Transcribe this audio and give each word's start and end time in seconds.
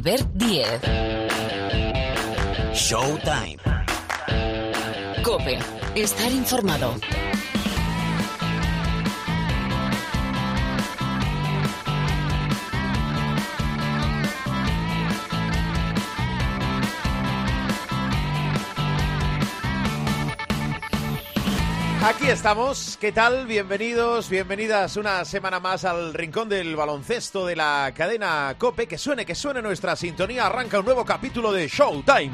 Albert 0.00 0.28
Diez. 0.32 0.80
Showtime. 2.72 3.58
Cope. 5.22 5.58
Estar 5.94 6.32
informado. 6.32 6.94
Aquí 22.02 22.28
estamos, 22.28 22.96
¿qué 22.98 23.12
tal? 23.12 23.46
Bienvenidos, 23.46 24.30
bienvenidas 24.30 24.96
una 24.96 25.22
semana 25.26 25.60
más 25.60 25.84
al 25.84 26.14
rincón 26.14 26.48
del 26.48 26.74
baloncesto 26.74 27.44
de 27.44 27.54
la 27.56 27.92
cadena 27.94 28.56
Cope. 28.58 28.86
Que 28.86 28.96
suene, 28.96 29.26
que 29.26 29.34
suene 29.34 29.60
nuestra 29.60 29.94
sintonía. 29.94 30.46
Arranca 30.46 30.78
un 30.78 30.86
nuevo 30.86 31.04
capítulo 31.04 31.52
de 31.52 31.68
Showtime. 31.68 32.32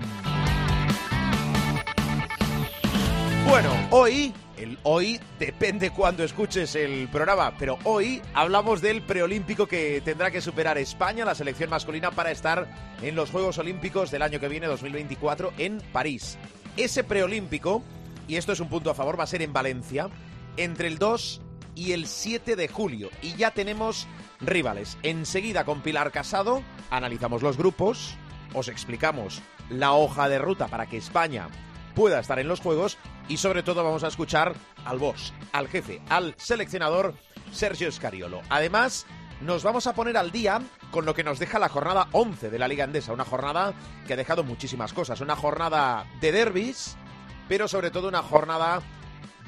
Bueno, 3.49 3.71
hoy, 3.91 4.33
el 4.57 4.79
hoy 4.85 5.21
depende 5.41 5.91
cuando 5.91 6.23
escuches 6.23 6.77
el 6.77 7.09
programa, 7.09 7.53
pero 7.59 7.77
hoy 7.83 8.23
hablamos 8.35 8.81
del 8.81 9.03
preolímpico 9.03 9.67
que 9.67 10.01
tendrá 10.05 10.31
que 10.31 10.41
superar 10.41 10.79
España, 10.79 11.25
la 11.25 11.35
selección 11.35 11.71
masculina, 11.71 12.13
para 12.13 12.31
estar 12.31 12.69
en 13.03 13.17
los 13.17 13.33
Juegos 13.33 13.59
Olímpicos 13.59 14.13
del 14.13 14.23
año 14.23 14.39
que 14.39 14.49
viene, 14.49 14.69
2024, 14.69 15.55
en 15.59 15.83
París. 15.93 16.39
Ese 16.77 17.03
preolímpico 17.03 17.83
y 18.29 18.37
esto 18.37 18.53
es 18.53 18.61
un 18.61 18.69
punto 18.69 18.91
a 18.91 18.95
favor, 18.95 19.19
va 19.19 19.25
a 19.25 19.29
ser 19.29 19.43
en 19.43 19.53
Valencia, 19.53 20.09
entre 20.57 20.89
el 20.89 20.99
2 20.99 21.41
y 21.75 21.93
el 21.93 22.07
7 22.07 22.57
de 22.57 22.69
julio. 22.69 23.11
Y 23.23 23.35
ya 23.35 23.51
tenemos 23.53 24.07
rivales. 24.41 24.99
Enseguida 25.03 25.65
con 25.65 25.81
Pilar 25.83 26.11
Casado 26.11 26.63
analizamos 26.91 27.43
los 27.43 27.57
grupos, 27.57 28.17
os 28.55 28.69
explicamos 28.69 29.43
la 29.71 29.93
hoja 29.93 30.29
de 30.29 30.39
ruta 30.39 30.69
para 30.69 30.87
que 30.87 30.97
España 30.97 31.49
pueda 31.95 32.21
estar 32.21 32.39
en 32.39 32.49
los 32.49 32.61
Juegos 32.61 32.99
y 33.29 33.39
sobre 33.39 33.63
todo 33.63 33.83
vamos 33.83 34.05
a 34.05 34.09
escuchar 34.09 34.55
al 34.85 34.99
boss, 34.99 35.33
al 35.53 35.69
jefe, 35.69 36.01
al 36.09 36.35
seleccionador 36.37 37.15
Sergio 37.53 37.89
Escariolo. 37.89 38.43
Además, 38.51 39.07
nos 39.41 39.63
vamos 39.63 39.87
a 39.87 39.95
poner 39.95 40.17
al 40.17 40.31
día 40.31 40.61
con 40.91 41.05
lo 41.05 41.15
que 41.15 41.25
nos 41.25 41.39
deja 41.39 41.59
la 41.59 41.69
jornada 41.69 42.09
11 42.13 42.51
de 42.51 42.59
la 42.59 42.69
Liga 42.69 42.85
Andesa, 42.85 43.13
una 43.13 43.25
jornada 43.25 43.75
que 44.07 44.15
ha 44.15 44.17
dejado 44.17 44.45
muchísimas 44.45 44.93
cosas, 44.93 45.21
una 45.21 45.37
jornada 45.37 46.07
de 46.21 46.33
derbis, 46.33 46.97
pero 47.49 47.69
sobre 47.69 47.91
todo 47.91 48.09
una 48.09 48.23
jornada 48.23 48.83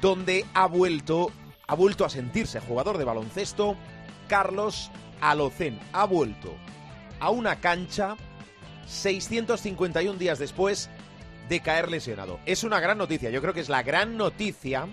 donde 0.01 0.45
ha 0.53 0.67
vuelto, 0.67 1.31
ha 1.67 1.75
vuelto 1.75 2.05
a 2.05 2.09
sentirse 2.09 2.59
jugador 2.59 2.97
de 2.97 3.03
baloncesto 3.03 3.75
Carlos 4.27 4.91
Alocén. 5.21 5.79
Ha 5.93 6.05
vuelto 6.05 6.53
a 7.19 7.29
una 7.29 7.59
cancha 7.59 8.15
651 8.87 10.17
días 10.17 10.39
después 10.39 10.89
de 11.49 11.59
caer 11.61 11.89
lesionado. 11.89 12.39
Es 12.45 12.63
una 12.63 12.79
gran 12.79 12.97
noticia, 12.97 13.29
yo 13.29 13.41
creo 13.41 13.53
que 13.53 13.59
es 13.59 13.69
la 13.69 13.83
gran 13.83 14.17
noticia 14.17 14.87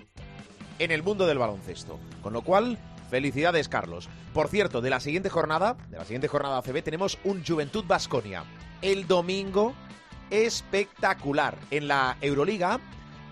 en 0.79 0.91
el 0.91 1.03
mundo 1.03 1.25
del 1.27 1.37
baloncesto. 1.37 1.99
Con 2.21 2.33
lo 2.33 2.41
cual, 2.41 2.77
felicidades 3.09 3.69
Carlos. 3.69 4.09
Por 4.33 4.49
cierto, 4.49 4.81
de 4.81 4.89
la 4.89 4.99
siguiente 4.99 5.29
jornada, 5.29 5.77
de 5.89 5.97
la 5.97 6.03
siguiente 6.03 6.27
jornada 6.27 6.57
ACB 6.57 6.83
tenemos 6.83 7.17
un 7.23 7.43
Juventud 7.45 7.85
Basconia. 7.87 8.43
El 8.81 9.07
domingo 9.07 9.73
espectacular 10.29 11.57
en 11.71 11.87
la 11.87 12.17
Euroliga 12.21 12.79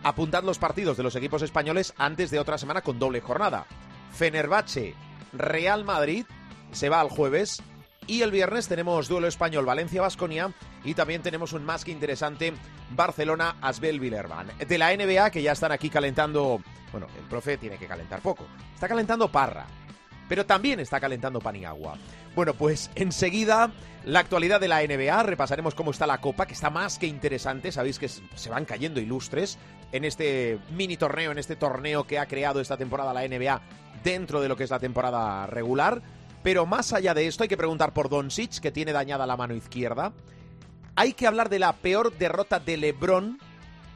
apuntad 0.05 0.43
los 0.43 0.59
partidos 0.59 0.97
de 0.97 1.03
los 1.03 1.15
equipos 1.15 1.41
españoles 1.41 1.95
antes 1.97 2.29
de 2.29 2.37
otra 2.37 2.59
semana 2.59 2.81
con 2.81 2.99
doble 2.99 3.21
jornada. 3.21 3.65
Fenerbahce, 4.11 4.93
Real 5.33 5.83
Madrid, 5.83 6.27
se 6.71 6.89
va 6.89 7.01
al 7.01 7.09
jueves. 7.09 7.63
Y 8.05 8.21
el 8.21 8.29
viernes 8.29 8.67
tenemos 8.67 9.07
duelo 9.07 9.25
español 9.25 9.65
Valencia-Basconia 9.65 10.53
y 10.83 10.93
también 10.93 11.23
tenemos 11.23 11.53
un 11.53 11.65
más 11.65 11.83
que 11.83 11.89
interesante 11.89 12.53
Barcelona-Asbel 12.91 13.99
Villerban. 13.99 14.51
De 14.59 14.77
la 14.77 14.95
NBA, 14.95 15.31
que 15.31 15.41
ya 15.41 15.53
están 15.53 15.71
aquí 15.71 15.89
calentando. 15.89 16.61
Bueno, 16.91 17.07
el 17.17 17.25
profe 17.27 17.57
tiene 17.57 17.79
que 17.79 17.87
calentar 17.87 18.21
poco. 18.21 18.45
Está 18.75 18.87
calentando 18.87 19.31
Parra, 19.31 19.65
pero 20.29 20.45
también 20.45 20.79
está 20.79 20.99
calentando 20.99 21.39
Paniagua. 21.39 21.97
Bueno, 22.35 22.53
pues 22.53 22.91
enseguida 22.93 23.71
la 24.05 24.19
actualidad 24.19 24.59
de 24.59 24.67
la 24.67 24.83
NBA, 24.83 25.23
repasaremos 25.23 25.73
cómo 25.73 25.89
está 25.89 26.05
la 26.05 26.19
Copa, 26.19 26.45
que 26.45 26.53
está 26.53 26.69
más 26.69 26.99
que 26.99 27.07
interesante, 27.07 27.71
sabéis 27.71 27.97
que 27.97 28.07
se 28.07 28.49
van 28.51 28.65
cayendo 28.65 28.99
ilustres 28.99 29.57
en 29.95 30.03
este 30.03 30.59
mini 30.71 30.97
torneo, 30.97 31.31
en 31.31 31.37
este 31.37 31.55
torneo 31.55 32.05
que 32.05 32.19
ha 32.19 32.25
creado 32.25 32.59
esta 32.59 32.75
temporada 32.75 33.13
la 33.13 33.25
NBA 33.25 33.61
dentro 34.03 34.41
de 34.41 34.49
lo 34.49 34.57
que 34.57 34.65
es 34.65 34.69
la 34.69 34.79
temporada 34.79 35.47
regular. 35.47 36.01
Pero 36.43 36.65
más 36.65 36.91
allá 36.91 37.13
de 37.13 37.27
esto 37.27 37.43
hay 37.43 37.49
que 37.49 37.55
preguntar 37.55 37.93
por 37.93 38.09
Doncic, 38.09 38.59
que 38.59 38.71
tiene 38.71 38.91
dañada 38.91 39.25
la 39.25 39.37
mano 39.37 39.55
izquierda. 39.55 40.11
Hay 40.97 41.13
que 41.13 41.27
hablar 41.27 41.47
de 41.47 41.59
la 41.59 41.73
peor 41.73 42.15
derrota 42.17 42.59
de 42.59 42.75
LeBron 42.75 43.39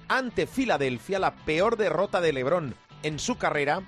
ante 0.07 0.47
Filadelfia, 0.47 1.19
la 1.19 1.35
peor 1.35 1.75
derrota 1.75 2.21
de 2.21 2.31
LeBron 2.31 2.75
en 3.03 3.19
su 3.19 3.37
carrera. 3.37 3.81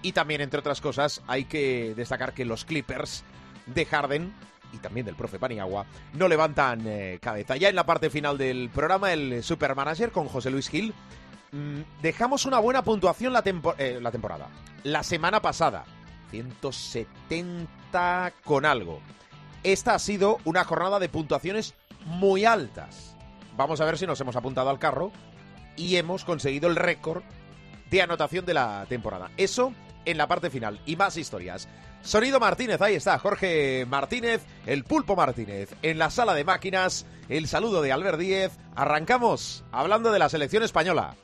Y 0.00 0.12
también, 0.12 0.40
entre 0.40 0.60
otras 0.60 0.80
cosas, 0.80 1.22
hay 1.26 1.44
que 1.44 1.92
destacar 1.94 2.32
que 2.32 2.46
los 2.46 2.64
Clippers 2.64 3.24
de 3.66 3.84
Harden 3.84 4.32
y 4.72 4.78
también 4.78 5.04
del 5.04 5.16
profe 5.16 5.38
Paniagua 5.38 5.84
no 6.14 6.28
levantan 6.28 6.82
eh, 6.86 7.18
cabeza. 7.20 7.56
Ya 7.56 7.68
en 7.68 7.76
la 7.76 7.84
parte 7.84 8.08
final 8.08 8.38
del 8.38 8.70
programa, 8.70 9.12
el 9.12 9.42
Supermanager 9.42 10.12
con 10.12 10.28
José 10.28 10.50
Luis 10.50 10.68
Gil, 10.68 10.94
dejamos 12.02 12.46
una 12.46 12.58
buena 12.58 12.82
puntuación 12.82 13.32
la, 13.32 13.42
eh, 13.78 14.00
temporada. 14.12 14.48
La 14.84 15.02
semana 15.02 15.40
pasada, 15.40 15.84
170 16.30 18.32
con 18.44 18.66
algo. 18.66 19.00
Esta 19.62 19.94
ha 19.94 19.98
sido 19.98 20.38
una 20.44 20.64
jornada 20.64 20.98
de 20.98 21.08
puntuaciones 21.08 21.74
muy 22.04 22.44
altas. 22.44 23.16
Vamos 23.56 23.80
a 23.80 23.84
ver 23.84 23.98
si 23.98 24.06
nos 24.06 24.20
hemos 24.20 24.36
apuntado 24.36 24.70
al 24.70 24.78
carro 24.78 25.10
y 25.76 25.96
hemos 25.96 26.24
conseguido 26.24 26.68
el 26.68 26.76
récord 26.76 27.22
de 27.90 28.02
anotación 28.02 28.44
de 28.44 28.54
la 28.54 28.86
temporada. 28.88 29.30
Eso 29.36 29.72
en 30.04 30.16
la 30.16 30.28
parte 30.28 30.50
final 30.50 30.80
y 30.86 30.96
más 30.96 31.16
historias. 31.16 31.68
Sonido 32.02 32.38
Martínez, 32.38 32.80
ahí 32.80 32.94
está, 32.94 33.18
Jorge 33.18 33.84
Martínez, 33.86 34.42
el 34.66 34.84
pulpo 34.84 35.16
Martínez, 35.16 35.74
en 35.82 35.98
la 35.98 36.10
sala 36.10 36.34
de 36.34 36.44
máquinas, 36.44 37.06
el 37.28 37.48
saludo 37.48 37.82
de 37.82 37.92
Albert 37.92 38.18
Díez. 38.18 38.52
Arrancamos 38.76 39.64
hablando 39.72 40.12
de 40.12 40.20
la 40.20 40.28
selección 40.28 40.62
española. 40.62 41.16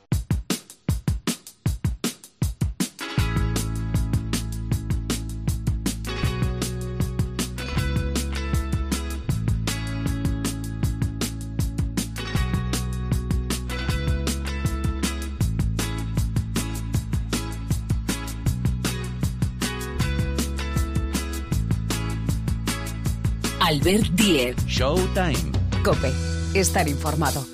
Albert 23.85 24.07
Diez. 24.13 24.55
Showtime. 24.65 25.51
Cope. 25.83 26.11
Estar 26.55 26.87
informado. 26.87 27.45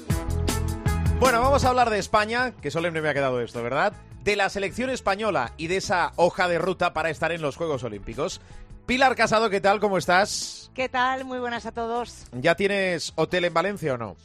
Bueno, 1.20 1.42
vamos 1.42 1.66
a 1.66 1.68
hablar 1.68 1.90
de 1.90 2.00
España, 2.00 2.54
que 2.62 2.72
solemne 2.72 3.02
me 3.02 3.10
ha 3.10 3.14
quedado 3.14 3.42
esto, 3.42 3.62
¿verdad? 3.62 3.92
De 4.24 4.38
la 4.38 4.48
selección 4.48 4.90
española 4.90 5.52
y 5.58 5.68
de 5.68 5.76
esa 5.76 6.14
hoja 6.16 6.48
de 6.48 6.58
ruta 6.58 6.94
para 6.94 7.10
estar 7.10 7.34
en 7.34 7.42
los 7.42 7.58
Juegos 7.58 7.84
Olímpicos. 7.84 8.40
Pilar 8.86 9.18
Casado, 9.18 9.50
¿qué 9.50 9.60
tal? 9.60 9.82
¿Cómo 9.82 9.98
estás? 9.98 10.72
¿Qué 10.74 10.88
tal? 10.88 11.26
Muy 11.26 11.40
buenas 11.40 11.66
a 11.66 11.74
todos. 11.74 12.28
¿Ya 12.32 12.56
tienes 12.56 13.12
hotel 13.18 13.44
en 13.44 13.54
Valencia 13.54 13.96
o 13.96 13.98
no? 13.98 14.16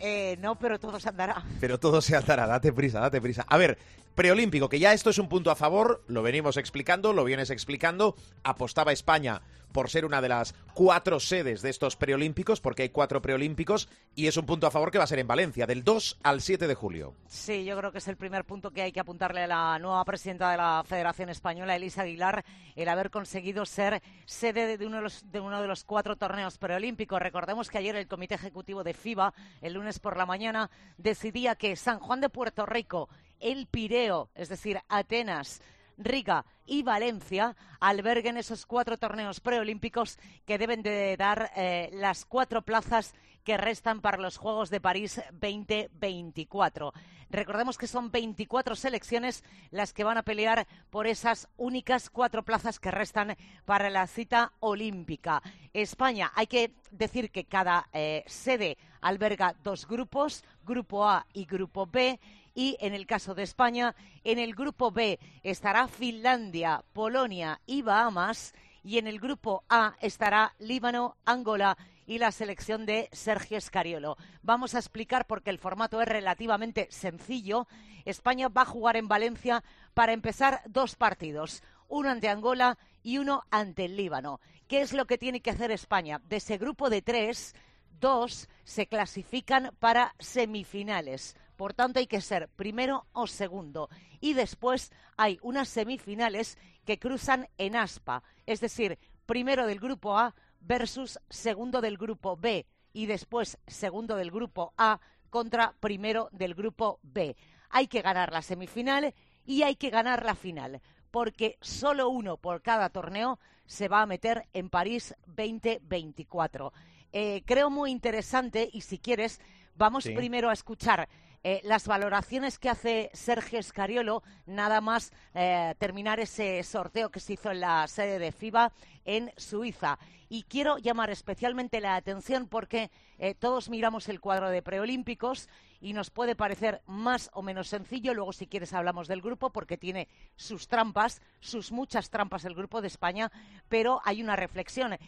Eh, 0.00 0.36
no, 0.40 0.56
pero 0.58 0.80
todo 0.80 0.98
se 0.98 1.10
andará. 1.10 1.44
Pero 1.60 1.78
todo 1.78 2.02
se 2.02 2.16
andará, 2.16 2.48
date 2.48 2.72
prisa, 2.72 2.98
date 2.98 3.20
prisa. 3.20 3.46
A 3.48 3.56
ver, 3.56 3.78
preolímpico, 4.16 4.68
que 4.68 4.80
ya 4.80 4.94
esto 4.94 5.10
es 5.10 5.18
un 5.18 5.28
punto 5.28 5.52
a 5.52 5.56
favor, 5.56 6.02
lo 6.08 6.22
venimos 6.22 6.56
explicando, 6.56 7.12
lo 7.12 7.22
vienes 7.22 7.50
explicando, 7.50 8.16
apostaba 8.42 8.90
España 8.90 9.42
por 9.72 9.90
ser 9.90 10.06
una 10.06 10.22
de 10.22 10.30
las 10.30 10.54
cuatro 10.72 11.20
sedes 11.20 11.60
de 11.60 11.68
estos 11.68 11.96
preolímpicos, 11.96 12.62
porque 12.62 12.84
hay 12.84 12.88
cuatro 12.88 13.20
preolímpicos, 13.20 13.90
y 14.14 14.26
es 14.26 14.38
un 14.38 14.46
punto 14.46 14.66
a 14.66 14.70
favor 14.70 14.90
que 14.90 14.96
va 14.96 15.04
a 15.04 15.06
ser 15.06 15.18
en 15.18 15.26
Valencia, 15.26 15.66
del 15.66 15.84
2 15.84 16.20
al 16.22 16.40
7 16.40 16.66
de 16.66 16.74
julio. 16.74 17.14
Sí, 17.26 17.66
yo 17.66 17.76
creo 17.76 17.92
que 17.92 17.98
es 17.98 18.08
el 18.08 18.16
primer 18.16 18.46
punto 18.46 18.70
que 18.70 18.80
hay 18.80 18.92
que 18.92 19.00
apuntarle 19.00 19.42
a 19.42 19.46
la 19.46 19.78
nueva 19.78 20.02
presidenta 20.06 20.50
de 20.50 20.56
la 20.56 20.82
Federación 20.86 21.28
Española, 21.28 21.76
Elisa 21.76 22.02
Aguilar, 22.02 22.42
el 22.74 22.88
haber 22.88 23.10
conseguido 23.10 23.66
ser 23.66 24.02
sede 24.24 24.78
de 24.78 24.86
uno 24.86 24.96
de 24.96 25.02
los, 25.02 25.30
de 25.30 25.40
uno 25.40 25.60
de 25.60 25.68
los 25.68 25.84
cuatro 25.84 26.16
torneos 26.16 26.56
preolímpicos. 26.56 27.20
Recordemos 27.20 27.68
que 27.68 27.76
ayer 27.76 27.96
el 27.96 28.08
Comité 28.08 28.36
Ejecutivo 28.36 28.82
de 28.82 28.94
FIBA, 28.94 29.34
el 29.60 29.74
lunes 29.74 29.98
por 29.98 30.16
la 30.16 30.24
mañana, 30.24 30.70
decidía 30.96 31.54
que 31.54 31.76
San 31.76 31.98
Juan 31.98 32.22
de 32.22 32.30
Puerto 32.30 32.64
Rico 32.64 33.10
el 33.40 33.66
Pireo, 33.66 34.30
es 34.34 34.48
decir, 34.48 34.80
Atenas, 34.88 35.60
Riga 35.98 36.44
y 36.66 36.82
Valencia 36.82 37.56
alberguen 37.80 38.36
esos 38.36 38.66
cuatro 38.66 38.98
torneos 38.98 39.40
preolímpicos 39.40 40.18
que 40.44 40.58
deben 40.58 40.82
de 40.82 41.16
dar 41.16 41.50
eh, 41.56 41.90
las 41.92 42.24
cuatro 42.24 42.62
plazas 42.62 43.14
que 43.44 43.56
restan 43.56 44.00
para 44.00 44.18
los 44.18 44.38
Juegos 44.38 44.70
de 44.70 44.80
París 44.80 45.22
2024. 45.32 46.92
Recordemos 47.30 47.78
que 47.78 47.86
son 47.86 48.10
24 48.10 48.74
selecciones 48.74 49.44
las 49.70 49.92
que 49.92 50.02
van 50.02 50.18
a 50.18 50.24
pelear 50.24 50.66
por 50.90 51.06
esas 51.06 51.48
únicas 51.56 52.10
cuatro 52.10 52.44
plazas 52.44 52.80
que 52.80 52.90
restan 52.90 53.36
para 53.64 53.88
la 53.88 54.08
cita 54.08 54.52
olímpica. 54.58 55.42
España, 55.72 56.32
hay 56.34 56.48
que 56.48 56.72
decir 56.90 57.30
que 57.30 57.44
cada 57.44 57.88
eh, 57.92 58.24
sede 58.26 58.78
alberga 59.00 59.54
dos 59.62 59.86
grupos, 59.86 60.44
Grupo 60.64 61.08
A 61.08 61.26
y 61.32 61.44
Grupo 61.44 61.86
B 61.86 62.18
y 62.56 62.76
en 62.80 62.94
el 62.94 63.06
caso 63.06 63.34
de 63.34 63.42
España, 63.44 63.94
en 64.24 64.38
el 64.40 64.54
grupo 64.54 64.90
B 64.90 65.20
estará 65.42 65.86
Finlandia, 65.86 66.82
Polonia 66.94 67.60
y 67.66 67.82
Bahamas 67.82 68.54
y 68.82 68.96
en 68.96 69.06
el 69.06 69.20
grupo 69.20 69.62
A 69.68 69.94
estará 70.00 70.54
Líbano, 70.58 71.16
Angola 71.26 71.76
y 72.06 72.18
la 72.18 72.32
selección 72.32 72.86
de 72.86 73.10
Sergio 73.12 73.58
Escariolo. 73.58 74.16
Vamos 74.42 74.74
a 74.74 74.78
explicar 74.78 75.26
porque 75.26 75.50
el 75.50 75.58
formato 75.58 76.00
es 76.00 76.08
relativamente 76.08 76.88
sencillo. 76.90 77.68
España 78.06 78.48
va 78.48 78.62
a 78.62 78.66
jugar 78.66 78.96
en 78.96 79.06
Valencia 79.06 79.62
para 79.92 80.14
empezar 80.14 80.62
dos 80.66 80.96
partidos, 80.96 81.62
uno 81.88 82.08
ante 82.08 82.30
Angola 82.30 82.78
y 83.02 83.18
uno 83.18 83.44
ante 83.50 83.84
el 83.84 83.96
Líbano. 83.96 84.40
¿Qué 84.66 84.80
es 84.80 84.94
lo 84.94 85.04
que 85.04 85.18
tiene 85.18 85.40
que 85.40 85.50
hacer 85.50 85.70
España? 85.72 86.22
De 86.24 86.36
ese 86.36 86.56
grupo 86.56 86.88
de 86.88 87.02
tres, 87.02 87.54
dos 88.00 88.48
se 88.64 88.86
clasifican 88.86 89.72
para 89.78 90.14
semifinales. 90.18 91.36
Por 91.56 91.74
tanto, 91.74 91.98
hay 91.98 92.06
que 92.06 92.20
ser 92.20 92.48
primero 92.48 93.06
o 93.12 93.26
segundo. 93.26 93.88
Y 94.20 94.34
después 94.34 94.92
hay 95.16 95.38
unas 95.42 95.68
semifinales 95.68 96.58
que 96.84 96.98
cruzan 96.98 97.48
en 97.58 97.76
aspa. 97.76 98.22
Es 98.46 98.60
decir, 98.60 98.98
primero 99.24 99.66
del 99.66 99.80
grupo 99.80 100.18
A 100.18 100.34
versus 100.60 101.18
segundo 101.28 101.80
del 101.80 101.96
grupo 101.96 102.36
B. 102.36 102.66
Y 102.92 103.06
después 103.06 103.58
segundo 103.66 104.16
del 104.16 104.30
grupo 104.30 104.72
A 104.76 105.00
contra 105.30 105.74
primero 105.80 106.28
del 106.32 106.54
grupo 106.54 107.00
B. 107.02 107.36
Hay 107.70 107.88
que 107.88 108.02
ganar 108.02 108.32
la 108.32 108.42
semifinal 108.42 109.14
y 109.44 109.62
hay 109.62 109.76
que 109.76 109.90
ganar 109.90 110.24
la 110.24 110.34
final. 110.34 110.80
Porque 111.10 111.58
solo 111.60 112.08
uno 112.08 112.36
por 112.36 112.62
cada 112.62 112.90
torneo 112.90 113.38
se 113.66 113.88
va 113.88 114.02
a 114.02 114.06
meter 114.06 114.46
en 114.52 114.68
París 114.70 115.14
2024. 115.26 116.72
Eh, 117.12 117.42
creo 117.46 117.70
muy 117.70 117.90
interesante 117.90 118.68
y 118.72 118.82
si 118.82 118.98
quieres, 118.98 119.40
vamos 119.74 120.04
primero 120.04 120.50
a 120.50 120.52
escuchar 120.52 121.08
eh, 121.48 121.60
las 121.62 121.86
valoraciones 121.86 122.58
que 122.58 122.68
hace 122.68 123.08
Sergio 123.12 123.60
Escariolo, 123.60 124.24
nada 124.46 124.80
más 124.80 125.12
eh, 125.32 125.76
terminar 125.78 126.18
ese 126.18 126.60
sorteo 126.64 127.10
que 127.10 127.20
se 127.20 127.34
hizo 127.34 127.52
en 127.52 127.60
la 127.60 127.86
sede 127.86 128.18
de 128.18 128.32
FIBA 128.32 128.72
en 129.04 129.30
Suiza. 129.36 129.96
Y 130.28 130.42
quiero 130.42 130.78
llamar 130.78 131.10
especialmente 131.10 131.80
la 131.80 131.94
atención 131.94 132.48
porque 132.48 132.90
eh, 133.18 133.36
todos 133.36 133.70
miramos 133.70 134.08
el 134.08 134.20
cuadro 134.20 134.50
de 134.50 134.60
preolímpicos 134.60 135.48
y 135.80 135.92
nos 135.92 136.10
puede 136.10 136.34
parecer 136.34 136.82
más 136.84 137.30
o 137.32 137.42
menos 137.42 137.68
sencillo. 137.68 138.12
Luego, 138.12 138.32
si 138.32 138.48
quieres, 138.48 138.72
hablamos 138.72 139.06
del 139.06 139.22
grupo 139.22 139.50
porque 139.50 139.78
tiene 139.78 140.08
sus 140.34 140.66
trampas, 140.66 141.22
sus 141.38 141.70
muchas 141.70 142.10
trampas 142.10 142.44
el 142.44 142.56
grupo 142.56 142.80
de 142.80 142.88
España, 142.88 143.30
pero 143.68 144.00
hay 144.04 144.20
una 144.20 144.34
reflexión. 144.34 144.98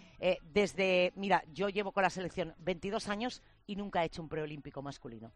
desde, 0.52 1.12
mira, 1.16 1.42
yo 1.52 1.68
llevo 1.68 1.90
con 1.90 2.04
la 2.04 2.10
selección 2.10 2.54
22 2.58 3.08
años 3.08 3.42
y 3.66 3.74
nunca 3.74 4.04
he 4.04 4.06
hecho 4.06 4.22
un 4.22 4.28
preolímpico 4.28 4.82
masculino. 4.82 5.32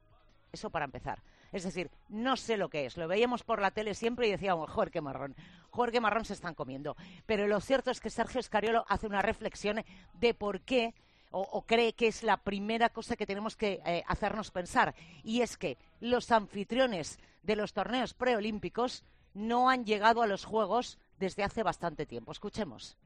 Eso 0.53 0.71
para 0.71 0.85
empezar. 0.85 1.23
Es 1.51 1.65
decir, 1.65 1.91
no 2.09 2.37
sé 2.37 2.57
lo 2.57 2.69
que 2.69 2.87
es. 2.87 2.97
Lo 2.97 3.09
veíamos 3.09 3.43
por 3.43 3.61
la 3.61 3.71
tele 3.71 3.95
siempre 3.95 4.29
y 4.29 4.31
decíamos, 4.31 4.71
joder, 4.71 4.91
qué 4.91 5.01
marrón. 5.01 5.35
Joder, 5.71 6.01
marrón 6.01 6.25
se 6.25 6.35
están 6.35 6.55
comiendo. 6.55 6.97
Pero 7.27 7.47
lo 7.47 7.61
cierto 7.61 7.91
es 7.91 8.01
que 8.01 8.11
Sergio 8.11 8.41
Escariolo 8.41 8.85
hace 8.89 9.07
una 9.07 9.23
reflexión 9.23 9.83
de 10.15 10.35
por 10.35 10.61
qué 10.61 10.95
o, 11.35 11.65
cree 11.67 11.95
que 11.95 12.09
es 12.09 12.23
la 12.23 12.37
primera 12.37 12.91
cosa 12.91 13.17
que 13.17 13.25
tenemos 13.25 13.57
que 13.57 13.81
eh, 13.87 14.05
hacernos 14.07 14.51
pensar. 14.51 14.95
Y 15.25 15.41
es 15.41 15.57
que 15.57 15.79
los 16.01 16.31
anfitriones 16.31 17.19
de 17.43 17.57
los 17.57 17.73
torneos 17.73 18.13
preolímpicos 18.13 19.05
no 19.33 19.71
han 19.71 19.87
llegado 19.87 20.21
a 20.21 20.27
los 20.27 20.45
Juegos 20.45 20.99
desde 21.19 21.43
hace 21.43 21.63
bastante 21.63 22.05
tiempo. 22.05 22.33
Escuchemos. 22.33 22.99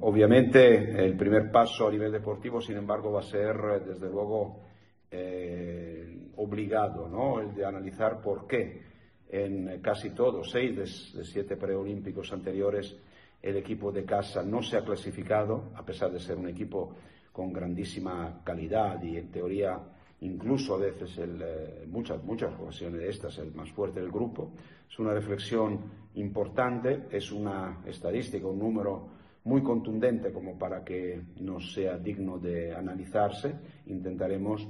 Obviamente, 0.00 1.04
el 1.04 1.16
primer 1.16 1.50
paso 1.50 1.88
a 1.88 1.90
nivel 1.90 2.12
deportivo, 2.12 2.60
sin 2.60 2.76
embargo, 2.76 3.12
va 3.12 3.20
a 3.20 3.22
ser, 3.22 3.56
desde 3.86 4.10
luego, 4.10 4.60
eh, 5.10 6.30
obligado, 6.36 7.08
¿no? 7.08 7.40
El 7.40 7.54
de 7.54 7.64
analizar 7.64 8.20
por 8.20 8.46
qué 8.46 8.82
en 9.28 9.80
casi 9.80 10.10
todos, 10.10 10.50
seis 10.50 10.76
de, 10.76 11.24
siete 11.24 11.56
preolímpicos 11.56 12.32
anteriores, 12.32 12.96
el 13.42 13.56
equipo 13.56 13.92
de 13.92 14.04
casa 14.04 14.42
no 14.42 14.62
se 14.62 14.76
ha 14.76 14.84
clasificado, 14.84 15.70
a 15.74 15.84
pesar 15.84 16.10
de 16.10 16.20
ser 16.20 16.36
un 16.36 16.48
equipo 16.48 16.94
con 17.32 17.52
grandísima 17.52 18.40
calidad 18.44 19.02
y 19.02 19.16
en 19.16 19.30
teoría 19.30 19.78
incluso 20.20 20.74
a 20.74 20.78
veces 20.78 21.16
en 21.18 21.40
eh, 21.42 21.84
muchas, 21.86 22.22
muchas 22.24 22.58
ocasiones 22.58 23.02
estas 23.02 23.36
el 23.38 23.52
más 23.54 23.70
fuerte 23.72 24.00
del 24.00 24.10
grupo. 24.10 24.52
Es 24.88 24.98
una 24.98 25.12
reflexión 25.12 25.80
importante, 26.14 27.06
es 27.10 27.30
una 27.30 27.82
estadística, 27.84 28.46
un 28.46 28.58
número 28.58 29.08
muy 29.44 29.62
contundente 29.62 30.32
como 30.32 30.58
para 30.58 30.82
que 30.82 31.20
no 31.40 31.60
sea 31.60 31.98
digno 31.98 32.38
de 32.38 32.74
analizarse. 32.74 33.54
Intentaremos 33.86 34.66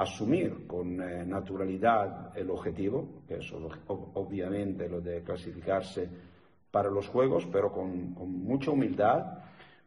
asumir 0.00 0.66
con 0.66 0.98
eh, 1.02 1.26
naturalidad 1.26 2.34
el 2.34 2.50
objetivo, 2.50 3.22
que 3.28 3.34
es 3.34 3.52
obviamente 3.52 4.88
lo 4.88 5.02
de 5.02 5.22
clasificarse 5.22 6.08
para 6.70 6.90
los 6.90 7.06
Juegos, 7.08 7.46
pero 7.52 7.70
con, 7.70 8.14
mucha 8.14 8.70
humildad, 8.70 9.42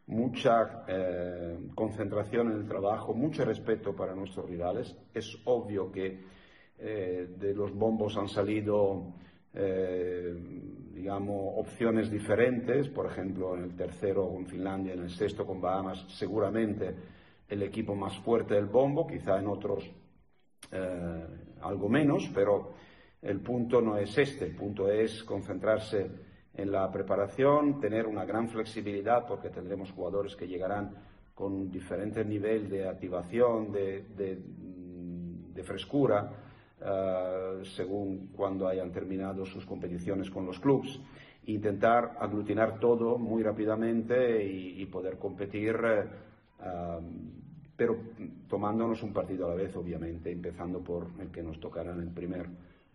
mucha 0.06 0.84
eh, 0.86 1.58
concentración 1.74 2.52
en 2.52 2.58
el 2.58 2.68
trabajo, 2.68 3.12
mucho 3.12 3.44
respeto 3.44 3.96
para 3.96 4.14
nuestros 4.14 4.48
rivales. 4.48 4.96
Es 5.12 5.36
obvio 5.46 5.90
que 5.90 6.20
eh, 6.78 7.34
de 7.36 7.52
los 7.52 7.74
bombos 7.74 8.16
han 8.16 8.28
salido, 8.28 9.14
digamos, 10.92 11.54
opciones 11.56 12.10
diferentes, 12.10 12.88
por 12.88 13.06
ejemplo, 13.06 13.56
en 13.56 13.64
el 13.64 13.76
tercero 13.76 14.28
con 14.28 14.46
Finlandia, 14.46 14.94
en 14.94 15.02
el 15.02 15.10
sexto 15.10 15.46
con 15.46 15.60
Bahamas, 15.60 16.04
seguramente 16.18 16.94
el 17.48 17.62
equipo 17.62 17.94
más 17.94 18.16
fuerte 18.18 18.54
del 18.54 18.66
bombo, 18.66 19.06
quizá 19.06 19.38
en 19.38 19.46
otros 19.46 19.88
eh, 20.72 21.26
algo 21.62 21.88
menos, 21.88 22.30
pero 22.34 22.74
el 23.22 23.40
punto 23.40 23.80
no 23.80 23.96
es 23.96 24.16
este, 24.18 24.44
el 24.46 24.54
punto 24.54 24.90
es 24.90 25.24
concentrarse 25.24 26.10
en 26.54 26.70
la 26.70 26.90
preparación, 26.90 27.80
tener 27.80 28.06
una 28.06 28.24
gran 28.24 28.48
flexibilidad 28.48 29.26
porque 29.26 29.50
tendremos 29.50 29.90
jugadores 29.92 30.36
que 30.36 30.46
llegarán 30.46 30.94
con 31.34 31.70
diferente 31.70 32.24
nivel 32.24 32.68
de 32.68 32.88
activación, 32.88 33.72
de, 33.72 34.04
frescura, 35.64 36.30
eh, 36.78 37.62
según 37.74 38.28
cuando 38.36 38.68
hayan 38.68 38.92
terminado 38.92 39.46
sus 39.46 39.64
competiciones 39.64 40.30
con 40.30 40.44
los 40.44 40.60
clubes. 40.60 41.00
Intentar 41.46 42.16
aglutinar 42.20 42.78
todo 42.78 43.16
muy 43.16 43.42
rápidamente 43.42 44.44
y, 44.44 44.84
poder 44.86 45.16
competir 45.16 45.74
eh, 45.82 46.04
pero 47.76 47.96
tomándonos 48.48 49.02
un 49.02 49.12
partido 49.12 49.46
a 49.46 49.50
la 49.50 49.54
vez, 49.56 49.74
obviamente, 49.76 50.30
empezando 50.30 50.80
por 50.80 51.08
el 51.20 51.30
que 51.30 51.42
nos 51.42 51.58
tocará 51.58 51.92
en 51.92 52.00
el 52.00 52.10
primer, 52.10 52.46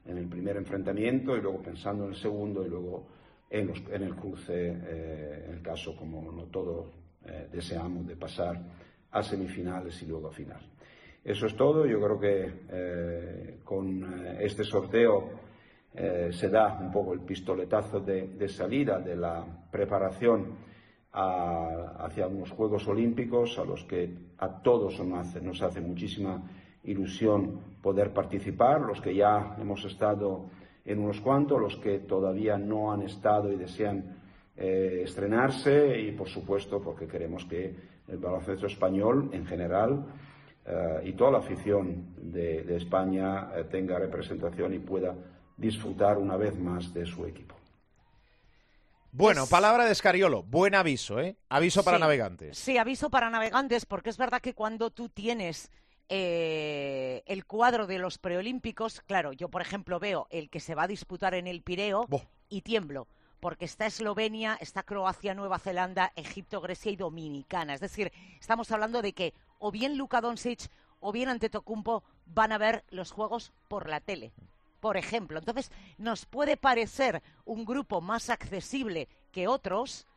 en 0.06 0.18
el 0.18 0.28
primer 0.28 0.58
enfrentamiento 0.58 1.36
y 1.36 1.42
luego 1.42 1.62
pensando 1.62 2.06
en 2.06 2.12
el 2.12 2.16
segundo 2.16 2.66
y 2.66 2.70
luego 2.70 3.08
en, 3.50 3.68
los, 3.68 3.80
en 3.92 4.04
el 4.04 4.16
cruce, 4.16 4.54
eh, 4.54 5.46
en 5.48 5.56
el 5.56 5.62
caso 5.62 5.96
como 5.96 6.32
no 6.32 6.44
todos 6.46 6.88
eh, 7.26 7.50
deseamos 7.52 8.08
de 8.08 8.16
pasar 8.16 8.62
a 9.12 9.22
semifinales 9.22 10.02
y 10.02 10.06
luego 10.06 10.28
a 10.28 10.32
final. 10.32 10.62
Eso 11.24 11.48
es 11.48 11.56
todo. 11.58 11.86
Yo 11.86 12.00
creo 12.00 12.20
que 12.20 12.54
eh, 12.70 13.60
con 13.64 14.04
este 14.40 14.64
sorteo 14.64 15.50
se 15.92 16.50
da 16.50 16.78
un 16.80 16.92
poco 16.92 17.14
el 17.14 17.22
pistoletazo 17.22 18.00
de, 18.00 18.28
de 18.28 18.48
salida 18.48 19.00
de 19.00 19.16
la 19.16 19.44
preparación 19.72 20.56
hacia 21.20 22.28
unos 22.28 22.52
Juegos 22.52 22.88
Olímpicos 22.88 23.58
a 23.60 23.66
los 23.66 23.84
que 23.84 24.14
a 24.38 24.62
todos 24.62 25.00
nos 25.00 25.62
hace, 25.62 25.82
muchísima 25.82 26.42
ilusión 26.84 27.60
poder 27.82 28.14
participar, 28.14 28.82
los 28.82 29.02
que 29.02 29.16
ya 29.16 29.56
hemos 29.60 29.84
estado 29.86 30.46
en 30.86 31.00
unos 31.00 31.20
cuantos, 31.22 31.60
los 31.60 31.76
que 31.78 32.00
todavía 32.00 32.58
no 32.58 32.92
han 32.92 33.02
estado 33.04 33.52
y 33.52 33.58
desean 33.58 34.18
eh, 34.56 35.02
estrenarse 35.04 36.00
y, 36.00 36.12
por 36.14 36.28
supuesto, 36.28 36.82
porque 36.82 37.08
queremos 37.08 37.46
que 37.46 37.76
el 38.08 38.18
baloncesto 38.18 38.66
español 38.66 39.30
en 39.34 39.46
general 39.46 40.06
eh, 40.66 41.02
y 41.06 41.14
toda 41.14 41.32
la 41.32 41.38
afición 41.40 42.16
de, 42.18 42.76
España 42.76 43.50
eh, 43.56 43.66
tenga 43.70 44.00
representación 44.00 44.74
y 44.74 44.80
pueda 44.80 45.16
disfrutar 45.56 46.18
una 46.18 46.38
vez 46.38 46.58
más 46.60 46.94
de 46.94 47.06
su 47.06 47.26
equipo. 47.26 47.59
Bueno, 49.12 49.48
palabra 49.48 49.86
de 49.86 49.92
Escariolo, 49.92 50.44
buen 50.44 50.76
aviso, 50.76 51.20
¿eh? 51.20 51.36
Aviso 51.50 51.84
para 51.84 51.98
navegantes. 51.98 52.58
Sí, 52.58 52.78
aviso 52.78 53.10
para 53.10 53.30
navegantes, 53.30 53.86
porque 53.86 54.12
es 54.12 54.18
verdad 54.18 54.40
que 54.40 54.54
cuando 54.54 54.92
tú 54.92 55.10
tienes 55.10 55.72
eh, 56.10 57.24
el 57.26 57.46
cuadro 57.46 57.88
de 57.88 57.98
los 57.98 58.20
preolímpicos, 58.20 59.02
claro, 59.02 59.34
yo 59.34 59.50
por 59.50 59.64
ejemplo 59.64 60.00
veo 60.00 60.28
el 60.30 60.50
que 60.50 60.60
se 60.60 60.76
va 60.76 60.84
a 60.84 60.88
disputar 60.88 61.34
en 61.34 61.48
el 61.48 61.64
Pireo 61.64 62.08
y 62.50 62.62
tiemblo, 62.62 63.08
porque 63.40 63.66
está 63.66 63.88
Eslovenia, 63.88 64.58
está 64.62 64.84
Croacia, 64.84 65.34
Nueva 65.34 65.58
Zelanda, 65.58 66.12
Egipto, 66.16 66.62
Grecia 66.62 66.92
y 66.92 66.96
Dominicana. 66.96 67.74
Es 67.74 67.82
decir, 67.82 68.12
estamos 68.40 68.72
hablando 68.72 69.02
de 69.02 69.14
que 69.14 69.34
o 69.58 69.72
bien 69.72 69.98
Luka 69.98 70.22
Doncic 70.22 70.70
o 71.00 71.12
bien 71.12 71.30
Antetokounmpo 71.30 72.04
van 72.28 72.52
a 72.52 72.60
ver 72.60 72.84
los 72.90 73.12
juegos 73.12 73.54
por 73.68 73.90
la 73.90 74.02
tele. 74.02 74.34
Por 74.80 74.98
ejemplo, 74.98 75.40
entonces 75.40 75.72
nos 75.98 76.26
puede 76.26 76.58
parecer 76.58 77.22
un 77.46 77.66
grupo 77.66 78.02
más 78.02 78.30
accesible 78.30 79.08
que 79.32 79.48
otros, 79.48 80.08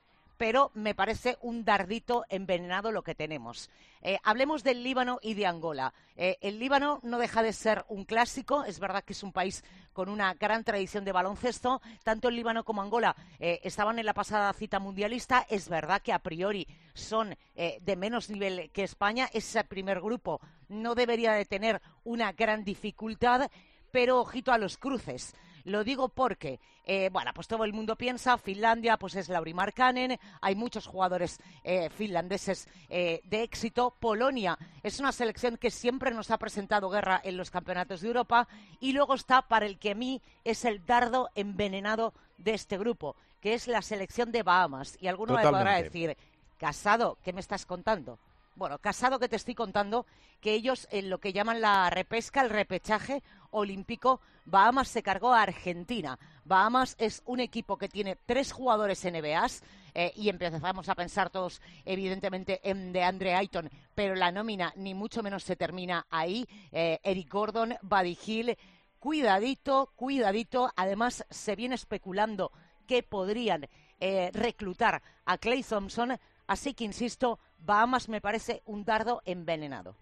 pero 0.43 0.73
me 0.75 0.95
parece 0.95 1.39
un 1.41 1.65
dardito 1.65 2.25
envenenado 2.29 2.91
lo 2.91 3.03
que 3.03 3.15
tenemos. 3.15 3.71
Eh, 4.01 4.19
hablemos 4.25 4.65
del 4.65 4.83
Líbano 4.83 5.21
y 5.23 5.35
de 5.35 5.47
Angola. 5.47 5.95
Eh, 6.17 6.37
el 6.41 6.59
Líbano 6.59 6.99
no 7.05 7.19
deja 7.19 7.45
de 7.45 7.53
ser 7.53 7.85
un 7.89 8.05
clásico, 8.05 8.65
es 8.65 8.81
verdad 8.81 9.05
que 9.05 9.13
es 9.13 9.23
un 9.23 9.31
país 9.31 9.63
con 9.93 10.09
una 10.09 10.35
gran 10.35 10.65
tradición 10.65 11.05
de 11.05 11.13
baloncesto. 11.13 11.81
Tanto 12.03 12.29
el 12.29 12.35
Líbano 12.35 12.65
como 12.65 12.83
Angola 12.83 13.15
eh, 13.39 13.61
estaban 13.63 14.01
en 14.01 14.07
la 14.07 14.15
pasada 14.15 14.53
cita 14.53 14.81
mundialista. 14.81 15.47
Es 15.49 15.69
verdad 15.69 16.03
que 16.03 16.13
a 16.13 16.19
priori 16.19 16.67
son 16.95 17.37
de 17.55 17.97
menos 17.97 18.29
nivel 18.29 18.71
que 18.73 18.83
España. 18.83 19.31
Ese 19.33 19.63
primer 19.63 20.01
grupo 20.01 20.41
no 20.69 20.95
debería 20.97 21.33
de 21.33 21.45
tener 21.45 21.81
una 22.03 22.33
gran 22.33 22.65
dificultad, 22.65 23.49
pero 23.93 24.21
ojito 24.21 24.53
a 24.53 24.59
los 24.59 24.79
cruces. 24.79 25.35
Lo 25.65 25.85
digo 25.85 26.09
porque, 26.09 26.59
eh, 26.85 27.09
bueno, 27.13 27.31
pues 27.33 27.47
todo 27.47 27.65
el 27.65 27.73
mundo 27.73 27.95
piensa, 27.95 28.37
Finlandia, 28.37 28.97
pues 28.97 29.15
es 29.15 29.29
Lauri 29.29 29.55
Markkanen, 29.55 30.19
hay 30.41 30.57
muchos 30.57 30.89
jugadores 30.89 31.39
eh, 31.63 31.89
finlandeses 31.91 32.67
eh, 32.89 33.21
de 33.25 33.43
éxito. 33.45 33.95
Polonia 34.01 34.59
es 34.83 34.99
una 34.99 35.13
selección 35.13 35.57
que 35.57 35.71
siempre 35.71 36.11
nos 36.11 36.33
ha 36.33 36.39
presentado 36.39 36.91
guerra 36.91 37.21
en 37.23 37.37
los 37.37 37.51
campeonatos 37.51 38.01
de 38.01 38.09
Europa. 38.09 38.49
Y 38.81 38.93
luego 38.93 39.15
está, 39.15 39.43
para 39.43 39.67
el 39.67 39.79
que 39.79 39.93
a 39.93 39.95
mí 39.95 40.21
es 40.43 40.65
el 40.65 40.85
dardo 40.85 41.31
envenenado 41.37 42.13
de 42.39 42.55
este 42.55 42.77
grupo, 42.77 43.15
que 43.41 43.55
es 43.55 43.69
la 43.69 43.83
selección 43.83 44.33
de 44.33 44.43
Bahamas. 44.43 44.99
Y 45.01 45.07
alguno 45.07 45.35
me 45.35 45.43
podrá 45.43 45.81
decir, 45.81 46.17
Casado, 46.59 47.19
¿qué 47.23 47.33
me 47.33 47.41
estás 47.41 47.67
contando? 47.67 48.19
bueno, 48.55 48.79
casado 48.79 49.19
que 49.19 49.29
te 49.29 49.37
estoy 49.37 49.55
contando, 49.55 50.07
que 50.41 50.53
ellos 50.53 50.87
en 50.91 51.11
lo 51.11 51.19
que 51.19 51.33
llaman 51.33 51.61
la 51.61 51.89
repesca, 51.91 52.43
el 52.43 52.51
repechaje 52.51 53.23
olímpico, 53.53 54.21
Bahamas 54.45 54.89
se 54.89 55.03
cargó 55.03 55.33
a 55.33 55.43
Argentina. 55.43 56.19
Bahamas 56.45 56.97
es 56.99 57.23
un 57.25 57.41
equipo 57.41 57.79
que 57.79 57.89
tiene 57.89 58.17
tres 58.27 58.53
jugadores 58.53 59.05
NBAs 59.05 59.63
eh, 59.95 60.13
y 60.17 60.29
empezamos 60.29 60.89
a 60.89 60.95
pensar 60.95 61.31
todos, 61.31 61.63
evidentemente, 61.85 62.61
en 62.69 62.93
de 62.93 63.03
Andre 63.03 63.35
Ayton, 63.35 63.71
pero 63.95 64.15
la 64.15 64.33
nómina 64.33 64.73
ni 64.77 64.95
mucho 64.95 65.23
menos 65.23 65.45
se 65.45 65.57
termina 65.57 66.07
ahí. 66.11 66.47
Eh, 66.73 66.99
Eric 67.03 67.31
Gordon, 67.31 67.77
Buddy 67.83 68.19
Hill, 68.27 68.59
cuidadito, 68.99 69.93
cuidadito. 69.95 70.73
Además, 70.75 71.25
se 71.31 71.55
viene 71.55 71.77
especulando 71.77 72.51
que 72.87 73.03
podrían 73.03 73.69
eh, 74.01 74.31
reclutar 74.35 75.01
a 75.25 75.39
Clay 75.39 75.63
Thompson 75.63 76.19
Así 76.47 76.75
que, 76.75 76.85
insisto, 76.85 77.39
Bahamas 77.61 78.09
me 78.09 78.21
parece 78.21 78.63
un 78.67 78.85
dardo 78.85 79.23
envenenado. 79.25 79.97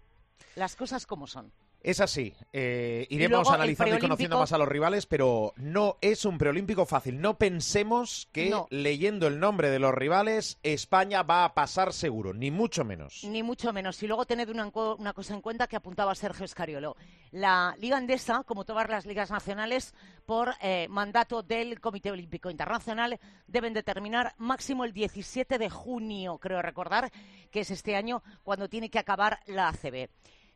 Las 0.55 0.75
cosas 0.75 1.05
como 1.05 1.27
son. 1.27 1.51
Es 1.83 1.99
así. 1.99 2.35
Eh, 2.53 3.07
iremos 3.09 3.49
analizando 3.49 3.95
y 3.95 3.99
conociendo 3.99 4.37
más 4.37 4.53
a 4.53 4.57
los 4.59 4.67
rivales, 4.67 5.07
pero 5.07 5.53
no 5.57 5.97
es 6.01 6.25
un 6.25 6.37
preolímpico 6.37 6.85
fácil. 6.85 7.19
No 7.19 7.39
pensemos 7.39 8.29
que 8.31 8.53
leyendo 8.69 9.27
el 9.27 9.39
nombre 9.39 9.71
de 9.71 9.79
los 9.79 9.93
rivales 9.93 10.59
España 10.61 11.23
va 11.23 11.43
a 11.43 11.55
pasar 11.55 11.91
seguro, 11.93 12.33
ni 12.33 12.51
mucho 12.51 12.85
menos. 12.85 13.23
Ni 13.23 13.41
mucho 13.41 13.73
menos. 13.73 14.01
Y 14.03 14.07
luego 14.07 14.25
tened 14.25 14.49
una, 14.49 14.69
cosa 14.71 15.33
en 15.33 15.41
cuenta 15.41 15.65
que 15.65 15.75
apuntaba 15.75 16.13
Sergio 16.13 16.45
Escariolo. 16.45 16.95
La 17.31 17.75
Liga 17.79 17.97
Andesa, 17.97 18.43
como 18.43 18.63
todas 18.63 18.87
las 18.87 19.07
ligas 19.07 19.31
nacionales, 19.31 19.95
por 20.27 20.53
eh, 20.61 20.87
mandato 20.89 21.41
del 21.41 21.79
Comité 21.79 22.11
Olímpico 22.11 22.51
Internacional, 22.51 23.19
deben 23.47 23.73
determinar 23.73 24.35
máximo 24.37 24.85
el 24.85 24.93
17 24.93 25.57
de 25.57 25.69
junio, 25.69 26.37
creo 26.37 26.61
recordar, 26.61 27.11
que 27.49 27.61
es 27.61 27.71
este 27.71 27.95
año 27.95 28.21
cuando 28.43 28.69
tiene 28.69 28.89
que 28.89 28.99
acabar 28.99 29.39
la 29.47 29.69
ACB. 29.69 30.09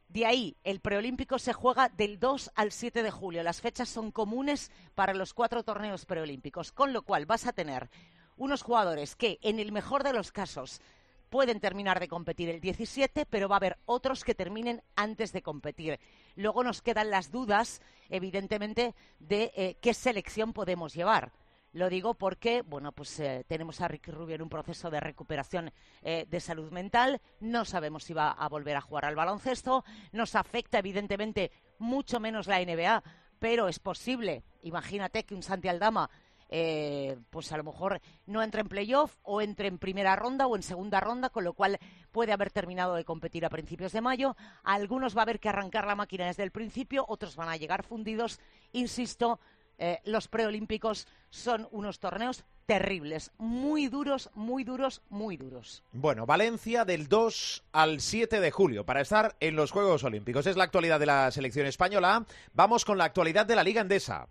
De 0.08 0.26
ahí, 0.26 0.56
el 0.64 0.80
preolímpico 0.80 1.40
se 1.40 1.54
juega 1.54 1.90
del 1.90 2.20
2 2.20 2.52
al 2.56 2.72
7 2.72 3.04
de 3.04 3.12
julio. 3.12 3.44
Las 3.44 3.62
fechas 3.62 3.90
son 3.90 4.12
comunes 4.12 4.72
para 4.94 5.14
los 5.14 5.34
cuatro 5.34 5.64
torneos 5.64 6.06
preolímpicos, 6.06 6.72
con 6.72 6.94
lo 6.94 7.02
cual 7.02 7.26
vas 7.26 7.48
a 7.48 7.54
tener 7.54 7.90
unos 8.38 8.62
jugadores 8.62 9.16
que, 9.16 9.40
en 9.42 9.60
el 9.60 9.72
mejor 9.72 10.04
de 10.04 10.14
los 10.14 10.32
casos, 10.32 10.82
pueden 11.30 11.60
terminar 11.60 12.00
de 12.00 12.08
competir 12.08 12.50
el 12.50 12.62
17, 12.62 13.26
pero 13.26 13.50
va 13.50 13.56
a 13.56 13.58
haber 13.58 13.78
otros 13.86 14.24
que 14.24 14.36
terminen 14.36 14.82
antes 14.96 15.34
de 15.34 15.42
competir. 15.42 16.00
Luego 16.36 16.64
nos 16.64 16.82
quedan 16.82 17.10
las 17.10 17.32
dudas, 17.32 17.82
evidentemente, 18.10 18.96
de 19.20 19.52
eh, 19.56 19.78
qué 19.82 19.94
selección 19.94 20.54
podemos 20.54 20.94
llevar. 20.94 21.34
Lo 21.76 21.90
digo 21.90 22.14
porque, 22.14 22.62
bueno, 22.62 22.94
pues 22.94 23.20
eh, 23.20 23.44
tenemos 23.50 23.82
a 23.82 23.90
Ricky 23.90 24.10
Rubio 24.10 24.36
en 24.36 24.42
un 24.42 24.48
proceso 24.48 24.90
de 24.90 25.02
recuperación 25.02 25.74
eh, 26.04 26.26
de 26.26 26.40
salud 26.40 26.72
mental. 26.72 27.20
No 27.42 27.66
sabemos 27.66 28.06
si 28.06 28.14
va 28.14 28.32
a 28.32 28.48
volver 28.48 28.78
a 28.78 28.82
jugar 28.82 29.04
al 29.04 29.18
baloncesto. 29.18 29.84
Nos 30.14 30.36
afecta, 30.36 30.80
evidentemente, 30.80 31.52
mucho 31.78 32.22
menos 32.22 32.48
la 32.48 32.64
NBA, 32.64 33.04
pero 33.40 33.68
es 33.68 33.80
posible. 33.80 34.46
Imagínate 34.62 35.26
que 35.26 35.36
un 35.36 35.44
Santi 35.44 35.68
Aldama 35.68 36.10
eh, 36.48 37.18
pues 37.30 37.52
a 37.52 37.58
lo 37.58 37.64
mejor 37.64 38.00
no 38.28 38.44
entre 38.44 38.62
en 38.62 38.70
playoff 38.70 39.18
o 39.24 39.42
entre 39.42 39.68
en 39.68 39.80
primera 39.80 40.16
ronda 40.16 40.48
o 40.48 40.56
en 40.56 40.64
segunda 40.64 41.00
ronda, 41.00 41.30
con 41.30 41.44
lo 41.44 41.54
cual 41.54 41.80
puede 42.12 42.32
haber 42.32 42.52
terminado 42.52 42.96
de 42.96 43.04
competir 43.04 43.46
a 43.46 43.50
principios 43.50 43.92
de 43.92 44.02
mayo. 44.02 44.36
algunos 44.64 45.16
va 45.16 45.22
a 45.22 45.24
haber 45.24 45.40
que 45.40 45.50
arrancar 45.50 45.88
la 45.88 45.96
máquina 45.96 46.28
desde 46.28 46.44
el 46.44 46.52
principio, 46.52 47.06
otros 47.08 47.36
van 47.36 47.50
a 47.50 47.58
llegar 47.58 47.84
fundidos. 47.84 48.40
Insisto, 48.72 49.40
eh, 49.78 50.00
los 50.06 50.28
preolímpicos 50.28 51.08
son 51.30 51.68
unos 51.72 52.00
torneos 52.00 52.44
terribles, 52.66 53.32
muy 53.38 53.88
duros, 53.88 54.30
muy 54.34 54.64
duros, 54.64 55.02
muy 55.10 55.38
duros. 55.38 55.84
Bueno, 55.92 56.26
Valencia 56.26 56.86
del 56.86 57.08
2 57.08 57.64
al 57.74 58.02
7 58.02 58.40
de 58.40 58.52
julio 58.52 58.86
para 58.86 59.02
estar 59.02 59.36
en 59.40 59.56
los 59.56 59.72
Juegos 59.72 60.04
Olímpicos. 60.04 60.48
Es 60.48 60.58
la 60.58 60.64
actualidad 60.64 61.00
de 61.00 61.06
la 61.06 61.32
selección 61.32 61.68
española. 61.68 62.26
Vamos 62.54 62.86
con 62.86 62.98
la 62.98 63.06
actualidad 63.06 63.46
de 63.46 63.56
la 63.56 63.64
Liga 63.64 63.82
Endesa. 63.82 64.28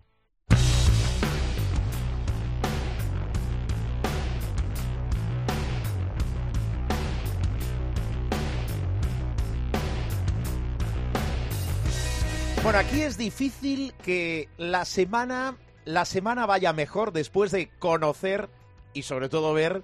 Bueno, 12.64 12.78
aquí 12.78 13.02
es 13.02 13.18
difícil 13.18 13.92
que 14.02 14.48
la 14.56 14.86
semana, 14.86 15.58
la 15.84 16.06
semana 16.06 16.46
vaya 16.46 16.72
mejor 16.72 17.12
después 17.12 17.50
de 17.50 17.68
conocer 17.78 18.48
y 18.94 19.02
sobre 19.02 19.28
todo 19.28 19.52
ver 19.52 19.82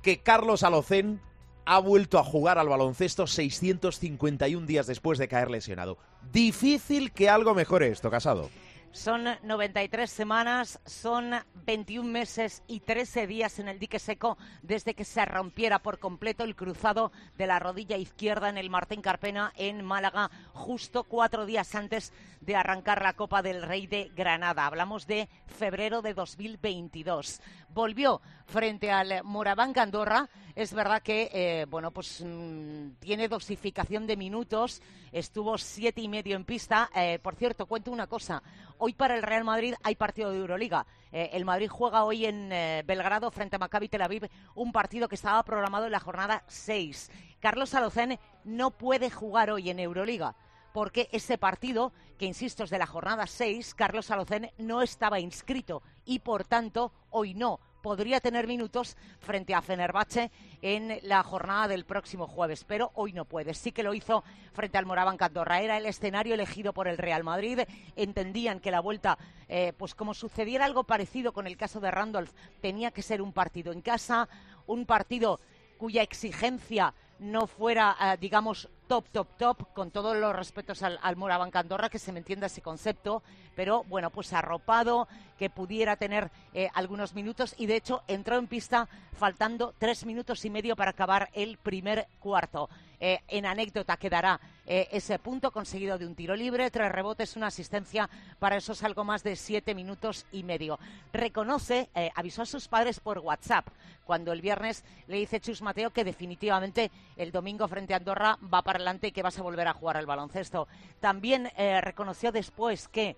que 0.00 0.20
Carlos 0.20 0.62
Alocén 0.62 1.20
ha 1.66 1.78
vuelto 1.80 2.18
a 2.18 2.24
jugar 2.24 2.58
al 2.58 2.70
baloncesto 2.70 3.26
651 3.26 4.66
días 4.66 4.86
después 4.86 5.18
de 5.18 5.28
caer 5.28 5.50
lesionado. 5.50 5.98
Difícil 6.32 7.12
que 7.12 7.28
algo 7.28 7.54
mejore 7.54 7.88
esto, 7.88 8.10
Casado. 8.10 8.48
Son 8.94 9.24
93 9.42 10.08
semanas, 10.08 10.78
son 10.86 11.32
21 11.66 12.08
meses 12.08 12.62
y 12.68 12.78
13 12.78 13.26
días 13.26 13.58
en 13.58 13.66
el 13.66 13.80
dique 13.80 13.98
seco 13.98 14.38
desde 14.62 14.94
que 14.94 15.04
se 15.04 15.24
rompiera 15.24 15.80
por 15.80 15.98
completo 15.98 16.44
el 16.44 16.54
cruzado 16.54 17.10
de 17.36 17.48
la 17.48 17.58
rodilla 17.58 17.96
izquierda 17.96 18.48
en 18.48 18.56
el 18.56 18.70
Martín 18.70 19.02
Carpena 19.02 19.52
en 19.56 19.84
Málaga, 19.84 20.30
justo 20.52 21.02
cuatro 21.02 21.44
días 21.44 21.74
antes 21.74 22.12
de 22.40 22.54
arrancar 22.54 23.02
la 23.02 23.14
Copa 23.14 23.42
del 23.42 23.62
Rey 23.62 23.88
de 23.88 24.12
Granada. 24.14 24.64
Hablamos 24.64 25.08
de 25.08 25.28
febrero 25.46 26.00
de 26.00 26.14
2022. 26.14 27.40
Volvió 27.74 28.22
frente 28.46 28.92
al 28.92 29.24
Moraván 29.24 29.72
Andorra. 29.76 30.28
Es 30.54 30.72
verdad 30.72 31.02
que, 31.02 31.28
eh, 31.32 31.66
bueno, 31.68 31.90
pues 31.90 32.22
mm, 32.24 32.90
tiene 33.00 33.26
dosificación 33.26 34.06
de 34.06 34.16
minutos. 34.16 34.80
Estuvo 35.10 35.58
siete 35.58 36.00
y 36.00 36.06
medio 36.06 36.36
en 36.36 36.44
pista. 36.44 36.88
Eh, 36.94 37.18
por 37.20 37.34
cierto, 37.34 37.66
cuento 37.66 37.90
una 37.90 38.06
cosa. 38.06 38.44
Hoy 38.78 38.92
para 38.94 39.16
el 39.16 39.24
Real 39.24 39.42
Madrid 39.42 39.74
hay 39.82 39.96
partido 39.96 40.30
de 40.30 40.38
Euroliga. 40.38 40.86
Eh, 41.10 41.30
el 41.32 41.44
Madrid 41.44 41.68
juega 41.68 42.04
hoy 42.04 42.26
en 42.26 42.48
Belgrado 42.86 43.32
frente 43.32 43.56
a 43.56 43.58
Maccabi 43.58 43.88
Tel 43.88 44.02
Aviv, 44.02 44.30
un 44.54 44.70
partido 44.70 45.08
que 45.08 45.16
estaba 45.16 45.42
programado 45.42 45.86
en 45.86 45.92
la 45.92 45.98
jornada 45.98 46.44
6. 46.46 47.10
Carlos 47.40 47.74
Alocene 47.74 48.20
no 48.44 48.70
puede 48.70 49.10
jugar 49.10 49.50
hoy 49.50 49.70
en 49.70 49.80
Euroliga 49.80 50.36
porque 50.74 51.08
ese 51.12 51.38
partido, 51.38 51.92
que 52.18 52.26
insisto 52.26 52.64
es 52.64 52.70
de 52.70 52.80
la 52.80 52.86
jornada 52.86 53.28
6, 53.28 53.74
Carlos 53.74 54.10
Alocen 54.10 54.50
no 54.58 54.82
estaba 54.82 55.20
inscrito 55.20 55.84
y 56.04 56.18
por 56.18 56.44
tanto 56.44 56.90
hoy 57.10 57.32
no 57.32 57.60
podría 57.80 58.18
tener 58.18 58.48
minutos 58.48 58.96
frente 59.20 59.54
a 59.54 59.62
Fenerbahce 59.62 60.32
en 60.62 60.98
la 61.02 61.22
jornada 61.22 61.68
del 61.68 61.84
próximo 61.84 62.26
jueves, 62.26 62.64
pero 62.64 62.90
hoy 62.94 63.12
no 63.12 63.24
puede. 63.24 63.54
Sí 63.54 63.70
que 63.70 63.84
lo 63.84 63.94
hizo 63.94 64.24
frente 64.52 64.76
al 64.76 64.84
Moraban 64.84 65.16
Candorra. 65.16 65.60
Era 65.60 65.76
el 65.76 65.86
escenario 65.86 66.34
elegido 66.34 66.72
por 66.72 66.88
el 66.88 66.98
Real 66.98 67.22
Madrid. 67.22 67.60
Entendían 67.94 68.58
que 68.58 68.72
la 68.72 68.80
vuelta, 68.80 69.16
eh, 69.48 69.74
pues 69.78 69.94
como 69.94 70.12
sucediera 70.12 70.64
algo 70.64 70.82
parecido 70.82 71.32
con 71.32 71.46
el 71.46 71.56
caso 71.56 71.78
de 71.78 71.92
Randolph, 71.92 72.32
tenía 72.60 72.90
que 72.90 73.02
ser 73.02 73.22
un 73.22 73.32
partido 73.32 73.72
en 73.72 73.80
casa, 73.80 74.28
un 74.66 74.86
partido 74.86 75.38
cuya 75.78 76.02
exigencia 76.02 76.94
no 77.18 77.46
fuera, 77.46 77.96
eh, 78.00 78.16
digamos, 78.20 78.68
top, 78.86 79.06
top, 79.10 79.28
top, 79.38 79.72
con 79.72 79.90
todos 79.90 80.16
los 80.16 80.34
respetos 80.34 80.82
al, 80.82 80.98
al 81.02 81.16
Morabanca 81.16 81.60
Andorra, 81.60 81.88
que 81.88 81.98
se 81.98 82.12
me 82.12 82.18
entienda 82.18 82.46
ese 82.46 82.60
concepto, 82.60 83.22
pero 83.54 83.84
bueno, 83.84 84.10
pues 84.10 84.32
arropado, 84.32 85.08
que 85.38 85.50
pudiera 85.50 85.96
tener 85.96 86.30
eh, 86.52 86.68
algunos 86.74 87.14
minutos 87.14 87.54
y 87.58 87.66
de 87.66 87.76
hecho 87.76 88.02
entró 88.08 88.36
en 88.38 88.46
pista 88.46 88.88
faltando 89.16 89.74
tres 89.78 90.04
minutos 90.04 90.44
y 90.44 90.50
medio 90.50 90.76
para 90.76 90.90
acabar 90.90 91.30
el 91.32 91.56
primer 91.58 92.06
cuarto. 92.20 92.68
Eh, 93.00 93.20
en 93.28 93.46
anécdota 93.46 93.96
quedará 93.96 94.40
eh, 94.66 94.88
ese 94.92 95.18
punto 95.18 95.50
conseguido 95.50 95.98
de 95.98 96.06
un 96.06 96.14
tiro 96.14 96.34
libre, 96.34 96.70
tres 96.70 96.90
rebotes, 96.90 97.36
una 97.36 97.48
asistencia, 97.48 98.08
para 98.38 98.56
esos 98.56 98.82
algo 98.82 99.04
más 99.04 99.22
de 99.22 99.36
siete 99.36 99.74
minutos 99.74 100.26
y 100.32 100.42
medio. 100.42 100.78
Reconoce, 101.12 101.90
eh, 101.94 102.10
avisó 102.14 102.42
a 102.42 102.46
sus 102.46 102.68
padres 102.68 103.00
por 103.00 103.18
WhatsApp 103.18 103.66
cuando 104.04 104.32
el 104.32 104.40
viernes 104.40 104.84
le 105.06 105.18
dice 105.18 105.40
Chus 105.40 105.62
Mateo 105.62 105.90
que 105.90 106.04
definitivamente 106.04 106.90
el 107.16 107.32
domingo 107.32 107.66
frente 107.68 107.94
a 107.94 107.98
Andorra 107.98 108.38
va 108.52 108.62
para 108.62 108.76
adelante 108.76 109.08
y 109.08 109.12
que 109.12 109.22
vas 109.22 109.38
a 109.38 109.42
volver 109.42 109.66
a 109.66 109.74
jugar 109.74 109.96
al 109.96 110.06
baloncesto. 110.06 110.68
También 111.00 111.50
reconoció 111.56 112.32
después 112.32 112.88
que 112.88 113.16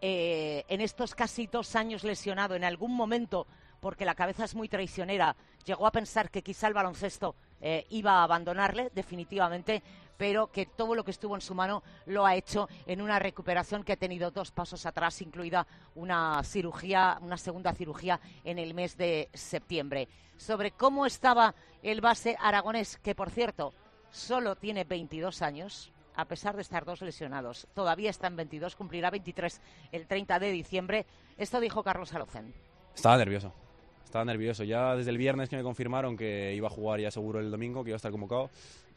en 0.00 0.80
estos 0.80 1.14
casi 1.14 1.46
dos 1.46 1.76
años 1.76 2.02
lesionado, 2.02 2.56
en 2.56 2.64
algún 2.64 2.94
momento, 2.94 3.46
porque 3.80 4.04
la 4.04 4.16
cabeza 4.16 4.44
es 4.44 4.54
muy 4.54 4.68
traicionera, 4.68 5.36
llegó 5.64 5.86
a 5.86 5.92
pensar 5.92 6.30
que 6.30 6.42
quizá 6.42 6.66
el 6.66 6.74
baloncesto 6.74 7.36
eh, 7.60 7.86
iba 7.90 8.12
a 8.12 8.24
abandonarle 8.24 8.90
definitivamente, 8.94 9.82
pero 10.16 10.48
que 10.48 10.66
todo 10.66 10.94
lo 10.94 11.02
que 11.02 11.12
estuvo 11.12 11.34
en 11.34 11.40
su 11.40 11.54
mano 11.54 11.82
lo 12.04 12.26
ha 12.26 12.34
hecho 12.34 12.68
en 12.86 13.00
una 13.00 13.18
recuperación 13.18 13.84
que 13.84 13.94
ha 13.94 13.96
tenido 13.96 14.30
dos 14.30 14.50
pasos 14.50 14.84
atrás, 14.84 15.22
incluida 15.22 15.66
una 15.94 16.42
cirugía, 16.44 17.18
una 17.22 17.38
segunda 17.38 17.72
cirugía 17.72 18.20
en 18.44 18.58
el 18.58 18.74
mes 18.74 18.96
de 18.98 19.30
septiembre. 19.32 20.08
Sobre 20.36 20.72
cómo 20.72 21.06
estaba 21.06 21.54
el 21.82 22.02
base 22.02 22.36
aragonés, 22.38 22.98
que 22.98 23.14
por 23.14 23.30
cierto 23.30 23.72
solo 24.10 24.56
tiene 24.56 24.84
22 24.84 25.40
años, 25.40 25.90
a 26.14 26.26
pesar 26.26 26.54
de 26.54 26.62
estar 26.62 26.84
dos 26.84 27.00
lesionados. 27.00 27.66
Todavía 27.72 28.10
está 28.10 28.26
en 28.26 28.36
22, 28.36 28.76
cumplirá 28.76 29.10
23 29.10 29.60
el 29.92 30.06
30 30.06 30.38
de 30.38 30.50
diciembre. 30.50 31.06
Esto 31.38 31.60
dijo 31.60 31.82
Carlos 31.82 32.12
Alocen. 32.12 32.52
Estaba 32.94 33.16
nervioso. 33.16 33.54
Estaba 34.10 34.24
nervioso. 34.24 34.64
Ya 34.64 34.96
desde 34.96 35.12
el 35.12 35.18
viernes 35.18 35.48
que 35.48 35.56
me 35.56 35.62
confirmaron 35.62 36.16
que 36.16 36.52
iba 36.52 36.66
a 36.66 36.70
jugar 36.70 36.98
ya 36.98 37.12
seguro 37.12 37.38
el 37.38 37.48
domingo, 37.48 37.84
que 37.84 37.90
iba 37.90 37.94
a 37.94 37.96
estar 37.96 38.10
convocado. 38.10 38.50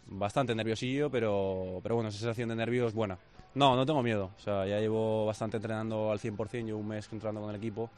Bastante 0.07 0.55
nerviosillo, 0.55 1.11
pero, 1.11 1.81
pero 1.83 1.93
bueno, 1.93 2.09
esa 2.09 2.17
sensación 2.17 2.49
de 2.49 2.55
nervios 2.55 2.95
buena. 2.95 3.19
No, 3.53 3.75
no 3.75 3.85
tengo 3.85 4.01
miedo. 4.01 4.31
O 4.35 4.39
sea, 4.39 4.65
ya 4.65 4.79
llevo 4.79 5.27
bastante 5.27 5.57
entrenando 5.57 6.11
al 6.11 6.17
100%, 6.19 6.65
llevo 6.65 6.79
un 6.79 6.87
mes 6.87 7.07
entrenando 7.11 7.41
con 7.41 7.51
el 7.51 7.57
equipo. 7.57 7.91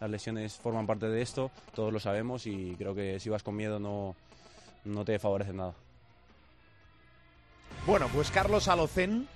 Las 0.00 0.08
lesiones 0.08 0.54
forman 0.54 0.86
parte 0.86 1.10
de 1.10 1.20
esto, 1.20 1.50
todos 1.74 1.92
lo 1.92 2.00
sabemos 2.00 2.46
y 2.46 2.74
creo 2.78 2.94
que 2.94 3.20
si 3.20 3.28
vas 3.28 3.42
con 3.42 3.54
miedo 3.54 3.78
no, 3.78 4.16
no 4.86 5.04
te 5.04 5.18
favorece 5.18 5.52
nada. 5.52 5.74
Bueno, 7.86 8.08
pues 8.14 8.30
Carlos 8.30 8.66
Alocén, 8.68 9.28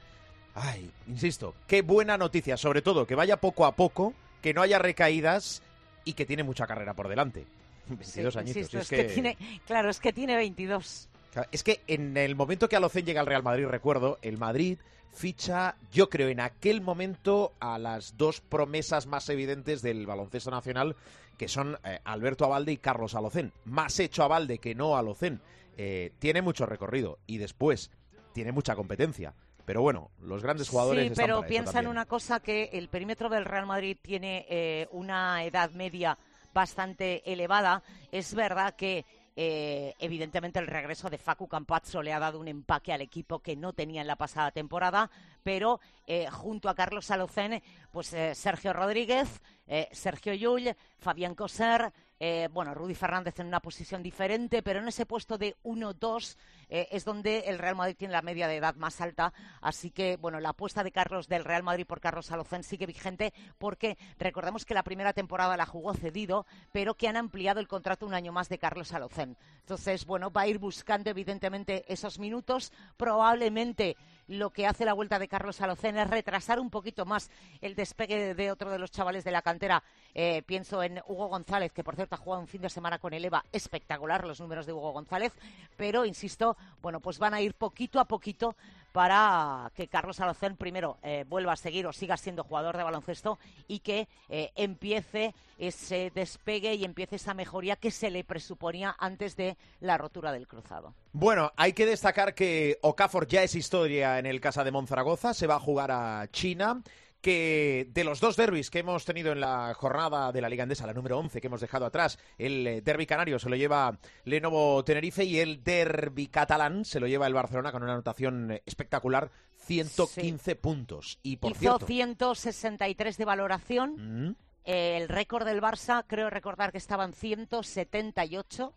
ay, 0.55 0.91
insisto, 1.07 1.53
qué 1.67 1.83
buena 1.83 2.17
noticia, 2.17 2.57
sobre 2.57 2.81
todo 2.81 3.07
que 3.07 3.15
vaya 3.15 3.37
poco 3.37 3.67
a 3.67 3.73
poco, 3.73 4.15
que 4.41 4.55
no 4.55 4.63
haya 4.63 4.79
recaídas 4.79 5.63
y 6.07 6.15
que 6.15 6.25
tiene 6.25 6.43
mucha 6.43 6.67
carrera 6.67 6.95
por 6.95 7.09
delante. 7.09 7.45
22 7.89 8.33
Sí, 8.33 8.39
añitos. 8.39 8.57
insisto, 8.57 8.79
es 8.79 8.89
que 8.89 9.05
tiene, 9.05 9.37
claro, 9.67 9.91
es 9.91 10.01
que 10.01 10.13
tiene 10.15 10.35
22. 10.37 11.09
Claro, 11.33 11.49
Es 11.53 11.63
que 11.63 11.83
en 11.87 12.17
el 12.17 12.35
momento 12.35 12.69
que 12.69 12.77
Alocén 12.77 13.05
llega 13.05 13.21
al 13.21 13.27
Real 13.27 13.43
Madrid, 13.43 13.67
recuerdo, 13.67 14.19
el 14.23 14.39
Madrid 14.39 14.79
ficha, 15.13 15.77
yo 15.93 16.09
creo, 16.11 16.29
en 16.29 16.41
aquel 16.41 16.81
momento 16.81 17.53
a 17.61 17.79
las 17.79 18.17
dos 18.17 18.41
promesas 18.41 19.07
más 19.07 19.29
evidentes 19.29 19.83
del 19.83 20.07
baloncesto 20.07 20.51
nacional, 20.51 20.95
que 21.39 21.49
son 21.49 21.79
eh, 21.85 22.01
Alberto 22.05 22.45
Abalde 22.45 22.73
y 22.73 22.77
Carlos 22.79 23.15
Alocén. 23.15 23.53
Más 23.65 23.99
hecho 24.01 24.23
Abalde 24.25 24.59
que 24.59 24.75
no 24.75 24.97
Alocén. 24.97 25.41
Eh, 25.79 26.13
tiene 26.19 26.41
mucho 26.43 26.65
recorrido 26.67 27.19
y 27.27 27.37
después 27.39 27.91
tiene 28.33 28.53
mucha 28.53 28.75
competencia. 28.75 29.35
Pero 29.67 29.83
bueno, 29.83 30.11
los 30.21 30.43
grandes 30.43 30.69
jugadores 30.69 31.03
Sí, 31.03 31.09
están 31.09 31.25
pero 31.25 31.37
para 31.39 31.47
eso 31.47 31.49
piensa 31.49 31.81
en 31.81 31.89
una 31.89 32.07
cosa 32.07 32.41
que 32.41 32.71
el 32.73 32.89
perímetro 32.89 33.29
del 33.29 33.45
Real 33.45 33.67
Madrid 33.67 33.99
tiene 34.01 34.47
eh, 34.49 34.89
una 34.93 35.45
edad 35.45 35.71
media 35.73 36.17
bastante 36.55 37.31
elevada. 37.31 37.83
Es 38.13 38.33
verdad 38.35 38.75
que 38.77 39.05
eh, 39.39 39.95
evidentemente 39.99 40.59
el 40.59 40.67
regreso 40.67 41.11
de 41.11 41.19
Facu 41.19 41.47
Campazzo 41.47 42.03
le 42.03 42.15
ha 42.15 42.19
dado 42.19 42.41
un 42.41 42.49
empaque 42.49 42.95
al 42.95 43.03
equipo 43.03 43.41
que 43.41 43.55
no 43.55 43.75
tenía 43.75 44.01
en 44.01 44.07
la 44.07 44.17
pasada 44.17 44.51
temporada, 44.51 45.11
pero 45.43 45.79
eh, 46.07 46.27
junto 46.31 46.71
a 46.71 46.75
Carlos 46.75 47.11
Alocén, 47.11 47.63
pues 47.91 48.15
eh, 48.15 48.35
Sergio 48.35 48.73
Rodríguez, 48.73 49.43
Sergio 49.91 50.33
Llull, 50.33 50.75
Fabián 50.97 51.35
Coser, 51.35 51.93
eh, 52.19 52.49
bueno, 52.53 52.75
Rudy 52.75 52.95
Fernández 52.95 53.39
en 53.41 53.47
una 53.47 53.61
posición 53.61 54.03
diferente, 54.03 54.63
pero 54.63 54.81
en 54.81 54.89
ese 54.89 55.05
puesto 55.05 55.37
de 55.37 55.55
1-2 55.65 56.37
eh, 56.69 56.89
es 56.91 57.05
donde 57.05 57.41
el 57.47 57.59
Real 57.59 57.77
Madrid 57.77 57.97
tiene 57.97 58.13
la 58.13 58.23
media 58.23 58.49
de 58.49 58.57
edad 58.57 58.75
más 58.77 59.01
alta. 59.01 59.33
Así 59.61 59.91
que, 59.91 60.17
bueno, 60.17 60.41
la 60.41 60.51
apuesta 60.51 60.83
de 60.83 60.93
Carlos 60.93 61.29
del 61.29 61.45
Real 61.45 61.63
Madrid 61.63 61.87
por 61.87 62.01
Carlos 62.01 62.33
Alocén 62.33 62.63
sigue 62.63 62.87
vigente 62.87 63.35
porque 63.59 63.99
recordemos 64.19 64.65
que 64.65 64.75
la 64.75 64.83
primera 64.83 65.13
temporada 65.13 65.57
la 65.57 65.67
jugó 65.67 65.95
cedido, 65.95 66.47
pero 66.73 66.95
que 66.95 67.09
han 67.09 67.17
ampliado 67.17 67.61
el 67.61 67.69
contrato 67.69 68.07
un 68.07 68.15
año 68.15 68.33
más 68.33 68.49
de 68.49 68.59
Carlos 68.59 68.93
Alocén. 68.93 69.37
Entonces, 69.61 70.07
bueno, 70.07 70.31
va 70.31 70.43
a 70.43 70.49
ir 70.49 70.59
buscando 70.59 71.11
evidentemente 71.11 71.85
esos 71.93 72.19
minutos. 72.19 72.73
Probablemente 72.97 73.97
lo 74.29 74.51
que 74.51 74.67
hace 74.67 74.85
la 74.85 74.93
vuelta 74.93 75.19
de 75.19 75.29
Carlos 75.29 75.61
Alocén 75.61 75.97
es 75.99 76.09
retrasar 76.09 76.59
un 76.59 76.71
poquito 76.71 77.05
más 77.05 77.31
el 77.61 77.75
despegue 77.75 78.35
de 78.35 78.51
otro 78.51 78.71
de 78.71 78.79
los 78.79 78.91
chavales 78.91 79.25
de 79.25 79.31
la 79.31 79.43
cantera. 79.43 79.83
Eh, 80.15 80.43
pienso 80.47 80.83
en 80.83 81.01
Hugo 81.07 81.29
González, 81.29 81.73
que 81.73 81.85
por 81.85 81.95
cierto 81.95 82.15
ha 82.15 82.19
jugado 82.19 82.43
un 82.43 82.49
fin 82.49 82.63
de 82.63 82.71
semana 82.71 82.99
con 82.99 83.13
el 83.13 83.25
EVA. 83.25 83.45
Espectacular 83.53 84.27
los 84.27 84.41
números 84.41 84.67
de 84.67 84.73
Hugo 84.73 84.93
González. 84.93 85.33
Pero, 85.77 86.05
insisto, 86.05 86.57
bueno, 86.83 87.01
pues 87.01 87.19
van 87.19 87.35
a 87.35 87.41
ir 87.41 87.55
poquito 87.55 88.01
a 88.01 88.05
poquito 88.07 88.57
para 88.97 89.71
que 89.75 89.89
Carlos 89.89 90.21
Alocén 90.21 90.57
primero 90.57 90.97
eh, 91.03 91.27
vuelva 91.29 91.53
a 91.53 91.57
seguir 91.57 91.87
o 91.87 91.93
siga 91.93 92.17
siendo 92.17 92.45
jugador 92.45 92.79
de 92.79 92.83
baloncesto 92.83 93.39
y 93.69 93.81
que 93.81 94.09
eh, 94.31 94.53
empiece 94.57 95.35
ese 95.59 96.11
despegue 96.15 96.73
y 96.73 96.83
empiece 96.87 97.17
esa 97.17 97.35
mejoría 97.35 97.77
que 97.77 97.91
se 97.91 98.11
le 98.11 98.25
presuponía 98.25 98.97
antes 98.99 99.37
de 99.37 99.59
la 99.81 99.99
rotura 99.99 100.33
del 100.33 100.49
cruzado. 100.49 100.95
Bueno, 101.13 101.53
hay 101.59 101.75
que 101.75 101.85
destacar 101.85 102.35
que 102.35 102.79
Okafor 102.81 103.27
ya 103.27 103.43
es 103.43 103.55
historia 103.55 104.19
en 104.19 104.25
el 104.25 104.41
Casa 104.41 104.65
de 104.65 104.71
Monzaragoza, 104.71 105.35
se 105.35 105.47
va 105.47 105.57
a 105.57 105.61
jugar 105.61 105.91
a 105.91 106.27
China 106.33 106.81
que 107.21 107.89
de 107.91 108.05
los 108.05 108.21
dos 108.21 108.37
derbis 108.37 108.71
que 108.71 108.81
hemos 108.81 109.05
tenido 109.05 109.33
en 109.33 109.41
la 109.41 109.75
jornada 109.75 110.33
de 110.33 110.41
la 110.41 110.49
Liga 110.49 110.63
Andesa, 110.63 110.87
la 110.87 110.93
número 110.93 111.19
11 111.19 111.41
que 111.41 111.47
hemos 111.47 111.61
dejado 111.61 111.87
atrás, 111.87 112.19
el 112.39 112.67
eh, 112.67 112.83
derby 112.83 113.07
canario 113.07 113.39
se 113.39 113.49
lo 113.49 113.57
lleva 113.57 113.99
Lenovo 114.25 114.85
Tenerife 114.85 115.25
y 115.25 115.39
el 115.41 115.65
derby 115.65 116.29
catalán 116.29 116.85
se 116.85 117.01
lo 117.01 117.07
lleva 117.07 117.27
el 117.27 117.35
Barcelona 117.35 117.73
con 117.73 117.83
una 117.83 117.93
anotación 117.93 118.53
eh, 118.53 118.63
espectacular, 118.67 119.31
115 119.65 120.57
puntos. 120.57 121.19
Y 121.23 121.39
por 121.39 121.51
Hizo 121.51 121.61
cierto, 121.61 121.87
163 121.87 123.17
de 123.17 123.25
valoración. 123.25 124.27
Mm, 124.29 124.37
el 124.65 125.09
récord 125.09 125.47
del 125.47 125.63
Barça, 125.63 126.05
creo 126.07 126.29
recordar 126.29 126.73
que 126.73 126.79
estaban 126.79 127.13
178, 127.13 128.75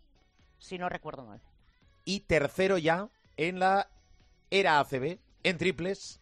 si 0.60 0.78
no 0.78 0.88
recuerdo 0.90 1.26
mal. 1.26 1.42
y 2.06 2.22
tercero 2.22 2.78
ya 2.78 3.10
en 3.38 3.60
la 3.60 3.90
era 4.52 4.80
ACB, 4.80 5.20
en 5.44 5.58
triples, 5.58 6.20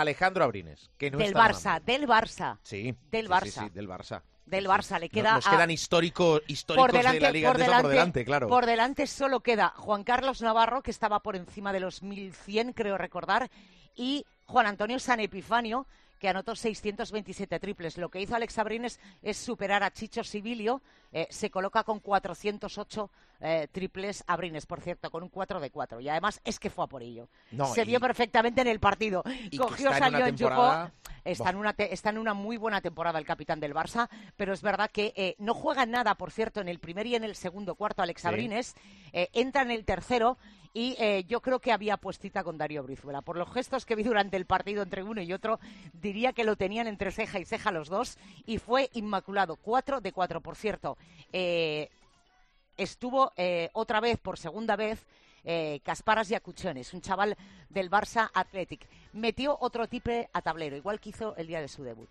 Alejandro 0.00 0.44
Abrines, 0.44 0.90
que 0.98 1.10
no 1.10 1.18
del 1.18 1.28
está 1.28 1.48
Barça, 1.48 1.80
del 1.82 2.06
Barça, 2.06 2.58
Sí, 2.62 2.94
del 3.10 3.28
Barça. 3.28 3.44
sí, 3.44 3.60
sí, 3.60 3.68
del 3.70 3.88
Barça. 3.88 4.22
del 4.46 4.66
Barça. 4.66 4.98
Le 4.98 5.08
queda 5.10 5.34
Nos 5.34 5.46
a- 5.46 5.50
quedan 5.50 5.70
histórico, 5.70 6.40
históricos 6.46 6.86
por 6.86 6.92
delante, 6.96 7.16
de 7.16 7.20
la 7.20 7.30
Liga 7.30 7.48
por 7.50 7.58
delante, 7.58 7.82
por 7.82 7.90
delante, 7.90 8.24
claro. 8.24 8.48
por 8.48 8.66
delante 8.66 9.06
solo 9.06 9.40
queda 9.40 9.74
Juan 9.76 10.04
Carlos 10.04 10.40
Navarro, 10.40 10.82
que 10.82 10.90
estaba 10.90 11.20
por 11.20 11.36
encima 11.36 11.72
de 11.72 11.80
los 11.80 12.02
1100, 12.02 12.72
creo 12.72 12.96
recordar, 12.96 13.50
y 13.94 14.24
Juan 14.46 14.66
Antonio 14.66 14.98
San 15.00 15.20
Epifanio, 15.20 15.86
que 16.18 16.28
anotó 16.28 16.54
627 16.56 17.58
triples. 17.60 17.96
Lo 17.98 18.08
que 18.10 18.20
hizo 18.20 18.34
Alex 18.34 18.58
Abrines 18.58 19.00
es 19.22 19.36
superar 19.36 19.82
a 19.82 19.90
Chicho 19.92 20.24
Sibilio, 20.24 20.82
eh, 21.12 21.26
se 21.30 21.50
coloca 21.50 21.84
con 21.84 22.00
408 22.00 23.10
eh, 23.40 23.68
triples 23.70 24.24
Abrines, 24.26 24.66
por 24.66 24.80
cierto, 24.80 25.10
con 25.10 25.22
un 25.22 25.28
4 25.28 25.60
de 25.60 25.70
4. 25.70 26.00
Y 26.00 26.08
además 26.08 26.40
es 26.44 26.58
que 26.58 26.70
fue 26.70 26.84
a 26.84 26.88
por 26.88 27.02
ello. 27.02 27.28
No, 27.52 27.66
se 27.72 27.82
y- 27.82 27.86
vio 27.86 28.00
perfectamente 28.00 28.60
en 28.60 28.66
el 28.66 28.80
partido. 28.80 29.22
Cogió, 29.56 29.90
está 29.90 30.06
en 30.08 30.12
salió, 30.12 30.26
enchufó. 30.26 30.48
temporada- 30.50 30.92
Está 31.24 31.50
en, 31.50 31.56
una 31.56 31.74
te- 31.74 31.92
está 31.92 32.08
en 32.10 32.16
una 32.18 32.32
muy 32.32 32.56
buena 32.56 32.80
temporada 32.80 33.18
el 33.18 33.26
capitán 33.26 33.60
del 33.60 33.74
Barça, 33.74 34.08
pero 34.36 34.54
es 34.54 34.62
verdad 34.62 34.90
que 34.90 35.12
eh, 35.14 35.34
no 35.38 35.52
juega 35.52 35.84
nada, 35.84 36.14
por 36.14 36.30
cierto, 36.30 36.60
en 36.62 36.68
el 36.68 36.78
primer 36.78 37.06
y 37.06 37.16
en 37.16 37.24
el 37.24 37.34
segundo 37.36 37.74
cuarto 37.74 38.00
Alex 38.02 38.22
Sí. 38.22 38.28
Abrines. 38.28 38.74
eh, 39.12 39.28
entra 39.34 39.62
en 39.62 39.70
el 39.70 39.84
tercero 39.84 40.38
y 40.72 40.96
eh, 40.98 41.24
yo 41.28 41.40
creo 41.40 41.58
que 41.58 41.72
había 41.72 41.96
puestita 41.96 42.44
con 42.44 42.58
Darío 42.58 42.82
Brizuela. 42.82 43.20
Por 43.22 43.36
los 43.36 43.50
gestos 43.52 43.84
que 43.84 43.94
vi 43.94 44.02
durante 44.02 44.36
el 44.36 44.46
partido 44.46 44.82
entre 44.82 45.02
uno 45.02 45.20
y 45.20 45.32
otro, 45.32 45.58
diría 45.92 46.32
que 46.32 46.44
lo 46.44 46.56
tenían 46.56 46.86
entre 46.86 47.10
ceja 47.10 47.38
y 47.38 47.44
ceja 47.44 47.72
los 47.72 47.88
dos 47.88 48.18
y 48.46 48.58
fue 48.58 48.90
inmaculado. 48.94 49.56
Cuatro 49.56 50.00
de 50.00 50.12
cuatro, 50.12 50.40
por 50.40 50.56
cierto. 50.56 50.96
Eh, 51.32 51.88
estuvo 52.76 53.32
eh, 53.36 53.70
otra 53.72 54.00
vez, 54.00 54.18
por 54.18 54.38
segunda 54.38 54.76
vez, 54.76 55.04
eh, 55.44 55.80
Casparas 55.84 56.30
y 56.30 56.34
Acuchones, 56.34 56.92
un 56.94 57.00
chaval 57.00 57.36
del 57.68 57.90
Barça 57.90 58.30
Athletic. 58.32 58.86
Metió 59.12 59.56
otro 59.60 59.86
tipe 59.88 60.28
a 60.32 60.42
tablero, 60.42 60.76
igual 60.76 61.00
que 61.00 61.10
hizo 61.10 61.36
el 61.36 61.46
día 61.46 61.60
de 61.60 61.68
su 61.68 61.82
debut. 61.82 62.10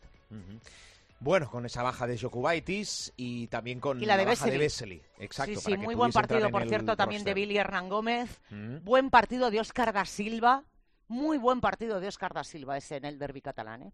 Bueno, 1.19 1.49
con 1.49 1.65
esa 1.65 1.81
baja 1.81 2.05
de 2.05 2.17
Jokubaitis 2.17 3.13
y 3.17 3.47
también 3.47 3.79
con 3.79 4.01
Y 4.01 4.05
la 4.05 4.17
de 4.17 4.25
baja 4.25 4.45
de 4.45 4.57
Vesely. 4.57 5.01
Exacto. 5.19 5.55
sí, 5.55 5.59
sí, 5.59 5.63
para 5.63 5.77
que 5.77 5.83
muy 5.83 5.95
buen 5.95 6.11
partido, 6.11 6.49
por 6.49 6.67
cierto, 6.67 6.95
también 6.95 7.23
de. 7.23 7.33
Billy 7.33 7.57
Hernán 7.57 7.89
Gómez. 7.89 8.39
Mm. 8.49 8.83
Buen 8.83 9.09
partido 9.09 9.49
de 9.49 9.59
Óscar 9.59 9.93
da 9.93 10.05
Silva. 10.05 10.63
Muy 11.07 11.37
buen 11.37 11.61
partido 11.61 11.99
de 11.99 12.07
Óscar 12.07 12.33
da 12.33 12.43
Silva 12.43 12.77
ese 12.77 12.97
en 12.97 13.05
el 13.05 13.17
derby 13.17 13.41
catalán. 13.41 13.83
¿eh? 13.83 13.91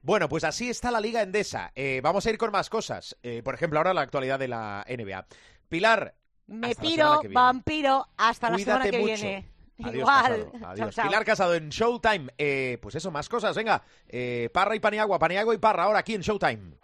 Bueno, 0.00 0.28
pues 0.28 0.44
así 0.44 0.70
está 0.70 0.90
la 0.90 1.00
Liga 1.00 1.22
Endesa. 1.22 1.72
Eh, 1.74 2.00
vamos 2.02 2.24
a 2.26 2.30
ir 2.30 2.38
con 2.38 2.50
más 2.50 2.70
cosas. 2.70 3.16
Eh, 3.22 3.42
por 3.42 3.54
ejemplo, 3.54 3.78
ahora 3.78 3.92
la 3.92 4.00
actualidad 4.00 4.38
de 4.38 4.48
la 4.48 4.84
NBA. 4.88 5.26
Pilar, 5.68 6.14
Me 6.46 6.68
la 6.68 6.74
piro, 6.74 7.20
vampiro, 7.32 8.08
hasta 8.16 8.50
la 8.50 8.58
semana 8.58 8.84
que 8.90 8.98
mucho. 8.98 9.06
viene. 9.06 9.51
Adiós, 9.78 9.94
Igual. 9.94 10.22
Casado. 10.22 10.52
Adiós. 10.66 10.76
Chao, 10.78 10.90
chao. 10.90 11.06
Pilar 11.06 11.24
Casado 11.24 11.54
en 11.54 11.68
Showtime. 11.70 12.30
Eh, 12.38 12.78
pues 12.80 12.94
eso, 12.94 13.10
más 13.10 13.28
cosas. 13.28 13.56
Venga, 13.56 13.82
eh, 14.08 14.48
Parra 14.52 14.76
y 14.76 14.80
Paniagua, 14.80 15.18
Paniagua 15.18 15.54
y 15.54 15.58
Parra 15.58 15.84
ahora 15.84 16.00
aquí 16.00 16.14
en 16.14 16.20
Showtime. 16.20 16.74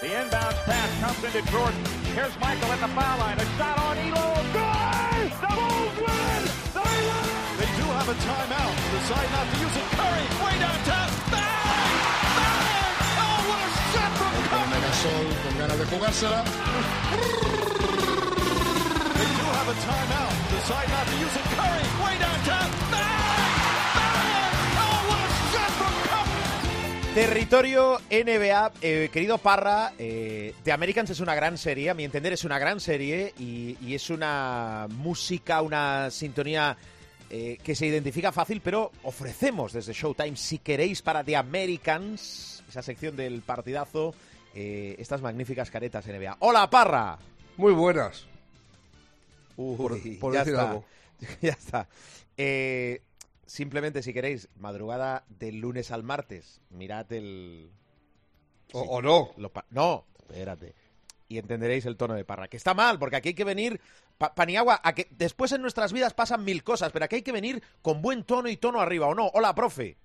The 0.00 0.08
inbound 0.12 0.56
pass 0.68 0.90
comes 1.00 1.24
into 1.24 1.50
Jordan. 1.50 1.84
Here's 2.14 2.36
Michael 2.38 2.70
at 2.72 2.80
the 2.80 2.88
foul 2.88 3.18
line. 3.18 3.38
A 3.40 3.46
shot 3.56 3.78
on 3.80 3.96
Elo. 3.98 4.26
Good! 4.52 5.30
The 5.40 5.50
Bulls 5.56 5.96
win! 6.04 6.42
They 6.76 6.96
win! 7.08 7.26
They 7.60 7.70
do 7.80 7.86
have 7.96 8.08
a 8.08 8.16
timeout. 8.20 8.74
Decide 8.92 9.30
not 9.32 9.46
to 9.52 9.56
use 9.64 9.76
it. 9.76 9.86
Curry, 9.96 10.24
way 10.44 10.54
downtown. 10.60 11.25
What 25.08 25.20
a 25.20 25.28
shot 25.52 25.70
from 25.70 25.94
Curry! 26.08 27.14
Territorio 27.14 28.00
NBA, 28.10 28.72
eh, 28.82 29.08
querido 29.12 29.38
Parra, 29.38 29.92
eh, 29.98 30.54
The 30.62 30.72
Americans 30.72 31.10
es 31.10 31.20
una 31.20 31.34
gran 31.34 31.56
serie, 31.56 31.90
a 31.90 31.94
mi 31.94 32.04
entender 32.04 32.32
es 32.32 32.44
una 32.44 32.58
gran 32.58 32.80
serie 32.80 33.32
y, 33.38 33.76
y 33.80 33.94
es 33.94 34.10
una 34.10 34.86
música, 34.90 35.62
una 35.62 36.10
sintonía 36.10 36.76
eh, 37.30 37.58
que 37.62 37.74
se 37.74 37.86
identifica 37.86 38.30
fácil, 38.32 38.60
pero 38.62 38.92
ofrecemos 39.02 39.72
desde 39.72 39.92
Showtime, 39.92 40.36
si 40.36 40.58
queréis, 40.58 41.02
para 41.02 41.24
The 41.24 41.36
Americans, 41.36 42.62
esa 42.68 42.82
sección 42.82 43.16
del 43.16 43.42
partidazo, 43.42 44.14
eh, 44.58 44.96
estas 44.98 45.20
magníficas 45.20 45.70
caretas 45.70 46.06
NBA. 46.06 46.38
¡Hola, 46.40 46.68
Parra! 46.70 47.18
Muy 47.58 47.72
buenas. 47.74 48.26
Uy, 49.58 49.76
Por- 49.76 50.18
por 50.20 50.32
ya 50.34 50.38
decir 50.40 50.54
está. 50.54 50.70
algo. 50.70 50.84
Ya 51.42 51.52
está. 51.52 51.88
Eh, 52.38 53.02
simplemente, 53.46 54.02
si 54.02 54.12
queréis, 54.12 54.48
madrugada 54.56 55.24
del 55.28 55.58
lunes 55.60 55.90
al 55.90 56.02
martes, 56.02 56.60
mirad 56.70 57.10
el, 57.12 57.70
O, 58.72 58.80
Sí. 58.82 58.86
o 58.90 59.02
no. 59.02 59.30
Lo 59.36 59.50
pa- 59.52 59.66
no, 59.70 60.04
espérate. 60.18 60.74
Y 61.28 61.38
entenderéis 61.38 61.84
el 61.86 61.96
tono 61.96 62.14
de 62.14 62.24
Parra. 62.24 62.48
Que 62.48 62.56
está 62.56 62.72
mal, 62.74 62.98
porque 62.98 63.16
aquí 63.16 63.30
hay 63.30 63.34
que 63.34 63.44
venir. 63.44 63.80
Pa- 64.18 64.34
Paniagua, 64.34 64.80
a 64.82 64.94
que 64.94 65.08
después 65.10 65.52
en 65.52 65.60
nuestras 65.62 65.92
vidas 65.92 66.14
pasan 66.14 66.44
mil 66.44 66.62
cosas, 66.64 66.92
pero 66.92 67.04
aquí 67.04 67.16
hay 67.16 67.22
que 67.22 67.32
venir 67.32 67.62
con 67.82 68.00
buen 68.00 68.24
tono 68.24 68.48
y 68.48 68.56
tono 68.56 68.80
arriba, 68.80 69.06
¿o 69.06 69.14
no? 69.14 69.26
Hola, 69.34 69.54
profe. 69.54 69.96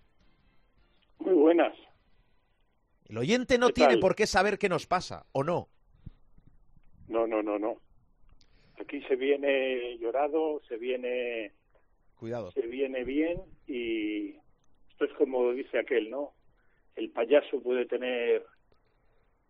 Muy 1.20 1.34
buenas. 1.34 1.74
El 3.12 3.18
oyente 3.18 3.58
no 3.58 3.68
¿Qué 3.68 3.74
tiene 3.74 3.98
por 3.98 4.16
qué 4.16 4.26
saber 4.26 4.58
qué 4.58 4.70
nos 4.70 4.88
pasa, 4.88 5.26
¿o 5.34 5.44
no? 5.44 5.68
No, 7.10 7.28
no, 7.28 7.44
no, 7.44 7.60
no. 7.60 7.76
Aquí 8.80 9.02
se 9.02 9.18
viene 9.18 9.98
llorado, 9.98 10.62
se 10.70 10.78
viene, 10.78 11.52
Cuidado. 12.16 12.52
se 12.54 12.62
viene 12.62 13.04
bien 13.04 13.42
y 13.68 14.30
esto 14.92 15.04
es 15.04 15.12
como 15.18 15.52
dice 15.52 15.78
aquel, 15.80 16.10
¿no? 16.10 16.32
El 16.96 17.10
payaso 17.10 17.62
puede 17.62 17.86
tener 17.86 18.46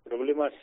problemas, 0.06 0.54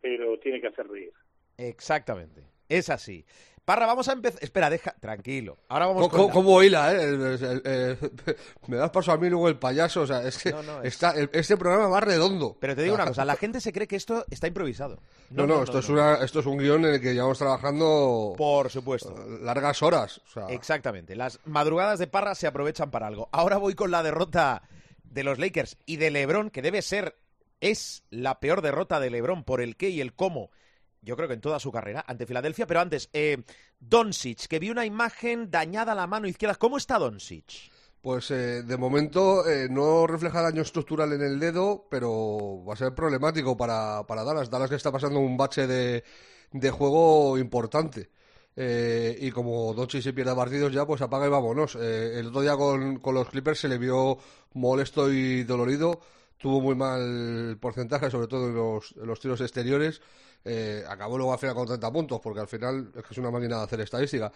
pero 0.00 0.38
tiene 0.38 0.58
que 0.62 0.68
hacer 0.68 0.88
reír. 0.88 1.12
Exactamente. 1.58 2.42
Es 2.70 2.88
así. 2.88 3.26
Parra, 3.66 3.84
vamos 3.84 4.08
a 4.08 4.12
empezar. 4.12 4.42
Espera, 4.42 4.70
deja. 4.70 4.92
Tranquilo. 5.00 5.58
Ahora 5.68 5.86
vamos 5.88 6.08
¿Cómo, 6.08 6.22
con. 6.22 6.26
la- 6.28 6.32
cómo 6.32 6.62
hila, 6.62 6.92
eh? 6.94 7.02
El- 7.02 7.20
el- 7.22 7.62
el- 7.66 8.12
me 8.68 8.76
das 8.76 8.90
paso 8.90 9.10
a 9.12 9.18
mí 9.18 9.28
luego 9.28 9.48
el 9.48 9.58
payaso. 9.58 10.02
O 10.02 10.06
sea, 10.06 10.22
es 10.22 10.38
que 10.38 10.52
No, 10.52 10.62
no, 10.62 10.80
es- 10.82 10.94
está, 10.94 11.10
el- 11.10 11.28
este 11.32 11.56
programa 11.56 11.88
va 11.88 12.00
redondo. 12.00 12.56
Pero 12.60 12.76
te 12.76 12.82
digo 12.82 12.94
una 12.94 13.04
cosa, 13.08 13.24
la 13.24 13.34
gente 13.36 13.60
se 13.60 13.72
cree 13.72 13.88
que 13.88 13.96
esto 13.96 14.24
está 14.30 14.46
improvisado. 14.46 15.02
No, 15.30 15.46
no, 15.48 15.64
esto, 15.64 15.80
es 15.80 15.88
Una, 15.88 16.14
esto 16.24 16.38
es 16.40 16.46
un 16.46 16.58
guion 16.58 16.84
en 16.84 16.94
el 16.94 17.00
que 17.00 17.12
llevamos 17.12 17.38
trabajando 17.38 18.34
Por 18.38 18.70
supuesto. 18.70 19.12
largas 19.42 19.82
horas. 19.82 20.20
O 20.26 20.30
sea, 20.30 20.46
Exactamente. 20.46 21.16
Las 21.16 21.40
madrugadas 21.44 21.98
de 21.98 22.06
Parra 22.06 22.36
se 22.36 22.46
aprovechan 22.46 22.92
para 22.92 23.08
algo. 23.08 23.28
Ahora 23.32 23.56
voy 23.56 23.74
con 23.74 23.90
la 23.90 24.04
derrota 24.04 24.62
de 25.02 25.24
los 25.24 25.40
Lakers 25.40 25.76
y 25.86 25.96
de 25.96 26.12
LeBron, 26.12 26.50
que 26.50 26.62
debe 26.62 26.82
ser, 26.82 27.16
es 27.60 28.04
la 28.10 28.38
peor 28.38 28.62
derrota 28.62 29.00
de 29.00 29.10
LeBron 29.10 29.42
por 29.42 29.60
el 29.60 29.76
qué 29.76 29.88
y 29.90 30.00
el 30.00 30.14
cómo. 30.14 30.50
Yo 31.06 31.14
creo 31.14 31.28
que 31.28 31.34
en 31.34 31.40
toda 31.40 31.60
su 31.60 31.70
carrera 31.70 32.04
ante 32.06 32.26
Filadelfia, 32.26 32.66
pero 32.66 32.80
antes, 32.80 33.08
eh, 33.12 33.44
Doncic, 33.78 34.48
que 34.48 34.58
vi 34.58 34.70
una 34.70 34.84
imagen 34.84 35.52
dañada 35.52 35.92
a 35.92 35.94
la 35.94 36.08
mano 36.08 36.26
izquierda. 36.26 36.56
¿Cómo 36.56 36.78
está 36.78 36.98
Doncic? 36.98 37.70
Pues 38.02 38.32
eh, 38.32 38.64
de 38.64 38.76
momento 38.76 39.48
eh, 39.48 39.68
no 39.70 40.08
refleja 40.08 40.42
daño 40.42 40.62
estructural 40.62 41.12
en 41.12 41.22
el 41.22 41.38
dedo, 41.38 41.86
pero 41.88 42.64
va 42.68 42.74
a 42.74 42.76
ser 42.76 42.92
problemático 42.92 43.56
para, 43.56 44.04
para 44.04 44.24
Dallas. 44.24 44.50
Dallas 44.50 44.68
que 44.68 44.74
está 44.74 44.90
pasando 44.90 45.20
un 45.20 45.36
bache 45.36 45.68
de, 45.68 46.02
de 46.50 46.70
juego 46.72 47.38
importante. 47.38 48.10
Eh, 48.56 49.16
y 49.20 49.30
como 49.30 49.74
Doncic 49.74 50.02
se 50.02 50.12
pierde 50.12 50.34
partidos 50.34 50.72
ya, 50.72 50.84
pues 50.84 51.02
apaga 51.02 51.26
y 51.26 51.30
vámonos. 51.30 51.76
Eh, 51.76 52.18
el 52.18 52.26
otro 52.28 52.40
día 52.40 52.56
con, 52.56 52.98
con 52.98 53.14
los 53.14 53.28
Clippers 53.28 53.60
se 53.60 53.68
le 53.68 53.78
vio 53.78 54.18
molesto 54.54 55.12
y 55.12 55.44
dolorido. 55.44 56.00
Tuvo 56.38 56.60
muy 56.60 56.74
mal 56.74 57.56
porcentaje, 57.60 58.10
sobre 58.10 58.26
todo 58.26 58.48
en 58.48 59.06
los, 59.06 59.20
tiros 59.20 59.40
exteriores. 59.40 60.00
Eh, 60.44 60.84
acabó 60.88 61.16
luego 61.16 61.32
al 61.32 61.38
final 61.38 61.54
con 61.54 61.66
30 61.66 61.92
puntos, 61.92 62.20
porque 62.22 62.40
al 62.40 62.48
final 62.48 62.92
es 62.94 63.02
que 63.02 63.08
es 63.12 63.18
una 63.18 63.30
máquina 63.30 63.56
de 63.58 63.64
hacer 63.64 63.80
estadística 63.80 64.32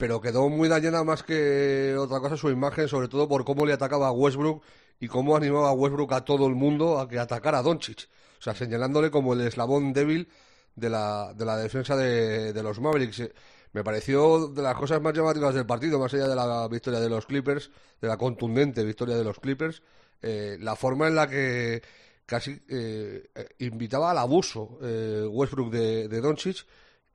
pero 0.00 0.18
quedó 0.18 0.48
muy 0.48 0.66
dañada 0.70 1.04
más 1.04 1.22
que 1.22 1.94
otra 1.98 2.20
cosa 2.20 2.34
su 2.38 2.48
imagen, 2.48 2.88
sobre 2.88 3.06
todo 3.08 3.28
por 3.28 3.44
cómo 3.44 3.66
le 3.66 3.74
atacaba 3.74 4.08
a 4.08 4.12
Westbrook 4.12 4.62
y 4.98 5.08
cómo 5.08 5.36
animaba 5.36 5.72
Westbrook 5.72 6.14
a 6.14 6.24
todo 6.24 6.46
el 6.46 6.54
mundo 6.54 6.98
a 6.98 7.06
que 7.06 7.18
atacara 7.18 7.58
a 7.58 7.62
Doncic. 7.62 8.08
O 8.38 8.42
sea, 8.42 8.54
señalándole 8.54 9.10
como 9.10 9.34
el 9.34 9.42
eslabón 9.42 9.92
débil 9.92 10.30
de 10.74 10.88
la, 10.88 11.34
de 11.34 11.44
la 11.44 11.58
defensa 11.58 11.96
de, 11.96 12.54
de 12.54 12.62
los 12.62 12.80
Mavericks. 12.80 13.30
Me 13.72 13.84
pareció 13.84 14.48
de 14.48 14.62
las 14.62 14.74
cosas 14.74 15.02
más 15.02 15.12
llamativas 15.12 15.54
del 15.54 15.66
partido, 15.66 15.98
más 15.98 16.14
allá 16.14 16.28
de 16.28 16.34
la 16.34 16.66
victoria 16.68 16.98
de 16.98 17.10
los 17.10 17.26
Clippers, 17.26 17.70
de 18.00 18.08
la 18.08 18.16
contundente 18.16 18.82
victoria 18.84 19.16
de 19.16 19.24
los 19.24 19.38
Clippers, 19.38 19.82
eh, 20.22 20.56
la 20.60 20.76
forma 20.76 21.08
en 21.08 21.14
la 21.14 21.28
que 21.28 21.82
casi 22.26 22.60
eh, 22.68 23.28
invitaba 23.58 24.10
al 24.10 24.18
abuso 24.18 24.78
eh, 24.82 25.26
Westbrook 25.28 25.70
de, 25.70 26.08
de 26.08 26.20
Doncic 26.20 26.64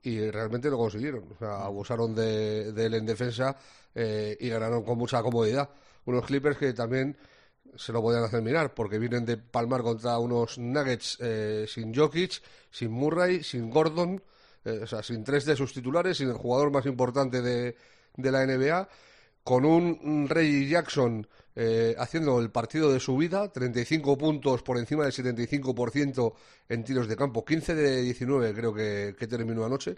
y 0.03 0.29
realmente 0.29 0.69
lo 0.69 0.77
consiguieron. 0.77 1.31
O 1.33 1.37
sea, 1.37 1.65
abusaron 1.65 2.13
de, 2.13 2.73
de 2.73 2.85
él 2.85 2.93
en 2.95 3.05
defensa 3.05 3.55
y 3.95 4.49
ganaron 4.49 4.83
con 4.83 4.97
mucha 4.97 5.23
comodidad. 5.23 5.69
Unos 6.03 6.25
Clippers 6.25 6.57
que 6.57 6.73
también 6.73 7.17
se 7.77 7.91
lo 7.91 8.01
podían 8.01 8.23
hacer 8.23 8.41
mirar 8.41 8.73
porque 8.73 8.99
vienen 8.99 9.25
de 9.25 9.37
palmar 9.37 9.81
contra 9.81 10.17
unos 10.19 10.57
Nuggets 10.57 11.17
eh, 11.21 11.65
sin 11.67 11.93
Jokic, 11.93 12.41
sin 12.71 12.91
Murray, 12.91 13.43
sin 13.43 13.69
Gordon, 13.69 14.21
eh, 14.63 14.81
o 14.83 14.87
sea, 14.87 15.03
sin 15.03 15.23
tres 15.23 15.45
de 15.45 15.55
sus 15.55 15.73
titulares, 15.73 16.17
sin 16.17 16.29
el 16.29 16.35
jugador 16.35 16.71
más 16.71 16.85
importante 16.85 17.41
de, 17.41 17.75
de 18.15 18.31
la 18.31 18.45
NBA, 18.45 18.87
con 19.43 19.65
un 19.65 20.27
Reggie 20.27 20.67
Jackson 20.67 21.27
eh, 21.55 21.95
haciendo 21.97 22.39
el 22.39 22.51
partido 22.51 22.91
de 22.91 22.99
su 22.99 23.15
vida, 23.15 23.49
35 23.49 24.17
puntos 24.17 24.61
por 24.61 24.77
encima 24.77 25.03
del 25.03 25.13
75% 25.13 26.33
en 26.67 26.83
tiros 26.83 27.07
de 27.07 27.15
campo, 27.15 27.45
15 27.45 27.75
de 27.75 28.01
19 28.01 28.53
creo 28.53 28.73
que, 28.73 29.15
que 29.17 29.27
terminó 29.27 29.63
anoche, 29.63 29.95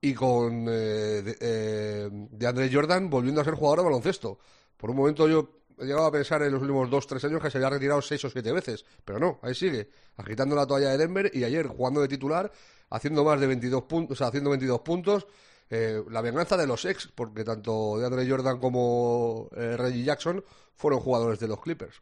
y 0.00 0.14
con 0.14 0.66
eh, 0.68 1.22
de, 1.22 1.36
eh, 1.40 2.08
de 2.12 2.46
Andre 2.46 2.70
Jordan 2.72 3.10
volviendo 3.10 3.40
a 3.40 3.44
ser 3.44 3.54
jugador 3.54 3.80
de 3.80 3.84
baloncesto. 3.86 4.38
Por 4.76 4.90
un 4.90 4.96
momento 4.96 5.28
yo 5.28 5.62
he 5.78 5.86
llegado 5.86 6.06
a 6.06 6.12
pensar 6.12 6.42
en 6.42 6.52
los 6.52 6.62
últimos 6.62 6.88
2-3 6.88 7.24
años 7.24 7.42
que 7.42 7.50
se 7.50 7.58
había 7.58 7.70
retirado 7.70 8.00
6 8.00 8.24
o 8.24 8.30
7 8.30 8.52
veces, 8.52 8.84
pero 9.04 9.18
no, 9.18 9.40
ahí 9.42 9.54
sigue, 9.54 9.88
agitando 10.16 10.54
la 10.54 10.66
toalla 10.66 10.90
de 10.90 10.98
Denver 10.98 11.30
y 11.34 11.44
ayer 11.44 11.66
jugando 11.66 12.00
de 12.00 12.08
titular, 12.08 12.50
haciendo 12.90 13.24
más 13.24 13.40
de 13.40 13.46
22 13.46 13.82
puntos, 13.82 14.16
o 14.16 14.16
sea, 14.16 14.28
haciendo 14.28 14.50
22 14.50 14.80
puntos, 14.80 15.26
eh, 15.70 16.02
la 16.10 16.20
venganza 16.20 16.56
de 16.56 16.66
los 16.66 16.84
ex, 16.84 17.08
porque 17.14 17.44
tanto 17.44 17.98
de 17.98 18.06
Andre 18.06 18.28
Jordan 18.28 18.58
como 18.58 19.48
eh, 19.56 19.76
Reggie 19.76 20.04
Jackson 20.04 20.44
fueron 20.74 21.00
jugadores 21.00 21.38
de 21.40 21.48
los 21.48 21.60
Clippers. 21.60 22.00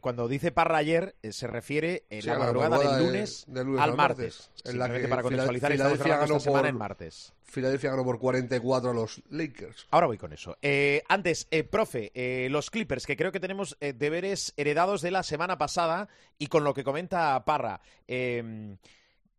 Cuando 0.00 0.28
dice 0.28 0.50
Parra 0.50 0.78
ayer, 0.78 1.14
eh, 1.22 1.30
se 1.30 1.46
refiere 1.46 2.04
en 2.08 2.22
Sí, 2.22 2.28
la 2.28 2.38
madrugada 2.38 2.70
madrugada 2.70 2.96
del 2.96 3.06
de- 3.06 3.12
lunes, 3.12 3.44
al 3.78 3.94
martes. 3.94 4.48
martes, 4.48 4.50
en 4.64 4.78
la 4.78 4.90
que 4.90 5.08
para 5.08 5.20
contextualizar, 5.22 5.72
Fila- 5.72 5.84
estamos 5.84 5.98
Filadelfia 5.98 6.04
grabando 6.06 6.24
esta 6.24 6.26
ganó 6.32 6.40
semana 6.40 6.60
por- 6.62 6.68
en 6.70 6.76
martes. 6.78 7.32
Filadelfia 7.42 7.90
ganó 7.90 8.04
por 8.04 8.18
44 8.18 8.90
a 8.90 8.94
los 8.94 9.22
Lakers. 9.28 9.86
Ahora 9.90 10.06
voy 10.06 10.16
con 10.16 10.32
eso. 10.32 10.56
Eh, 10.62 11.02
antes, 11.06 11.48
eh, 11.50 11.64
profe, 11.64 12.10
eh, 12.14 12.48
los 12.50 12.70
Clippers, 12.70 13.04
que 13.04 13.14
creo 13.14 13.30
que 13.30 13.40
tenemos 13.40 13.76
deberes 13.78 14.54
heredados 14.56 15.02
de 15.02 15.10
la 15.10 15.22
semana 15.22 15.58
pasada 15.58 16.08
y 16.38 16.46
con 16.46 16.64
lo 16.64 16.72
que 16.72 16.82
comenta 16.82 17.44
Parra. 17.44 17.82
eh, 18.08 18.78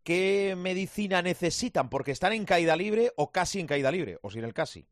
¿Qué 0.04 0.56
medicina 0.58 1.22
necesitan? 1.22 1.90
Porque 1.90 2.12
están 2.12 2.34
en 2.34 2.46
caída 2.46 2.76
libre 2.76 3.12
o 3.16 3.32
casi 3.32 3.62
en 3.62 3.68
caída 3.68 3.90
libre, 3.90 4.18
o 4.22 4.30
sin 4.30 4.44
el 4.44 4.54
casi. 4.54 4.86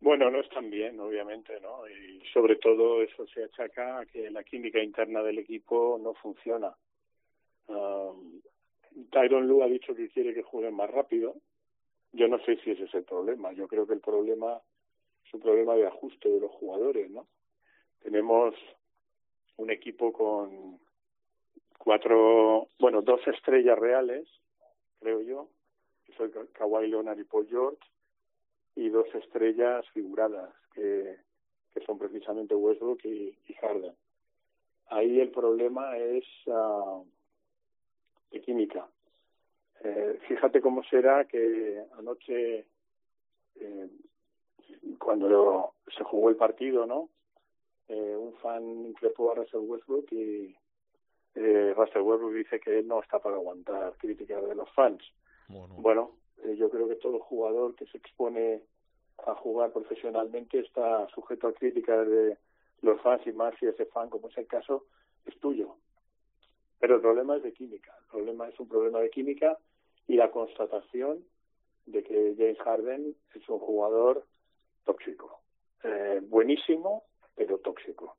Bueno, 0.00 0.30
no 0.30 0.40
están 0.40 0.70
bien, 0.70 0.98
obviamente, 1.00 1.60
¿no? 1.60 1.88
Y 1.88 2.22
sobre 2.32 2.56
todo 2.56 3.02
eso 3.02 3.26
se 3.28 3.44
achaca 3.44 4.00
a 4.00 4.06
que 4.06 4.30
la 4.30 4.44
química 4.44 4.82
interna 4.82 5.22
del 5.22 5.38
equipo 5.38 5.98
no 6.00 6.14
funciona. 6.14 6.72
Um, 7.66 8.40
Tyron 9.10 9.46
Lu 9.46 9.62
ha 9.62 9.66
dicho 9.66 9.94
que 9.94 10.08
quiere 10.08 10.34
que 10.34 10.42
jueguen 10.42 10.74
más 10.74 10.90
rápido. 10.90 11.34
Yo 12.12 12.28
no 12.28 12.38
sé 12.44 12.58
si 12.58 12.72
ese 12.72 12.84
es 12.84 12.94
el 12.94 13.04
problema. 13.04 13.52
Yo 13.52 13.66
creo 13.66 13.86
que 13.86 13.94
el 13.94 14.00
problema 14.00 14.60
es 15.26 15.34
un 15.34 15.40
problema 15.40 15.74
de 15.74 15.86
ajuste 15.86 16.28
de 16.28 16.40
los 16.40 16.50
jugadores, 16.52 17.10
¿no? 17.10 17.26
Tenemos 18.02 18.54
un 19.56 19.70
equipo 19.70 20.12
con 20.12 20.78
cuatro, 21.82 22.68
bueno, 22.78 23.02
dos 23.02 23.26
estrellas 23.26 23.76
reales, 23.76 24.28
creo 25.00 25.20
yo, 25.20 25.48
que 26.04 26.12
son 26.12 26.30
Kawhi 26.52 26.86
Leonard 26.86 27.18
y 27.18 27.24
Paul 27.24 27.48
George, 27.48 27.80
y 28.76 28.88
dos 28.88 29.12
estrellas 29.14 29.84
figuradas, 29.90 30.54
que, 30.74 31.16
que 31.74 31.80
son 31.84 31.98
precisamente 31.98 32.54
Westbrook 32.54 33.04
y, 33.04 33.36
y 33.48 33.54
Harden. 33.54 33.94
Ahí 34.86 35.20
el 35.20 35.30
problema 35.30 35.98
es 35.98 36.24
uh, 36.46 37.04
de 38.30 38.40
química. 38.40 38.86
Eh, 39.82 40.20
fíjate 40.28 40.60
cómo 40.60 40.84
será 40.84 41.24
que 41.24 41.82
anoche, 41.98 42.66
eh, 43.56 43.88
cuando 44.98 45.74
se 45.96 46.04
jugó 46.04 46.28
el 46.28 46.36
partido, 46.36 46.86
¿no? 46.86 47.08
Eh, 47.88 48.16
un 48.16 48.34
fan 48.34 48.62
increpó 48.86 49.32
a 49.32 49.34
Russell 49.34 49.60
Westbrook 49.60 50.12
y 50.12 50.54
eh, 51.34 51.72
Russell 51.76 52.02
Westbrook 52.02 52.34
dice 52.34 52.60
que 52.60 52.82
no 52.82 53.00
está 53.00 53.18
para 53.18 53.36
aguantar 53.36 53.94
críticas 53.98 54.46
de 54.46 54.54
los 54.54 54.70
fans. 54.72 55.02
Bueno, 55.48 55.74
Bueno, 55.78 56.10
eh, 56.44 56.56
yo 56.56 56.70
creo 56.70 56.88
que 56.88 56.96
todo 56.96 57.18
jugador 57.20 57.74
que 57.74 57.86
se 57.86 57.98
expone 57.98 58.62
a 59.26 59.34
jugar 59.34 59.72
profesionalmente 59.72 60.58
está 60.58 61.06
sujeto 61.08 61.48
a 61.48 61.54
críticas 61.54 62.06
de 62.08 62.36
los 62.82 63.00
fans 63.00 63.26
y 63.26 63.32
más 63.32 63.54
si 63.58 63.66
ese 63.66 63.86
fan, 63.86 64.10
como 64.10 64.28
es 64.28 64.38
el 64.38 64.46
caso, 64.46 64.86
es 65.26 65.38
tuyo. 65.38 65.76
Pero 66.80 66.96
el 66.96 67.00
problema 67.00 67.36
es 67.36 67.42
de 67.42 67.52
química. 67.52 67.94
El 68.00 68.06
problema 68.06 68.48
es 68.48 68.58
un 68.58 68.68
problema 68.68 69.00
de 69.00 69.10
química 69.10 69.56
y 70.08 70.16
la 70.16 70.30
constatación 70.30 71.24
de 71.86 72.02
que 72.02 72.34
James 72.36 72.58
Harden 72.58 73.16
es 73.34 73.48
un 73.48 73.58
jugador 73.58 74.26
tóxico. 74.84 75.40
Eh, 75.84 76.20
buenísimo, 76.22 77.04
pero 77.34 77.58
tóxico. 77.58 78.16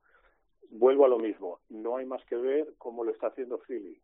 Vuelvo 0.76 1.06
a 1.06 1.08
lo 1.08 1.20
mismo. 1.20 1.60
No 1.70 1.98
hay 1.98 2.06
más 2.08 2.26
que 2.26 2.36
ver 2.36 2.74
cómo 2.80 3.04
lo 3.04 3.12
está 3.12 3.28
haciendo 3.28 3.60
Philly. 3.60 4.02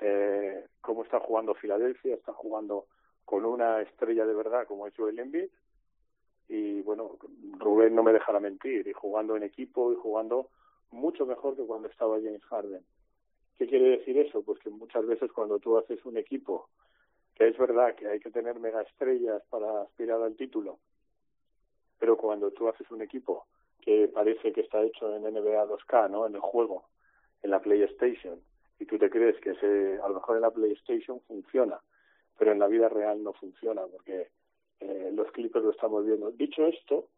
Eh, 0.00 0.66
cómo 0.80 1.04
está 1.04 1.20
jugando 1.20 1.54
Filadelfia. 1.54 2.16
Está 2.16 2.32
jugando 2.32 2.86
con 3.24 3.44
una 3.44 3.80
estrella 3.80 4.26
de 4.26 4.34
verdad 4.34 4.66
como 4.66 4.88
es 4.88 4.94
Joel 4.96 5.20
Embiid. 5.20 5.48
Y 6.48 6.82
bueno, 6.82 7.16
Rubén 7.58 7.94
no 7.94 8.02
me 8.02 8.12
dejará 8.12 8.40
mentir. 8.40 8.88
Y 8.88 8.92
jugando 8.92 9.36
en 9.36 9.44
equipo 9.44 9.92
y 9.92 9.96
jugando 9.96 10.50
mucho 10.90 11.26
mejor 11.26 11.54
que 11.54 11.64
cuando 11.64 11.86
estaba 11.86 12.16
James 12.16 12.44
Harden. 12.46 12.84
¿Qué 13.56 13.68
quiere 13.68 13.98
decir 13.98 14.18
eso? 14.18 14.42
Pues 14.42 14.58
que 14.58 14.70
muchas 14.70 15.06
veces 15.06 15.30
cuando 15.30 15.60
tú 15.60 15.78
haces 15.78 16.04
un 16.04 16.16
equipo, 16.16 16.70
que 17.36 17.46
es 17.46 17.56
verdad 17.56 17.94
que 17.94 18.08
hay 18.08 18.18
que 18.18 18.32
tener 18.32 18.58
mega 18.58 18.82
estrellas 18.82 19.44
para 19.48 19.82
aspirar 19.82 20.20
al 20.22 20.34
título, 20.34 20.80
pero 22.00 22.16
cuando 22.16 22.50
tú 22.50 22.68
haces 22.68 22.90
un 22.90 23.02
equipo 23.02 23.46
que 23.86 24.08
parece 24.08 24.52
que 24.52 24.60
está 24.60 24.82
hecho 24.82 25.16
en 25.16 25.22
NBA 25.22 25.66
2K, 25.66 26.10
¿no? 26.10 26.26
En 26.26 26.34
el 26.34 26.42
juego, 26.42 26.84
en 27.42 27.50
la 27.52 27.60
PlayStation, 27.60 28.38
y 28.78 28.84
tú 28.84 28.98
te 28.98 29.08
crees 29.08 29.40
que 29.40 29.52
ese, 29.52 29.98
a 30.02 30.08
lo 30.08 30.16
mejor 30.16 30.36
en 30.36 30.42
la 30.42 30.50
PlayStation 30.50 31.22
funciona, 31.22 31.80
pero 32.36 32.52
en 32.52 32.58
la 32.58 32.66
vida 32.66 32.90
real 32.90 33.22
no 33.22 33.32
funciona 33.32 33.86
porque 33.86 34.28
eh, 34.80 35.10
los 35.14 35.32
Clippers 35.32 35.64
lo 35.64 35.70
estamos 35.70 36.04
viendo. 36.04 36.30
Dicho 36.32 36.66
esto, 36.66 37.08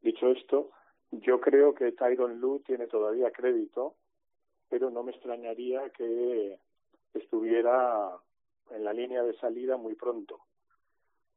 dicho 0.00 0.28
esto, 0.32 0.70
yo 1.12 1.40
creo 1.40 1.72
que 1.72 1.92
Tyron 1.92 2.40
Lue 2.40 2.58
tiene 2.66 2.88
todavía 2.88 3.30
crédito 3.30 3.94
pero 4.74 4.90
no 4.90 5.04
me 5.04 5.12
extrañaría 5.12 5.88
que 5.90 6.58
estuviera 7.14 8.10
en 8.70 8.82
la 8.82 8.92
línea 8.92 9.22
de 9.22 9.36
salida 9.38 9.76
muy 9.76 9.94
pronto, 9.94 10.40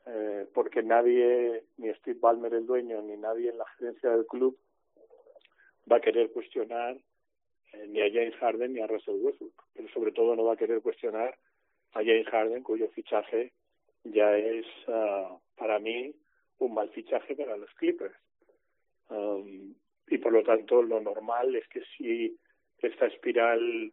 eh, 0.07 0.47
porque 0.53 0.83
nadie, 0.83 1.63
ni 1.77 1.93
Steve 1.95 2.19
Ballmer 2.19 2.53
el 2.53 2.65
dueño, 2.65 3.01
ni 3.01 3.17
nadie 3.17 3.49
en 3.49 3.57
la 3.57 3.65
gerencia 3.77 4.11
del 4.11 4.25
club 4.25 4.57
va 5.91 5.97
a 5.97 6.01
querer 6.01 6.31
cuestionar 6.31 6.97
eh, 7.73 7.87
ni 7.87 8.01
a 8.01 8.11
James 8.11 8.35
Harden 8.35 8.73
ni 8.73 8.79
a 8.79 8.87
Russell 8.87 9.21
Westbrook, 9.21 9.63
pero 9.73 9.89
sobre 9.89 10.11
todo 10.11 10.35
no 10.35 10.45
va 10.45 10.53
a 10.53 10.57
querer 10.57 10.81
cuestionar 10.81 11.37
a 11.93 11.99
James 11.99 12.27
Harden, 12.27 12.63
cuyo 12.63 12.89
fichaje 12.89 13.51
ya 14.03 14.37
es 14.37 14.65
uh, 14.87 15.39
para 15.55 15.79
mí 15.79 16.13
un 16.59 16.73
mal 16.73 16.89
fichaje 16.89 17.35
para 17.35 17.57
los 17.57 17.73
Clippers. 17.75 18.15
Um, 19.09 19.75
y 20.07 20.17
por 20.17 20.31
lo 20.31 20.43
tanto 20.43 20.81
lo 20.81 20.99
normal 20.99 21.55
es 21.55 21.67
que 21.67 21.81
si 21.97 22.37
esta 22.79 23.07
espiral 23.07 23.91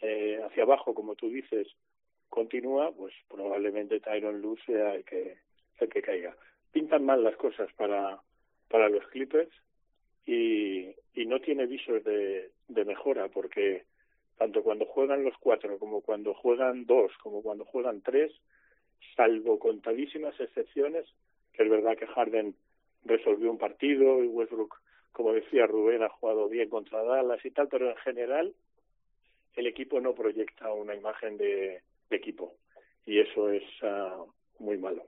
eh, 0.00 0.40
hacia 0.44 0.64
abajo, 0.64 0.94
como 0.94 1.14
tú 1.14 1.28
dices, 1.28 1.68
continúa, 2.34 2.90
pues 2.90 3.14
probablemente 3.28 4.00
Tyron 4.00 4.42
Lue 4.42 4.56
sea 4.66 4.96
el 4.96 5.04
que, 5.04 5.36
el 5.78 5.88
que 5.88 6.02
caiga. 6.02 6.36
Pintan 6.72 7.04
mal 7.04 7.22
las 7.22 7.36
cosas 7.36 7.72
para, 7.74 8.20
para 8.68 8.88
los 8.88 9.06
Clippers 9.06 9.52
y, 10.26 10.88
y 11.14 11.26
no 11.26 11.40
tiene 11.40 11.66
visos 11.66 12.02
de, 12.02 12.50
de 12.66 12.84
mejora 12.84 13.28
porque 13.28 13.84
tanto 14.36 14.64
cuando 14.64 14.84
juegan 14.84 15.22
los 15.22 15.38
cuatro 15.38 15.78
como 15.78 16.00
cuando 16.00 16.34
juegan 16.34 16.86
dos 16.86 17.12
como 17.22 17.40
cuando 17.40 17.64
juegan 17.66 18.02
tres, 18.02 18.32
salvo 19.14 19.60
contadísimas 19.60 20.34
excepciones, 20.40 21.06
que 21.52 21.62
es 21.62 21.70
verdad 21.70 21.96
que 21.96 22.08
Harden 22.08 22.56
resolvió 23.04 23.48
un 23.48 23.58
partido 23.58 24.24
y 24.24 24.26
Westbrook 24.26 24.80
como 25.12 25.32
decía 25.32 25.68
Rubén, 25.68 26.02
ha 26.02 26.08
jugado 26.08 26.48
bien 26.48 26.68
contra 26.68 27.04
Dallas 27.04 27.44
y 27.44 27.52
tal, 27.52 27.68
pero 27.68 27.90
en 27.90 27.96
general 27.98 28.52
el 29.54 29.68
equipo 29.68 30.00
no 30.00 30.16
proyecta 30.16 30.72
una 30.72 30.96
imagen 30.96 31.36
de, 31.36 31.80
equipo 32.14 32.56
y 33.06 33.20
eso 33.20 33.50
es 33.50 33.62
uh, 33.82 34.26
muy 34.58 34.78
malo. 34.78 35.04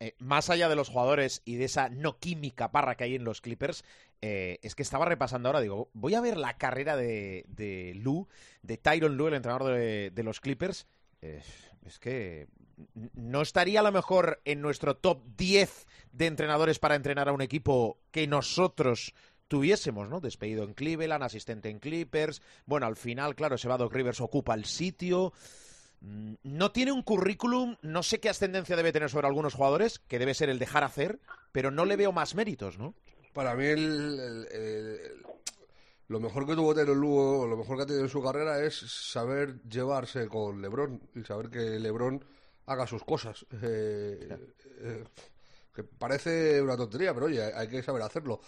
Eh, 0.00 0.14
más 0.18 0.50
allá 0.50 0.68
de 0.68 0.76
los 0.76 0.88
jugadores 0.88 1.42
y 1.44 1.56
de 1.56 1.66
esa 1.66 1.88
no 1.88 2.18
química 2.18 2.70
parra 2.70 2.96
que 2.96 3.04
hay 3.04 3.14
en 3.14 3.24
los 3.24 3.40
Clippers, 3.40 3.84
eh, 4.22 4.58
es 4.62 4.74
que 4.74 4.82
estaba 4.82 5.04
repasando 5.04 5.48
ahora, 5.48 5.60
digo, 5.60 5.90
voy 5.92 6.14
a 6.14 6.20
ver 6.20 6.36
la 6.36 6.56
carrera 6.56 6.96
de, 6.96 7.44
de 7.48 7.94
Lou, 7.96 8.26
de 8.62 8.76
Tyron 8.76 9.16
Lue, 9.16 9.28
el 9.28 9.34
entrenador 9.34 9.72
de, 9.72 10.22
los 10.22 10.40
Clippers. 10.40 10.86
Eh, 11.22 11.42
es 11.84 11.98
que 11.98 12.46
no 13.14 13.42
estaría 13.42 13.80
a 13.80 13.82
lo 13.82 13.92
mejor 13.92 14.40
en 14.44 14.60
nuestro 14.60 14.96
top 14.96 15.22
10 15.36 15.86
de 16.12 16.26
entrenadores 16.26 16.78
para 16.78 16.94
entrenar 16.94 17.28
a 17.28 17.32
un 17.32 17.42
equipo 17.42 17.98
que 18.10 18.26
nosotros 18.26 19.14
tuviésemos, 19.48 20.08
¿no? 20.08 20.20
Despedido 20.20 20.64
en 20.64 20.74
Cleveland, 20.74 21.24
asistente 21.24 21.70
en 21.70 21.80
Clippers. 21.80 22.42
Bueno, 22.66 22.86
al 22.86 22.96
final, 22.96 23.34
claro, 23.34 23.56
ese 23.56 23.68
Doc 23.68 23.92
Rivers 23.92 24.20
ocupa 24.20 24.54
el 24.54 24.64
sitio. 24.64 25.32
Mm, 26.00 26.34
No 26.44 26.70
tiene 26.72 26.92
un 26.92 27.02
currículum, 27.02 27.76
no 27.82 28.02
sé 28.02 28.20
qué 28.20 28.28
ascendencia 28.28 28.76
debe 28.76 28.92
tener 28.92 29.10
sobre 29.10 29.26
algunos 29.26 29.54
jugadores, 29.54 29.98
que 29.98 30.18
debe 30.18 30.34
ser 30.34 30.48
el 30.48 30.58
dejar 30.58 30.84
hacer, 30.84 31.18
pero 31.52 31.70
no 31.70 31.84
le 31.84 31.96
veo 31.96 32.12
más 32.12 32.34
méritos, 32.34 32.78
¿no? 32.78 32.94
Para 33.32 33.54
mí 33.54 33.64
el, 33.66 34.18
el- 34.20 34.46
el- 34.52 35.22
lo 36.08 36.20
mejor 36.20 36.46
que 36.46 36.54
tuvo 36.54 36.74
Taylor 36.74 36.96
Lugo, 36.96 37.46
lo 37.46 37.56
mejor 37.56 37.76
que 37.76 37.82
ha 37.82 37.86
tenido 37.86 38.04
en 38.04 38.10
su 38.10 38.22
carrera 38.22 38.64
es 38.64 38.78
saber 38.78 39.60
llevarse 39.68 40.26
con 40.28 40.62
LeBron 40.62 41.00
y 41.14 41.22
saber 41.24 41.50
que 41.50 41.78
LeBron 41.78 42.24
haga 42.66 42.86
sus 42.86 43.04
cosas. 43.04 43.44
Eh, 43.62 44.28
eh, 44.80 45.04
que 45.74 45.84
parece 45.84 46.62
una 46.62 46.76
tontería, 46.76 47.12
pero 47.12 47.26
oye, 47.26 47.42
hay 47.42 47.68
que 47.68 47.82
saber 47.82 48.02
hacerlo. 48.02 48.40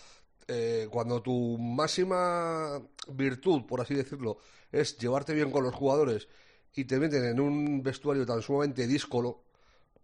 Eh, 0.48 0.88
cuando 0.90 1.20
tu 1.22 1.58
máxima 1.58 2.80
virtud, 3.08 3.66
por 3.66 3.80
así 3.82 3.94
decirlo, 3.94 4.38
es 4.72 4.96
llevarte 4.98 5.34
bien 5.34 5.50
con 5.50 5.62
los 5.62 5.74
jugadores 5.74 6.28
y 6.74 6.85
te 6.85 6.98
meten 6.98 7.24
en 7.24 7.40
un 7.40 7.83
vestuario 7.83 8.24
tan 8.26 8.42
sumamente 8.42 8.87
díscolo, 8.87 9.40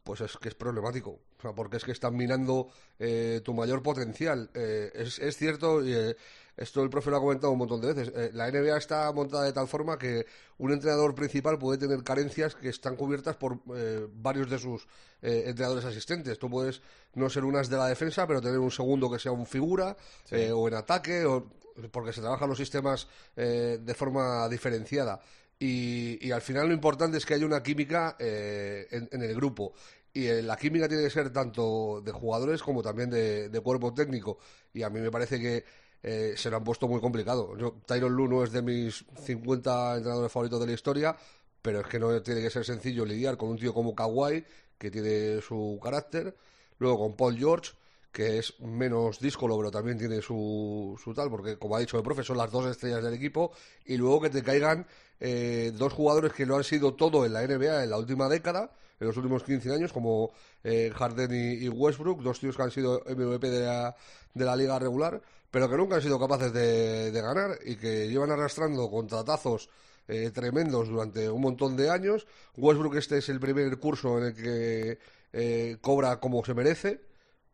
pues 0.02 0.20
es 0.20 0.36
que 0.36 0.48
es 0.48 0.54
problemático. 0.54 1.10
O 1.38 1.42
sea, 1.42 1.52
porque 1.52 1.76
es 1.76 1.84
que 1.84 1.92
están 1.92 2.16
minando 2.16 2.68
eh, 2.98 3.40
tu 3.44 3.52
mayor 3.54 3.82
potencial. 3.82 4.50
Eh, 4.54 4.90
es, 4.94 5.18
es 5.18 5.36
cierto, 5.36 5.84
y 5.84 5.92
eh, 5.94 6.16
esto 6.56 6.82
el 6.82 6.88
profe 6.88 7.10
lo 7.10 7.18
ha 7.18 7.20
comentado 7.20 7.52
un 7.52 7.58
montón 7.58 7.80
de 7.82 7.92
veces, 7.92 8.12
eh, 8.16 8.30
la 8.32 8.50
NBA 8.50 8.78
está 8.78 9.12
montada 9.12 9.44
de 9.44 9.52
tal 9.52 9.68
forma 9.68 9.98
que 9.98 10.26
un 10.58 10.72
entrenador 10.72 11.14
principal 11.14 11.58
puede 11.58 11.78
tener 11.78 12.02
carencias 12.02 12.54
que 12.54 12.70
están 12.70 12.96
cubiertas 12.96 13.36
por 13.36 13.58
eh, 13.74 14.06
varios 14.10 14.48
de 14.48 14.58
sus 14.58 14.86
eh, 15.20 15.44
entrenadores 15.46 15.84
asistentes. 15.84 16.38
Tú 16.38 16.48
puedes 16.48 16.80
no 17.14 17.28
ser 17.28 17.44
unas 17.44 17.68
de 17.68 17.76
la 17.76 17.88
defensa, 17.88 18.26
pero 18.26 18.40
tener 18.40 18.58
un 18.58 18.70
segundo 18.70 19.10
que 19.10 19.18
sea 19.18 19.32
un 19.32 19.44
figura, 19.44 19.96
eh, 20.30 20.50
o 20.50 20.66
en 20.68 20.74
ataque, 20.74 21.26
o, 21.26 21.46
porque 21.90 22.12
se 22.12 22.22
trabajan 22.22 22.48
los 22.48 22.58
sistemas 22.58 23.06
eh, 23.36 23.78
de 23.80 23.94
forma 23.94 24.48
diferenciada. 24.48 25.20
Y, 25.58 26.26
y 26.26 26.32
al 26.32 26.42
final 26.42 26.68
lo 26.68 26.74
importante 26.74 27.16
es 27.16 27.24
que 27.24 27.34
haya 27.34 27.46
una 27.46 27.62
química 27.62 28.16
eh, 28.18 28.86
en, 28.90 29.08
en 29.10 29.22
el 29.22 29.34
grupo. 29.34 29.72
Y 30.16 30.28
eh, 30.28 30.42
la 30.42 30.56
química 30.56 30.88
tiene 30.88 31.02
que 31.02 31.10
ser 31.10 31.30
tanto 31.30 32.00
de 32.00 32.10
jugadores 32.10 32.62
como 32.62 32.82
también 32.82 33.10
de, 33.10 33.60
cuerpo 33.62 33.92
técnico. 33.92 34.38
Y 34.72 34.82
a 34.82 34.88
mí 34.88 34.98
me 34.98 35.10
parece 35.10 35.38
que 35.38 35.62
eh, 36.02 36.32
se 36.38 36.48
lo 36.48 36.56
han 36.56 36.64
puesto 36.64 36.88
muy 36.88 37.02
complicado. 37.02 37.54
Yo, 37.58 37.82
Tyron 37.84 38.14
Lue 38.14 38.26
no 38.26 38.42
es 38.42 38.50
de 38.50 38.62
mis 38.62 39.04
50 39.26 39.96
entrenadores 39.98 40.32
favoritos 40.32 40.58
de 40.58 40.66
la 40.68 40.72
historia, 40.72 41.14
pero 41.60 41.80
es 41.80 41.86
que 41.86 41.98
no 41.98 42.22
tiene 42.22 42.40
que 42.40 42.48
ser 42.48 42.64
sencillo 42.64 43.04
lidiar 43.04 43.36
con 43.36 43.50
un 43.50 43.58
tío 43.58 43.74
como 43.74 43.94
Kawhi, 43.94 44.42
que 44.78 44.90
tiene 44.90 45.42
su 45.42 45.78
carácter, 45.82 46.34
luego 46.78 46.98
con 46.98 47.14
Paul 47.14 47.36
George, 47.36 47.72
que 48.16 48.38
es 48.38 48.58
menos 48.60 49.20
díscolo, 49.20 49.58
pero 49.58 49.70
también 49.70 49.98
tiene 49.98 50.22
su, 50.22 50.98
su 51.04 51.12
tal, 51.12 51.28
porque 51.28 51.58
como 51.58 51.76
ha 51.76 51.80
dicho 51.80 51.98
el 51.98 52.02
profe, 52.02 52.22
son 52.22 52.38
las 52.38 52.50
dos 52.50 52.64
estrellas 52.64 53.04
del 53.04 53.12
equipo, 53.12 53.52
y 53.84 53.98
luego 53.98 54.22
que 54.22 54.30
te 54.30 54.42
caigan 54.42 54.86
eh, 55.20 55.70
dos 55.74 55.92
jugadores 55.92 56.32
que 56.32 56.46
lo 56.46 56.56
han 56.56 56.64
sido 56.64 56.94
todo 56.94 57.26
en 57.26 57.34
la 57.34 57.46
NBA 57.46 57.84
en 57.84 57.90
la 57.90 57.98
última 57.98 58.26
década, 58.30 58.72
en 58.98 59.06
los 59.06 59.18
últimos 59.18 59.42
15 59.42 59.70
años, 59.70 59.92
como 59.92 60.30
eh, 60.64 60.90
Harden 60.94 61.30
y, 61.30 61.66
y 61.66 61.68
Westbrook, 61.68 62.22
dos 62.22 62.40
tíos 62.40 62.56
que 62.56 62.62
han 62.62 62.70
sido 62.70 63.02
MVP 63.06 63.50
de 63.50 63.66
la, 63.66 63.94
de 64.32 64.44
la 64.46 64.56
liga 64.56 64.78
regular, 64.78 65.20
pero 65.50 65.68
que 65.68 65.76
nunca 65.76 65.96
han 65.96 66.02
sido 66.02 66.18
capaces 66.18 66.54
de, 66.54 67.12
de 67.12 67.20
ganar 67.20 67.58
y 67.66 67.76
que 67.76 68.08
llevan 68.08 68.30
arrastrando 68.30 68.90
contratazos 68.90 69.68
eh, 70.08 70.30
tremendos 70.30 70.88
durante 70.88 71.28
un 71.28 71.42
montón 71.42 71.76
de 71.76 71.90
años. 71.90 72.26
Westbrook 72.56 72.96
este 72.96 73.18
es 73.18 73.28
el 73.28 73.40
primer 73.40 73.76
curso 73.78 74.16
en 74.16 74.24
el 74.24 74.34
que 74.34 74.98
eh, 75.34 75.76
cobra 75.82 76.18
como 76.18 76.42
se 76.46 76.54
merece 76.54 77.05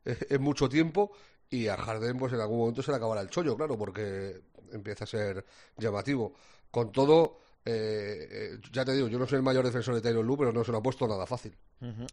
en 0.05 0.43
mucho 0.43 0.69
tiempo 0.69 1.13
y 1.53 1.69
a 1.69 1.77
Harden 1.77 2.17
pues 2.17 2.33
en 2.33 2.41
algún 2.41 2.59
momento 2.59 2.83
se 2.83 2.91
le 2.91 2.97
acabará 2.97 3.21
el 3.21 3.29
chollo, 3.29 3.57
claro, 3.57 3.77
porque 3.77 4.41
empieza 4.73 5.05
a 5.05 5.07
ser 5.07 5.45
llamativo. 5.77 6.35
Con 6.71 6.91
todo, 6.91 7.41
eh, 7.65 8.29
eh, 8.31 8.59
ya 8.73 8.85
te 8.85 8.93
digo, 8.93 9.09
yo 9.09 9.19
no 9.19 9.27
soy 9.27 9.37
el 9.37 9.43
mayor 9.43 9.65
defensor 9.65 9.95
de 9.95 10.01
Tyron 10.01 10.27
Lue, 10.27 10.39
pero 10.39 10.53
no 10.53 10.65
se 10.65 10.73
lo 10.73 10.79
ha 10.79 10.83
puesto 10.83 11.07
nada 11.07 11.27
fácil. 11.27 11.55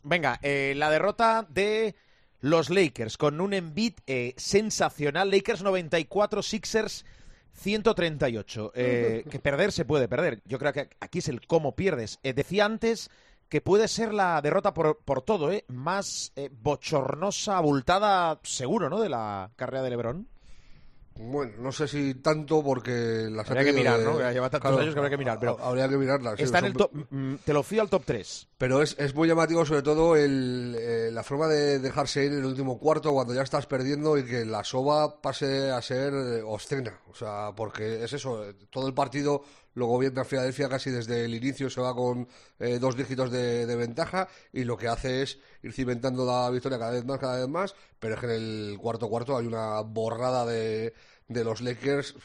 Venga, 0.04 0.40
eh, 0.42 0.74
la 0.76 0.90
derrota 0.90 1.48
de 1.50 1.96
los 2.42 2.70
Lakers 2.70 3.18
con 3.18 3.40
un 3.40 3.54
Embiid 3.54 3.94
eh, 4.08 4.34
sensacional. 4.38 5.32
Lakers 5.32 5.62
94, 5.62 6.42
Sixers 6.42 7.06
138. 7.54 8.72
Eh, 8.76 9.26
que 9.30 9.40
perder 9.40 9.72
se 9.72 9.86
puede 9.86 10.08
perder. 10.08 10.42
Yo 10.46 10.60
creo 10.60 10.74
que 10.74 10.90
aquí 11.00 11.20
es 11.20 11.30
el 11.30 11.46
cómo 11.48 11.76
pierdes. 11.76 12.20
Decía 12.24 12.66
antes 12.66 13.10
que 13.50 13.62
puede 13.62 13.88
ser 13.88 14.14
la 14.14 14.42
derrota 14.42 14.74
por, 14.74 15.00
por 15.04 15.24
todo, 15.24 15.52
¿eh? 15.52 15.66
Más 15.70 16.32
eh, 16.36 16.50
bochornosa, 16.52 17.58
abultada, 17.58 18.40
seguro, 18.44 18.90
¿no? 18.90 19.00
De 19.02 19.10
la 19.10 19.52
carrera 19.56 19.84
de 19.84 19.90
LeBron. 19.90 20.28
Bueno, 21.22 21.52
no 21.60 21.72
sé 21.74 21.86
si 21.86 22.14
tanto 22.16 22.64
porque 22.64 23.28
las 23.30 23.46
ha 23.46 23.52
Habría 23.52 23.66
que 23.66 23.74
mirar, 23.74 24.00
de- 24.00 24.06
¿no? 24.06 24.32
Lleva 24.32 24.50
tantos 24.50 24.80
años 24.80 24.94
que 24.94 25.00
habría 25.02 25.10
que 25.10 25.18
mirar, 25.18 25.38
pero- 25.38 25.58
ha- 25.60 25.68
Habría 25.68 25.90
que 25.90 25.98
mirarlas. 25.98 26.36
sí, 26.38 26.44
Está 26.44 26.60
en 26.60 26.66
el 26.66 26.74
top. 26.74 26.92
mm, 27.10 27.36
Te 27.44 27.52
lo 27.52 27.62
fío 27.62 27.82
al 27.82 27.90
top 27.90 28.04
3. 28.06 28.48
Pero 28.58 28.82
es, 28.82 28.96
es 28.98 29.14
muy 29.14 29.28
llamativo 29.28 29.66
sobre 29.66 29.82
todo 29.82 30.16
el, 30.16 30.78
eh, 30.80 31.10
la 31.12 31.22
forma 31.24 31.48
de 31.48 31.80
dejarse 31.80 32.24
ir 32.24 32.32
en 32.32 32.38
el 32.40 32.46
último 32.46 32.80
cuarto 32.80 33.12
cuando 33.12 33.34
ya 33.34 33.42
estás 33.42 33.66
perdiendo 33.66 34.18
y 34.18 34.24
que 34.26 34.46
la 34.46 34.64
soba 34.64 35.20
pase 35.22 35.70
a 35.72 35.82
ser 35.82 36.14
eh, 36.14 36.42
obscena. 36.42 36.98
O 37.12 37.16
sea, 37.16 37.52
porque 37.54 38.02
es 38.02 38.14
eso, 38.14 38.48
eh, 38.48 38.54
todo 38.70 38.88
el 38.88 38.94
partido 38.94 39.44
lo 39.76 39.86
gobierna 39.88 40.24
Filadelfia 40.26 40.68
casi 40.70 40.90
desde 40.92 41.26
el 41.26 41.34
inicio, 41.36 41.70
se 41.70 41.80
va 41.82 41.96
con 41.96 42.28
eh, 42.60 42.80
dos 42.80 42.96
dígitos 42.98 43.32
de, 43.32 43.66
ventaja 43.76 44.28
y 44.52 44.64
lo 44.64 44.78
que 44.78 44.88
hace 44.88 45.22
es 45.24 45.38
ir 45.64 45.74
cimentando 45.74 46.26
la 46.26 46.50
victoria 46.50 46.78
cada 46.80 46.92
vez 46.92 47.06
más, 47.06 47.20
cada 47.20 47.40
vez 47.40 47.48
más, 47.48 47.76
pero 48.00 48.16
es 48.16 48.20
que 48.20 48.26
en 48.28 48.32
el 48.34 48.78
cuarto 48.80 49.08
cuarto 49.10 49.38
hay 49.38 49.46
una 49.48 49.80
borrada 49.82 50.46
de, 50.46 50.94
de 51.28 51.44
los 51.44 51.62
Lakers. 51.62 52.16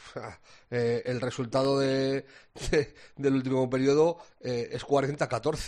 Eh, 0.71 1.03
el 1.05 1.21
resultado 1.21 1.79
de, 1.79 2.25
de- 2.71 2.93
del 3.15 3.35
último 3.35 3.69
periodo 3.69 4.17
eh, 4.41 4.69
es 4.71 4.83
40-14. 4.83 5.59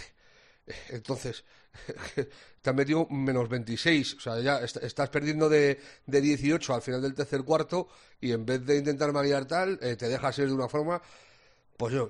Entonces, 0.90 1.44
te 2.62 2.70
han 2.70 2.76
metido 2.76 3.08
menos 3.10 3.48
26. 3.50 4.16
O 4.16 4.20
sea, 4.20 4.40
ya 4.40 4.60
est- 4.60 4.78
estás 4.84 5.10
perdiendo 5.10 5.48
de, 5.50 5.80
de 6.06 6.22
18 6.22 6.74
al 6.74 6.82
final 6.82 7.02
del 7.02 7.14
tercer 7.14 7.44
cuarto 7.44 7.88
y 8.20 8.32
en 8.32 8.46
vez 8.46 8.66
de 8.66 8.78
intentar 8.78 9.14
maquillar 9.14 9.46
tal, 9.46 9.80
eh, 9.82 9.96
te 9.96 10.10
dejas 10.10 10.38
ir 10.40 10.48
de 10.48 10.54
una 10.54 10.68
forma. 10.68 11.02
Pues 11.78 11.94
yo, 11.94 12.10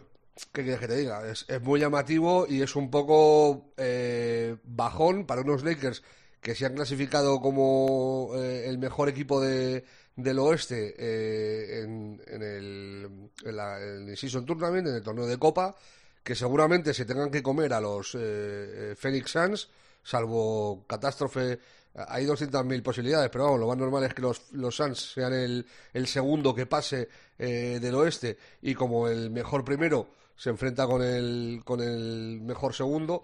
¿qué 0.54 0.64
quieres 0.64 0.80
que 0.80 0.88
te 0.88 0.96
diga? 0.96 1.30
Es, 1.30 1.46
es 1.50 1.62
muy 1.62 1.80
llamativo 1.80 2.48
y 2.48 2.62
es 2.62 2.76
un 2.78 2.90
poco 2.90 3.74
eh, 3.76 4.56
bajón 4.64 5.26
para 5.26 5.42
unos 5.42 5.64
Lakers 5.64 6.04
que 6.42 6.56
se 6.56 6.66
han 6.66 6.76
clasificado 6.76 7.42
como 7.42 8.32
eh, 8.36 8.66
el 8.68 8.78
mejor 8.78 9.10
equipo 9.10 9.42
de, 9.42 9.84
del 10.16 10.40
oeste 10.40 10.96
eh, 10.98 11.82
en, 11.84 12.22
el, 12.28 13.30
en 13.46 14.16
Season 14.16 14.46
Tournament, 14.46 14.88
en 14.88 14.96
el 14.96 15.04
torneo 15.04 15.28
de 15.28 15.38
Copa, 15.38 15.76
que 16.24 16.36
seguramente 16.36 16.94
se 16.94 17.04
tengan 17.04 17.30
que 17.30 17.44
comer 17.44 17.74
a 17.74 17.82
los 17.82 18.16
eh, 18.18 18.96
Phoenix 18.98 19.32
Suns, 19.32 19.70
salvo 20.02 20.86
catástrofe. 20.88 21.60
Hay 22.08 22.26
200.000 22.26 22.84
posibilidades, 22.84 23.30
pero 23.32 23.46
vamos, 23.46 23.60
lo 23.60 23.68
más 23.68 23.78
normal 23.78 24.04
es 24.04 24.14
que 24.14 24.22
los, 24.22 24.52
los 24.52 24.76
Suns 24.76 25.14
sean 25.14 25.34
el, 25.34 25.66
el 25.94 26.08
segundo 26.08 26.54
que 26.54 26.66
pase 26.68 27.10
eh, 27.40 27.80
del 27.82 27.96
oeste 27.96 28.38
y 28.62 28.76
como 28.76 29.08
el 29.08 29.32
mejor 29.32 29.64
primero 29.66 30.08
se 30.36 30.50
enfrenta 30.52 30.86
con 30.86 31.02
el, 31.02 31.62
con 31.66 31.82
el 31.82 32.40
mejor 32.42 32.74
segundo, 32.76 33.24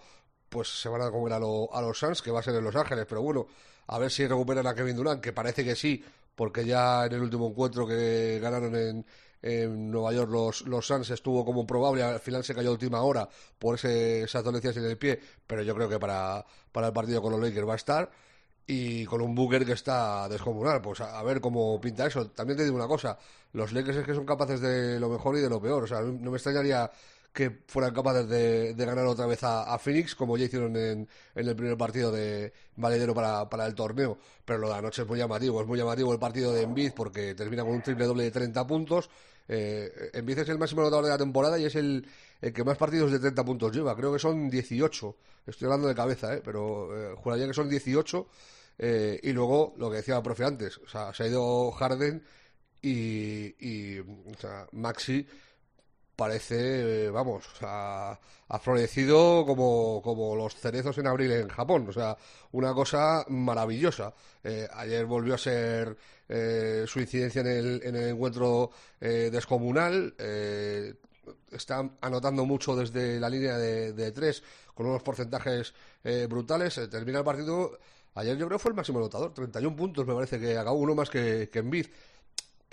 pues 0.50 0.68
se 0.82 0.90
van 0.90 1.02
a 1.02 1.12
comer 1.12 1.34
a, 1.34 1.40
lo- 1.40 1.74
a 1.74 1.82
los 1.82 1.98
Suns, 2.00 2.22
que 2.22 2.32
va 2.32 2.40
a 2.40 2.44
ser 2.44 2.56
en 2.56 2.64
Los 2.64 2.76
Ángeles. 2.76 3.06
Pero 3.08 3.22
bueno, 3.22 3.48
a 3.88 4.00
ver 4.00 4.12
si 4.12 4.26
recuperan 4.28 4.66
a 4.68 4.74
Kevin 4.76 4.96
Durant, 4.96 5.22
que 5.22 5.34
parece 5.34 5.64
que 5.64 5.76
sí, 5.76 6.04
porque 6.36 6.66
ya 6.66 7.06
en 7.06 7.14
el 7.14 7.22
último 7.22 7.48
encuentro 7.50 7.86
que 7.88 8.40
ganaron 8.42 8.76
en, 8.76 9.06
en 9.42 9.92
Nueva 9.92 10.14
York 10.14 10.32
los, 10.32 10.62
los 10.64 10.86
Suns 10.88 11.10
estuvo 11.12 11.44
como 11.46 11.66
probable, 11.68 12.04
al 12.04 12.20
final 12.20 12.44
se 12.44 12.56
cayó 12.56 12.70
a 12.70 12.74
última 12.74 13.02
hora 13.02 13.28
por 13.60 13.76
ese, 13.76 14.24
esas 14.24 14.44
dolencias 14.44 14.78
en 14.78 14.86
el 14.86 14.98
pie, 14.98 15.20
pero 15.46 15.62
yo 15.64 15.76
creo 15.76 15.90
que 15.90 16.00
para, 16.00 16.44
para 16.72 16.88
el 16.88 16.94
partido 16.94 17.22
con 17.22 17.32
los 17.34 17.42
Lakers 17.42 17.68
va 17.68 17.74
a 17.74 17.76
estar. 17.78 18.12
Y 18.66 19.06
con 19.06 19.22
un 19.22 19.36
Booker 19.36 19.66
que 19.66 19.74
está 19.74 20.30
descomunal, 20.30 20.82
pues 20.82 21.02
a, 21.02 21.22
ver 21.24 21.42
cómo 21.42 21.80
pinta 21.82 22.06
eso. 22.06 22.30
También 22.30 22.58
te 22.58 22.64
digo 22.64 22.76
una 22.76 22.88
cosa, 22.88 23.18
los 23.52 23.74
Lakers 23.74 23.98
es 23.98 24.06
que 24.06 24.16
son 24.16 24.26
capaces 24.26 24.62
de 24.62 25.00
lo 25.00 25.10
mejor 25.10 25.38
y 25.38 25.42
de 25.42 25.50
lo 25.50 25.62
peor. 25.62 25.84
O 25.84 25.88
sea, 25.88 26.02
no 26.02 26.32
me 26.32 26.38
extrañaría 26.38 26.90
que 27.34 27.64
fueran 27.68 27.94
capaces 27.94 28.30
de, 28.30 28.76
de 28.76 28.86
ganar 28.86 29.08
otra 29.08 29.26
vez 29.26 29.40
a, 29.44 29.78
Phoenix, 29.80 30.14
como 30.14 30.38
ya 30.38 30.46
hicieron 30.46 30.76
en, 30.76 31.08
en 31.34 31.48
el 31.48 31.56
primer 31.56 31.76
partido 31.76 32.12
de 32.12 32.54
valedero 32.76 33.16
para, 33.16 33.50
para 33.50 33.66
el 33.66 33.74
torneo. 33.74 34.20
Pero 34.46 34.60
lo 34.60 34.70
de 34.70 34.76
anoche 34.76 35.02
es 35.02 35.08
muy 35.08 35.18
llamativo, 35.18 35.60
es 35.60 35.68
muy 35.68 35.80
llamativo 35.80 36.14
el 36.14 36.20
partido 36.20 36.54
de 36.54 36.62
Embiid 36.62 36.94
porque 36.94 37.34
termina 37.34 37.64
con 37.64 37.74
un 37.74 37.82
triple 37.82 38.06
doble 38.06 38.26
de 38.26 38.32
30 38.32 38.68
puntos. 38.68 39.10
Eh, 39.48 40.12
Embiid 40.14 40.40
es 40.40 40.50
el 40.50 40.60
máximo 40.60 40.82
anotador 40.82 41.06
de 41.06 41.12
la 41.12 41.18
temporada 41.18 41.58
y 41.58 41.66
es 41.66 41.76
el, 41.76 42.06
el 42.40 42.54
que 42.54 42.64
más 42.64 42.78
partidos 42.78 43.12
de 43.12 43.20
30 43.20 43.44
puntos 43.44 43.76
lleva. 43.76 43.96
Creo 43.96 44.14
que 44.14 44.20
son 44.20 44.50
18. 44.50 45.16
Estoy 45.48 45.66
hablando 45.66 45.88
de 45.88 45.96
cabeza, 45.96 46.36
¿eh? 46.36 46.42
pero 46.46 46.96
eh, 46.96 47.16
juraría 47.18 47.48
que 47.48 47.54
son 47.54 47.68
18. 47.68 48.28
Eh, 48.78 49.20
y 49.24 49.32
luego, 49.32 49.74
lo 49.78 49.90
que 49.90 49.98
decía 49.98 50.18
el 50.18 50.24
profe 50.24 50.46
antes, 50.46 50.78
o 50.78 50.88
sea, 50.88 51.14
se 51.14 51.24
ha 51.24 51.28
ido 51.28 51.72
Harden 51.72 52.24
y, 52.82 53.56
y 53.60 54.00
o 54.00 54.38
sea, 54.40 54.68
Maxi 54.72 55.26
parece, 56.16 57.10
vamos, 57.10 57.46
sea, 57.60 58.12
ha 58.48 58.60
florecido 58.60 59.46
como, 59.46 60.02
como 60.04 60.36
los 60.36 60.56
cerezos 60.56 60.98
en 60.98 61.08
abril 61.08 61.32
en 61.32 61.50
Japón. 61.50 61.88
O 61.90 61.94
sea, 61.94 62.18
una 62.52 62.74
cosa 62.74 63.26
maravillosa. 63.30 64.14
Eh, 64.44 64.68
ayer 64.74 65.06
volvió 65.06 65.36
a 65.36 65.38
ser 65.38 65.98
eh, 66.30 66.84
su 66.88 67.00
incidencia 67.00 67.42
en 67.42 67.48
el, 67.48 67.82
en 67.84 67.96
el 67.96 68.10
encuentro 68.10 68.72
eh, 69.02 69.30
descomunal. 69.32 70.14
Eh, 70.18 70.94
está 71.52 71.90
anotando 72.02 72.46
mucho 72.46 72.76
desde 72.76 73.20
la 73.20 73.30
línea 73.30 73.58
de, 73.58 73.94
de 73.94 74.12
tres 74.12 74.44
con 74.74 74.88
unos 74.88 75.04
porcentajes 75.04 75.74
eh, 76.04 76.28
brutales. 76.30 76.78
Eh, 76.78 76.88
termina 76.88 77.20
el 77.20 77.26
partido. 77.26 77.78
Ayer 78.16 78.38
yo 78.38 78.46
creo 78.46 78.60
fue 78.60 78.70
el 78.70 78.76
máximo 78.76 79.00
anotador, 79.00 79.34
31 79.34 79.76
puntos 79.76 80.06
me 80.06 80.14
parece 80.14 80.40
que 80.40 80.56
acabó 80.56 80.78
uno 80.78 80.94
más 80.94 81.10
que, 81.10 81.50
que 81.52 81.60
Embiid. 81.60 81.88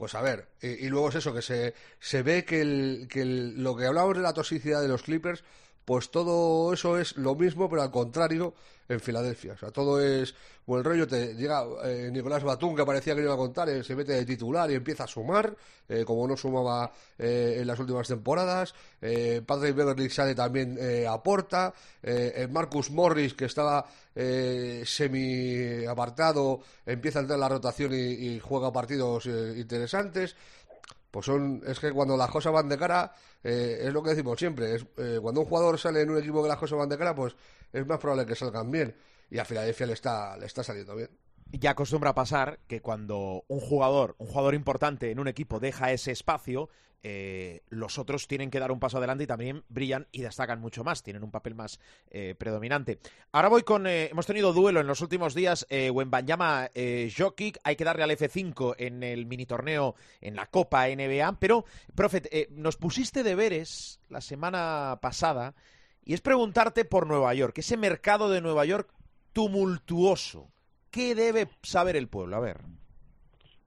Pues 0.00 0.14
a 0.14 0.22
ver, 0.22 0.48
y, 0.62 0.88
luego 0.88 1.10
es 1.10 1.16
eso, 1.16 1.34
que 1.34 1.42
se, 1.42 1.74
se 1.98 2.22
ve 2.22 2.46
que, 2.46 2.62
el, 2.62 3.06
que 3.10 3.22
lo 3.26 3.76
que 3.76 3.84
hablábamos 3.84 4.16
de 4.16 4.22
la 4.22 4.32
toxicidad 4.32 4.80
de 4.80 4.88
los 4.88 5.02
Clippers, 5.02 5.44
pues 5.90 6.08
todo 6.12 6.72
eso 6.72 6.98
es 6.98 7.16
lo 7.16 7.34
mismo, 7.34 7.68
pero 7.68 7.82
al 7.82 7.90
contrario 7.90 8.54
en 8.88 9.00
Filadelfia. 9.00 9.54
O 9.54 9.56
sea, 9.56 9.72
todo 9.72 10.00
es 10.00 10.32
buen 10.64 10.84
rollo. 10.84 11.04
Te 11.08 11.34
llega 11.34 11.64
eh, 11.82 12.10
Nicolás 12.12 12.44
Batum, 12.44 12.76
que 12.76 12.86
parecía 12.86 13.16
que 13.16 13.22
iba 13.22 13.34
a 13.34 13.36
contar, 13.36 13.68
eh, 13.68 13.82
se 13.82 13.96
mete 13.96 14.12
de 14.12 14.24
titular 14.24 14.70
y 14.70 14.76
empieza 14.76 15.02
a 15.02 15.08
sumar, 15.08 15.52
eh, 15.88 16.04
como 16.04 16.28
no 16.28 16.36
sumaba 16.36 16.92
eh, 17.18 17.56
en 17.58 17.66
las 17.66 17.76
últimas 17.80 18.06
temporadas. 18.06 18.72
Patrick 19.00 19.74
Beverly 19.74 20.08
sale 20.10 20.36
también 20.36 20.78
aporta. 21.08 21.74
Marcus 22.50 22.92
Morris, 22.92 23.34
que 23.34 23.46
estaba 23.46 23.84
semi 24.84 25.84
apartado, 25.86 26.60
empieza 26.86 27.18
a 27.18 27.22
entrar 27.22 27.36
en 27.36 27.40
la 27.40 27.48
rotación 27.48 27.94
y, 27.94 27.96
y 27.96 28.38
juega 28.38 28.72
partidos 28.72 29.26
interesantes. 29.26 30.36
Pues 31.10 31.26
son, 31.26 31.62
es 31.66 31.80
que 31.80 31.92
cuando 31.92 32.16
las 32.16 32.30
cosas 32.30 32.52
van 32.52 32.68
de 32.68 32.78
cara, 32.78 33.12
eh, 33.42 33.78
es 33.82 33.92
lo 33.92 34.02
que 34.02 34.10
decimos 34.10 34.38
siempre, 34.38 34.76
es, 34.76 34.86
eh, 34.96 35.18
cuando 35.20 35.40
un 35.40 35.46
jugador 35.46 35.78
sale 35.78 36.02
en 36.02 36.10
un 36.10 36.18
equipo 36.18 36.42
que 36.42 36.48
las 36.48 36.58
cosas 36.58 36.78
van 36.78 36.88
de 36.88 36.98
cara, 36.98 37.14
pues 37.14 37.34
es 37.72 37.86
más 37.86 37.98
probable 37.98 38.26
que 38.26 38.34
salgan 38.34 38.70
bien. 38.70 38.94
Y 39.30 39.38
a 39.38 39.44
Filadelfia 39.44 39.86
le 39.86 39.92
está, 39.92 40.36
le 40.36 40.46
está 40.46 40.62
saliendo 40.62 40.94
bien. 40.94 41.10
ya 41.52 41.70
acostumbra 41.70 42.14
pasar 42.14 42.60
que 42.66 42.80
cuando 42.80 43.44
un 43.48 43.60
jugador, 43.60 44.14
un 44.18 44.26
jugador 44.26 44.54
importante 44.54 45.10
en 45.10 45.18
un 45.18 45.28
equipo 45.28 45.60
deja 45.60 45.92
ese 45.92 46.12
espacio, 46.12 46.68
eh, 47.02 47.62
los 47.68 47.98
otros 47.98 48.26
tienen 48.26 48.50
que 48.50 48.60
dar 48.60 48.72
un 48.72 48.80
paso 48.80 48.98
adelante 48.98 49.24
y 49.24 49.26
también 49.26 49.64
brillan 49.68 50.06
y 50.12 50.22
destacan 50.22 50.60
mucho 50.60 50.84
más, 50.84 51.02
tienen 51.02 51.22
un 51.22 51.30
papel 51.30 51.54
más 51.54 51.80
eh, 52.10 52.34
predominante. 52.36 52.98
Ahora 53.32 53.48
voy 53.48 53.62
con, 53.62 53.86
eh, 53.86 54.08
hemos 54.10 54.26
tenido 54.26 54.52
duelo 54.52 54.80
en 54.80 54.86
los 54.86 55.00
últimos 55.00 55.34
días, 55.34 55.66
eh, 55.70 55.90
Wembanyama 55.90 56.70
Jokic, 57.16 57.58
hay 57.64 57.76
que 57.76 57.84
darle 57.84 58.04
al 58.04 58.10
F5 58.10 58.74
en 58.78 59.02
el 59.02 59.26
mini 59.26 59.46
torneo, 59.46 59.94
en 60.20 60.36
la 60.36 60.46
Copa 60.46 60.88
NBA, 60.88 61.38
pero, 61.38 61.64
profe, 61.94 62.48
nos 62.50 62.76
pusiste 62.76 63.22
deberes 63.22 64.00
la 64.08 64.20
semana 64.20 64.98
pasada 65.00 65.54
y 66.04 66.14
es 66.14 66.20
preguntarte 66.20 66.84
por 66.84 67.06
Nueva 67.06 67.32
York, 67.34 67.58
ese 67.58 67.76
mercado 67.76 68.28
de 68.30 68.40
Nueva 68.40 68.64
York 68.64 68.92
tumultuoso 69.32 70.50
¿Qué 70.90 71.14
debe 71.14 71.48
saber 71.62 71.96
el 71.96 72.08
pueblo? 72.08 72.36
A 72.36 72.40
ver. 72.40 72.60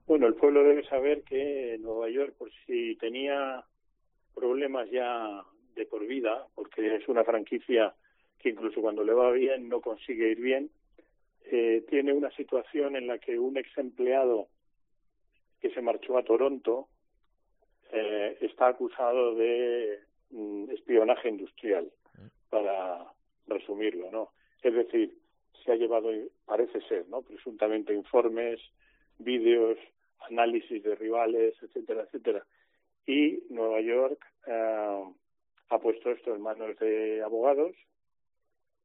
Bueno, 0.06 0.26
el 0.26 0.34
pueblo 0.34 0.62
debe 0.62 0.84
saber 0.84 1.22
que 1.22 1.78
Nueva 1.80 2.10
York, 2.10 2.34
por 2.36 2.50
si 2.66 2.94
tenía 2.96 3.64
problemas 4.34 4.90
ya 4.90 5.42
de 5.74 5.86
por 5.86 6.06
vida, 6.06 6.46
porque 6.54 6.96
es 6.96 7.08
una 7.08 7.24
franquicia 7.24 7.94
que 8.38 8.50
incluso 8.50 8.82
cuando 8.82 9.02
le 9.02 9.14
va 9.14 9.30
bien 9.32 9.68
no 9.68 9.80
consigue 9.80 10.30
ir 10.30 10.40
bien, 10.40 10.70
eh, 11.46 11.84
tiene 11.88 12.12
una 12.12 12.30
situación 12.32 12.96
en 12.96 13.06
la 13.06 13.18
que 13.18 13.38
un 13.38 13.56
ex 13.56 13.76
empleado 13.78 14.48
que 15.60 15.70
se 15.70 15.80
marchó 15.80 16.18
a 16.18 16.24
Toronto 16.24 16.88
eh, 17.90 18.36
está 18.42 18.68
acusado 18.68 19.34
de 19.34 20.00
mm, 20.30 20.70
espionaje 20.70 21.30
industrial, 21.30 21.90
para 22.50 23.04
resumirlo, 23.46 24.10
¿no? 24.10 24.32
Es 24.62 24.74
decir, 24.74 25.16
se 25.64 25.72
ha 25.72 25.76
llevado, 25.76 26.10
parece 26.44 26.80
ser, 26.82 27.08
¿no? 27.08 27.22
Presuntamente 27.22 27.94
informes, 27.94 28.60
vídeos, 29.18 29.78
análisis 30.30 30.82
de 30.82 30.94
rivales, 30.94 31.54
etcétera, 31.62 32.02
etcétera. 32.02 32.44
Y 33.06 33.42
Nueva 33.50 33.80
York 33.80 34.18
eh, 34.46 35.04
ha 35.68 35.78
puesto 35.78 36.10
esto 36.10 36.34
en 36.34 36.40
manos 36.40 36.78
de 36.78 37.22
abogados, 37.22 37.74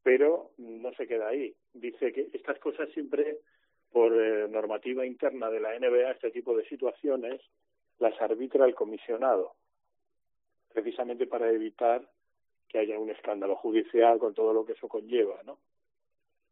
pero 0.03 0.51
no 0.57 0.93
se 0.93 1.07
queda 1.07 1.29
ahí. 1.29 1.53
Dice 1.73 2.11
que 2.11 2.29
estas 2.33 2.59
cosas 2.59 2.89
siempre, 2.93 3.37
por 3.91 4.13
eh, 4.13 4.47
normativa 4.49 5.05
interna 5.05 5.49
de 5.49 5.59
la 5.59 5.77
NBA, 5.77 6.11
este 6.11 6.31
tipo 6.31 6.55
de 6.55 6.67
situaciones 6.67 7.41
las 7.99 8.19
arbitra 8.21 8.65
el 8.65 8.75
comisionado, 8.75 9.55
precisamente 10.73 11.27
para 11.27 11.51
evitar 11.51 12.07
que 12.69 12.79
haya 12.79 12.97
un 12.97 13.09
escándalo 13.09 13.55
judicial 13.55 14.19
con 14.19 14.33
todo 14.33 14.53
lo 14.53 14.65
que 14.65 14.73
eso 14.73 14.87
conlleva, 14.87 15.41
¿no? 15.43 15.57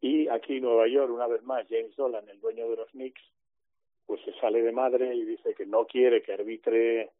Y 0.00 0.28
aquí 0.28 0.60
Nueva 0.60 0.86
York, 0.88 1.10
una 1.12 1.26
vez 1.26 1.42
más, 1.42 1.66
James 1.68 1.96
Dolan, 1.96 2.28
el 2.28 2.40
dueño 2.40 2.68
de 2.68 2.76
los 2.76 2.90
Knicks, 2.90 3.22
pues 4.08 4.22
se 4.22 4.32
sale 4.40 4.62
de 4.62 4.72
madre 4.72 5.14
y 5.14 5.22
dice 5.22 5.54
que 5.54 5.66
no 5.66 5.86
quiere 5.86 6.22
que 6.22 6.32
arbitre 6.32 7.10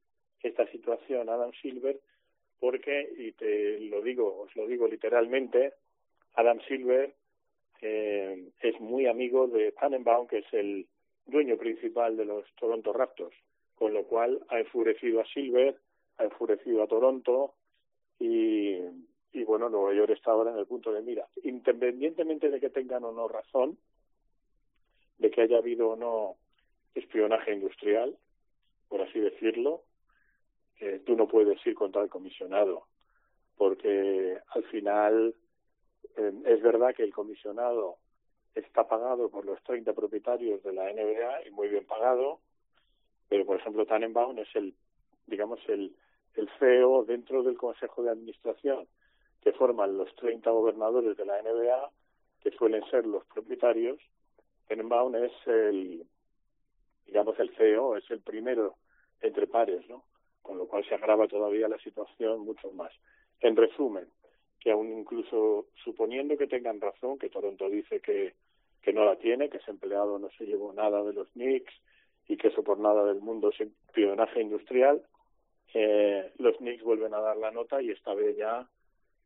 esta 0.43 0.66
situación 0.68 1.28
Adam 1.28 1.53
Silver 1.61 2.01
porque, 2.59 3.12
y 3.18 3.32
te 3.32 3.78
lo 3.80 4.01
digo, 4.01 4.41
os 4.41 4.57
lo 4.57 4.66
digo 4.66 4.89
literalmente, 4.89 5.74
Adam 6.34 6.59
Silver 6.66 7.14
eh, 7.82 8.49
es 8.61 8.80
muy 8.80 9.07
amigo 9.07 9.47
de 9.47 9.72
Tannenbaum, 9.72 10.26
que 10.26 10.39
es 10.39 10.53
el 10.53 10.86
dueño 11.26 11.59
principal 11.59 12.16
de 12.16 12.24
los 12.24 12.45
Toronto 12.57 12.93
Raptors, 12.95 13.36
con 13.76 13.93
lo 13.93 14.05
cual 14.05 14.41
ha 14.49 14.59
enfurecido 14.59 15.20
a 15.20 15.26
Silver, 15.26 15.76
ha 16.16 16.24
enfurecido 16.24 16.82
a 16.82 16.89
Toronto 16.89 17.55
y, 18.18 18.78
y 19.32 19.45
bueno, 19.45 19.68
Nueva 19.68 19.93
York 19.93 20.12
está 20.12 20.30
ahora 20.30 20.53
en 20.53 20.59
el 20.59 20.66
punto 20.66 20.91
de 20.91 21.03
mira. 21.03 21.28
Independientemente 21.45 22.51
de 22.51 22.59
que 22.59 22.70
tengan 22.70 23.05
o 23.05 23.12
no 23.12 23.28
razón, 23.28 23.78
de 25.18 25.30
que 25.30 25.43
haya 25.43 25.59
habido 25.59 25.91
o 25.91 25.97
no 25.97 26.36
espionaje 26.95 27.53
industrial, 27.53 28.16
por 28.89 29.03
así 29.03 29.18
decirlo, 29.20 29.82
eh, 30.80 31.03
tú 31.05 31.16
no 31.16 31.26
puedes 31.26 31.64
ir 31.66 31.74
contra 31.74 32.03
el 32.03 32.09
comisionado, 32.09 32.86
porque 33.57 34.39
al 34.49 34.64
final 34.64 35.34
eh, 36.16 36.32
es 36.47 36.62
verdad 36.62 36.95
que 36.95 37.03
el 37.03 37.12
comisionado 37.12 37.97
está 38.55 38.86
pagado 38.86 39.28
por 39.30 39.45
los 39.45 39.62
30 39.64 39.93
propietarios 39.93 40.62
de 40.62 40.72
la 40.72 40.93
NBA 40.93 41.49
y 41.49 41.51
muy 41.51 41.68
bien 41.68 41.84
pagado, 41.86 42.41
pero 43.28 43.45
por 43.45 43.59
ejemplo 43.59 43.86
Tannenbaum 43.86 44.39
es 44.39 44.49
el, 44.55 44.74
digamos, 45.26 45.61
el, 45.68 45.95
el 46.34 46.49
CEO 46.59 47.05
dentro 47.05 47.43
del 47.43 47.57
Consejo 47.57 48.03
de 48.03 48.11
Administración 48.11 48.86
que 49.43 49.53
forman 49.53 49.97
los 49.97 50.14
30 50.16 50.51
gobernadores 50.51 51.16
de 51.16 51.24
la 51.24 51.41
NBA, 51.43 51.91
que 52.43 52.51
suelen 52.53 52.84
ser 52.91 53.07
los 53.07 53.24
propietarios. 53.26 53.99
Tannenbaum 54.66 55.14
es 55.16 55.32
el, 55.47 56.07
digamos, 57.09 57.39
el 57.41 57.51
CEO, 57.57 57.97
es 57.97 58.09
el 58.11 58.21
primero 58.21 58.77
entre 59.21 59.47
pares, 59.47 59.89
¿no? 59.89 60.05
Con 60.43 60.59
lo 60.59 60.69
cual 60.69 60.85
se 60.87 60.95
agrava 60.95 61.27
todavía 61.27 61.69
la 61.69 61.79
situación 61.79 62.41
mucho 62.41 62.71
más. 62.73 62.93
En 63.41 63.57
resumen, 63.57 64.07
que 64.61 64.71
aún 64.71 64.93
incluso 64.93 65.67
suponiendo 65.83 66.37
que 66.37 66.47
tengan 66.47 66.81
razón, 66.81 67.19
que 67.19 67.31
Toronto 67.31 67.69
dice 67.69 68.01
que, 68.01 68.35
que 68.83 68.93
no 68.93 69.05
la 69.05 69.17
tiene, 69.17 69.49
que 69.49 69.57
ese 69.57 69.71
empleado 69.71 70.19
no 70.19 70.31
se 70.37 70.47
llevó 70.47 70.73
nada 70.73 71.03
de 71.03 71.15
los 71.15 71.29
Knicks 71.31 71.73
y 72.29 72.37
que 72.37 72.49
eso 72.49 72.63
por 72.63 72.79
nada 72.79 73.05
del 73.05 73.21
mundo 73.21 73.51
es 73.51 73.61
espionaje 73.61 74.41
industrial, 74.43 75.03
eh, 75.75 76.33
los 76.39 76.57
Knicks 76.59 76.83
vuelven 76.83 77.15
a 77.15 77.21
dar 77.21 77.37
la 77.37 77.51
nota 77.51 77.81
y 77.83 77.91
esta 77.91 78.15
vez 78.15 78.37
ya 78.37 78.69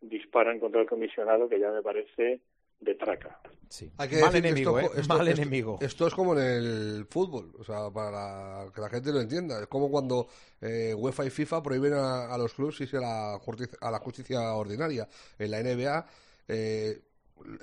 disparan 0.01 0.59
contra 0.61 0.81
el 0.81 0.89
comisionado, 0.89 1.49
que 1.49 1.61
ya 1.61 1.71
me 1.71 1.83
parece 1.83 2.41
de 2.83 2.95
traca. 2.95 3.41
Sí. 3.69 3.91
Hay 3.97 4.09
que 4.09 4.21
mal 4.21 4.35
enemigo, 4.37 4.79
esto, 4.79 4.93
¿eh? 4.95 5.01
esto- 5.01 5.15
mal 5.17 5.27
esto- 5.29 5.41
enemigo. 5.41 5.79
Esto 5.81 6.07
es 6.07 6.15
como 6.15 6.35
en 6.39 6.41
el 6.45 7.07
fútbol, 7.09 7.53
o 7.59 7.65
sea, 7.65 7.89
para 7.91 8.67
que 8.75 8.81
la 8.83 8.91
gente 8.91 9.11
lo 9.13 9.21
entienda. 9.21 9.61
Es 9.63 9.67
como 9.67 9.91
cuando 9.91 10.29
eh, 10.61 10.93
UEFA 10.95 11.25
y 11.25 11.31
FIFA 11.31 11.63
prohíben 11.63 11.95
a, 11.95 12.27
a 12.35 12.37
los 12.37 12.53
clubes 12.53 12.79
irse 12.83 12.99
a 12.99 13.01
la, 13.01 13.39
justicia, 13.41 13.79
a 13.81 13.91
la 13.91 13.99
justicia 13.99 14.53
ordinaria. 14.53 15.09
En 15.39 15.51
la 15.51 15.61
NBA, 15.63 16.07
eh, 16.49 17.01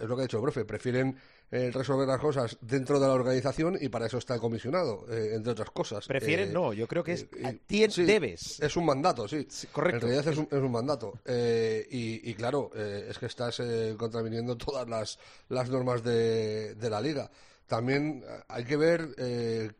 es 0.02 0.08
lo 0.10 0.16
que 0.16 0.22
ha 0.22 0.26
dicho 0.26 0.38
el 0.38 0.44
profe, 0.44 0.66
prefieren 0.66 1.16
eh, 1.52 1.72
resolver 1.74 2.08
las 2.08 2.20
cosas 2.20 2.58
dentro 2.62 3.00
de 3.00 3.08
la 3.08 3.14
organización 3.14 3.78
y 3.82 3.90
para 3.90 4.06
eso 4.06 4.18
está 4.18 4.36
el 4.36 4.40
comisionado, 4.40 5.06
eh, 5.10 5.34
entre 5.36 5.54
otras 5.54 5.72
cosas. 5.72 6.08
Prefieren, 6.08 6.50
Eh, 6.50 6.54
no, 6.54 6.74
yo 6.74 6.88
creo 6.88 7.04
que 7.04 7.14
es. 7.14 7.24
eh, 7.24 7.28
y- 7.68 7.74
tien- 7.74 7.90
sí, 7.92 8.04
debes. 8.06 8.60
Es 8.60 8.76
un 8.78 8.86
mandato, 8.86 9.28
sí. 9.28 9.48
correcto. 9.72 10.06
En 10.06 10.12
realidad 10.14 10.32
es 10.32 10.38
un, 10.38 10.48
es 10.52 10.62
un 10.62 10.72
mandato. 10.72 11.14
Eh, 11.26 11.88
y, 11.90 12.30
y 12.30 12.34
claro, 12.36 12.70
eh, 12.76 13.08
es 13.10 13.18
que 13.18 13.26
estás 13.26 13.60
eh, 13.62 13.96
contraviniendo 13.98 14.56
todas 14.58 14.88
las, 14.88 15.18
las 15.50 15.70
normas 15.70 16.04
de, 16.04 16.76
de 16.76 16.90
la 16.90 17.02
liga. 17.02 17.30
También 17.68 18.24
hay 18.48 18.64
que 18.66 18.78
ver 18.78 19.10
eh, 19.18 19.72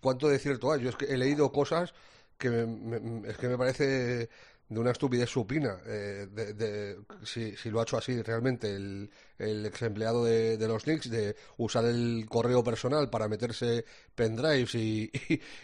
cuánto 0.00 0.28
de 0.28 0.38
cierto 0.38 0.72
hay. 0.72 0.82
Yo 0.82 0.90
es 0.90 0.96
que 0.96 1.06
he 1.06 1.16
leído 1.16 1.50
cosas 1.52 1.92
que 2.38 2.50
me- 2.50 2.66
me- 3.00 3.28
es 3.30 3.36
que 3.38 3.48
me 3.48 3.56
parece 3.56 4.28
de 4.74 4.80
una 4.80 4.90
estupidez 4.92 5.28
supina. 5.30 5.78
eh, 5.86 6.26
de, 6.30 6.54
de- 6.54 6.98
si, 7.24 7.56
si 7.56 7.70
lo 7.70 7.80
ha 7.80 7.82
hecho 7.82 7.96
así 7.98 8.20
realmente 8.22 8.74
el, 8.74 9.10
el 9.38 9.66
ex 9.66 9.82
empleado 9.82 10.24
de, 10.24 10.56
de 10.56 10.68
los 10.68 10.82
Knicks, 10.84 11.10
de 11.10 11.36
usar 11.58 11.84
el 11.84 12.26
correo 12.28 12.62
personal 12.64 13.10
para 13.10 13.28
meterse 13.28 13.84
pendrives 14.14 14.74
y, 14.74 15.10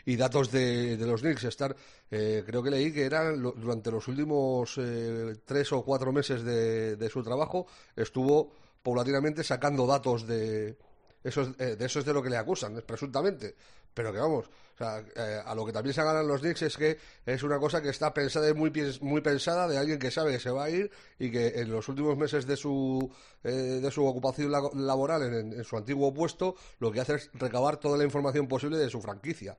y, 0.06 0.16
datos 0.16 0.50
de, 0.50 0.96
los 1.06 1.20
Knicks, 1.22 1.44
estar, 1.44 1.74
eh, 2.10 2.42
creo 2.46 2.62
que 2.62 2.70
leí 2.70 2.92
que 2.92 3.04
eran 3.04 3.40
lo- 3.42 3.52
durante 3.52 3.90
los 3.90 4.06
últimos 4.08 4.74
eh, 4.78 5.36
tres 5.44 5.72
o 5.72 5.82
cuatro 5.84 6.12
meses 6.12 6.42
de, 6.44 6.96
su 7.10 7.22
trabajo, 7.22 7.66
estuvo 7.96 8.50
paulatinamente 8.82 9.42
sacando 9.44 9.86
datos 9.86 10.26
de, 10.26 10.76
eso 11.24 11.42
es, 11.42 11.48
eh, 11.58 11.76
de 11.76 11.84
eso 11.86 11.98
es 12.00 12.04
de 12.04 12.12
lo 12.12 12.22
que 12.22 12.30
le 12.30 12.36
acusan, 12.36 12.82
presuntamente. 12.86 13.54
Pero 13.94 14.12
que 14.12 14.18
vamos, 14.18 14.46
o 14.46 14.78
sea, 14.78 15.02
eh, 15.16 15.40
a 15.44 15.54
lo 15.56 15.66
que 15.66 15.72
también 15.72 15.92
se 15.92 16.02
ganan 16.04 16.28
los 16.28 16.40
Knicks 16.40 16.62
es 16.62 16.76
que 16.76 16.98
es 17.26 17.42
una 17.42 17.58
cosa 17.58 17.82
que 17.82 17.88
está 17.88 18.14
pensada 18.14 18.48
y 18.48 18.54
muy, 18.54 18.70
muy 19.00 19.20
pensada 19.20 19.66
de 19.66 19.76
alguien 19.76 19.98
que 19.98 20.10
sabe 20.12 20.30
que 20.32 20.38
se 20.38 20.50
va 20.50 20.64
a 20.64 20.70
ir 20.70 20.90
y 21.18 21.30
que 21.32 21.48
en 21.60 21.72
los 21.72 21.88
últimos 21.88 22.16
meses 22.16 22.46
de 22.46 22.56
su, 22.56 23.10
eh, 23.42 23.50
de 23.50 23.90
su 23.90 24.06
ocupación 24.06 24.52
la- 24.52 24.70
laboral 24.74 25.22
en, 25.24 25.52
en 25.52 25.64
su 25.64 25.76
antiguo 25.76 26.14
puesto, 26.14 26.54
lo 26.78 26.92
que 26.92 27.00
hace 27.00 27.14
es 27.16 27.30
recabar 27.34 27.78
toda 27.78 27.98
la 27.98 28.04
información 28.04 28.46
posible 28.46 28.76
de 28.78 28.88
su 28.88 29.00
franquicia. 29.00 29.56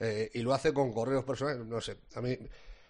Eh, 0.00 0.30
y 0.32 0.40
lo 0.40 0.54
hace 0.54 0.72
con 0.72 0.92
correos 0.92 1.24
personales, 1.24 1.66
no 1.66 1.80
sé, 1.80 1.98
a 2.14 2.20
mí 2.22 2.36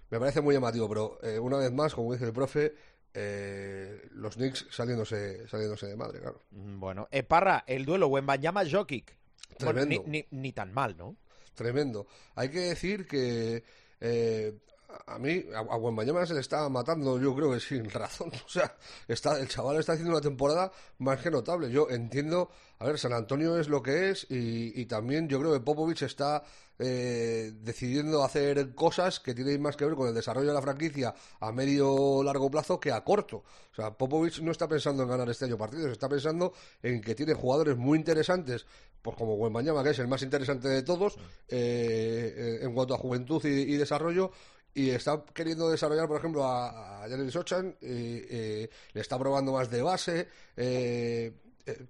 me 0.09 0.18
parece 0.20 0.40
muy 0.40 0.55
llamativo, 0.55 0.88
pero 0.88 1.18
eh, 1.22 1.38
una 1.38 1.57
vez 1.59 1.72
más, 1.72 1.95
como 1.95 2.12
dice 2.12 2.26
el 2.26 2.32
profe, 2.32 2.74
eh, 3.12 4.09
los 4.12 4.36
Knicks 4.36 4.66
saliéndose, 4.70 5.47
saliéndose 5.49 5.86
de 5.88 5.97
madre, 5.97 6.20
claro. 6.20 6.43
Mm, 6.51 6.80
Bueno, 6.80 7.09
eh, 7.11 7.22
Parra, 7.22 7.64
el 7.66 7.84
duelo 7.84 8.07
Wembanyama 8.09 8.62
Jokic. 8.70 9.16
Bueno, 9.64 9.84
ni, 9.84 9.98
ni- 10.06 10.26
ni 10.30 10.52
tan 10.52 10.72
mal, 10.72 10.96
¿no? 10.96 11.16
Tremendo. 11.54 12.06
Hay 12.34 12.50
que 12.50 12.60
decir 12.60 13.06
que 13.06 13.62
eh, 14.00 14.58
a 15.07 15.18
mí, 15.18 15.45
a, 15.55 15.61
a 15.61 16.26
se 16.26 16.34
le 16.34 16.40
está 16.40 16.68
matando, 16.68 17.18
yo 17.20 17.34
creo 17.34 17.53
que 17.53 17.61
sin 17.61 17.88
razón. 17.90 18.30
O 18.47 18.49
sea, 18.49 18.76
está, 19.09 19.38
el 19.38 19.49
chaval 19.49 19.78
está 19.78 19.93
haciendo 19.93 20.12
una 20.12 20.20
temporada 20.20 20.72
más 20.99 21.20
que 21.20 21.30
notable. 21.30 21.70
Yo 21.70 21.88
entiendo, 21.90 22.51
a 22.78 22.86
ver, 22.86 22.99
San 22.99 23.12
Antonio 23.12 23.59
es 23.59 23.68
lo 23.68 23.82
que 23.82 24.11
es 24.11 24.26
y, 24.30 24.80
y 24.80 24.86
también 24.86 25.28
yo 25.28 25.40
creo 25.40 25.53
que 25.53 25.61
Popovich 25.61 26.03
está 26.03 26.43
eh, 26.84 27.53
decidiendo 27.61 28.24
hacer 28.24 28.74
cosas 28.74 29.20
que 29.20 29.34
tienen 29.34 29.62
más 29.62 29.76
que 29.76 29.84
ver 29.84 29.95
con 29.95 30.09
el 30.09 30.14
desarrollo 30.14 30.49
de 30.49 30.55
la 30.55 30.62
franquicia 30.62 31.14
a 31.38 31.53
medio 31.53 32.24
largo 32.24 32.51
plazo 32.51 32.80
que 32.80 32.90
a 32.90 33.05
corto. 33.05 33.45
O 33.70 33.74
sea, 33.74 33.93
Popovich 33.93 34.40
no 34.40 34.51
está 34.51 34.66
pensando 34.66 35.05
en 35.05 35.09
ganar 35.09 35.28
este 35.30 35.45
año 35.45 35.57
partidos, 35.57 35.93
está 35.93 36.09
pensando 36.09 36.53
en 36.82 37.01
que 37.01 37.14
tiene 37.14 37.34
jugadores 37.34 37.76
muy 37.76 37.99
interesantes, 37.99 38.66
pues 39.01 39.16
como 39.16 39.34
Wembanyama, 39.34 39.84
que 39.84 39.90
es 39.90 39.99
el 40.01 40.09
más 40.09 40.22
interesante 40.22 40.66
de 40.66 40.82
todos 40.82 41.18
eh, 41.47 42.34
eh, 42.36 42.59
en 42.62 42.74
cuanto 42.74 42.95
a 42.95 42.99
juventud 42.99 43.45
y, 43.45 43.49
y 43.49 43.76
desarrollo, 43.76 44.32
y 44.75 44.91
está 44.91 45.23
queriendo 45.35 45.70
desarrollar, 45.70 46.09
por 46.09 46.18
ejemplo, 46.18 46.45
a, 46.45 47.05
a 47.05 47.09
Jalen 47.09 47.31
Sochan, 47.31 47.77
le 47.81 48.68
está 48.95 49.18
probando 49.18 49.53
más 49.53 49.70
de 49.70 49.83
base, 49.83 50.29
eh, 50.57 51.33
eh, 51.66 51.87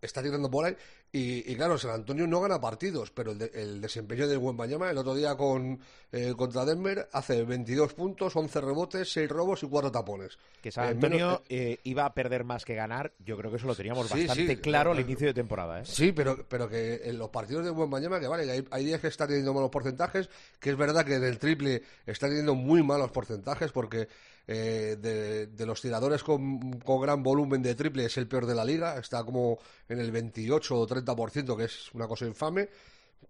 está 0.00 0.22
tirando 0.22 0.50
por 0.50 0.64
ahí. 0.64 0.76
Y, 1.10 1.50
y, 1.50 1.56
claro, 1.56 1.78
San 1.78 1.92
Antonio 1.92 2.26
no 2.26 2.40
gana 2.40 2.60
partidos, 2.60 3.10
pero 3.10 3.32
el, 3.32 3.38
de, 3.38 3.50
el 3.54 3.80
desempeño 3.80 4.28
de 4.28 4.36
Wembanyama 4.36 4.90
el 4.90 4.98
otro 4.98 5.14
día 5.14 5.36
con 5.36 5.80
eh, 6.12 6.34
contra 6.36 6.66
Denver 6.66 7.08
hace 7.12 7.44
22 7.44 7.94
puntos, 7.94 8.36
11 8.36 8.60
rebotes, 8.60 9.12
6 9.12 9.28
robos 9.28 9.62
y 9.62 9.68
4 9.68 9.90
tapones. 9.90 10.38
Que 10.60 10.70
San 10.70 10.88
Antonio 10.88 11.42
eh, 11.48 11.78
iba 11.84 12.04
a 12.04 12.12
perder 12.12 12.44
más 12.44 12.66
que 12.66 12.74
ganar, 12.74 13.12
yo 13.24 13.38
creo 13.38 13.50
que 13.50 13.56
eso 13.56 13.66
lo 13.66 13.74
teníamos 13.74 14.06
sí, 14.08 14.26
bastante 14.26 14.56
sí, 14.56 14.60
claro 14.60 14.92
al 14.92 15.00
inicio 15.00 15.28
de 15.28 15.34
temporada. 15.34 15.80
¿eh? 15.80 15.86
Sí, 15.86 16.12
pero, 16.12 16.44
pero 16.46 16.68
que 16.68 17.00
en 17.04 17.16
los 17.16 17.30
partidos 17.30 17.64
de 17.64 17.70
Wembanyama, 17.70 18.20
que 18.20 18.28
vale, 18.28 18.50
hay, 18.50 18.66
hay 18.70 18.84
días 18.84 19.00
que 19.00 19.08
está 19.08 19.26
teniendo 19.26 19.54
malos 19.54 19.70
porcentajes, 19.70 20.28
que 20.60 20.70
es 20.70 20.76
verdad 20.76 21.06
que 21.06 21.14
en 21.14 21.24
el 21.24 21.38
triple 21.38 21.82
está 22.04 22.28
teniendo 22.28 22.54
muy 22.54 22.82
malos 22.82 23.10
porcentajes 23.10 23.72
porque 23.72 24.08
eh, 24.48 24.96
de, 24.98 25.66
los 25.66 25.82
tiradores 25.82 26.22
con, 26.22 26.80
con, 26.80 27.02
gran 27.02 27.22
volumen 27.22 27.62
de 27.62 27.74
triple 27.74 28.06
es 28.06 28.16
el 28.16 28.26
peor 28.26 28.46
de 28.46 28.54
la 28.54 28.64
liga, 28.64 28.98
está 28.98 29.22
como 29.22 29.58
en 29.88 30.00
el 30.00 30.10
28 30.10 30.74
o 30.74 30.88
30%, 30.88 31.54
que 31.54 31.64
es 31.64 31.92
una 31.92 32.08
cosa 32.08 32.24
infame, 32.24 32.70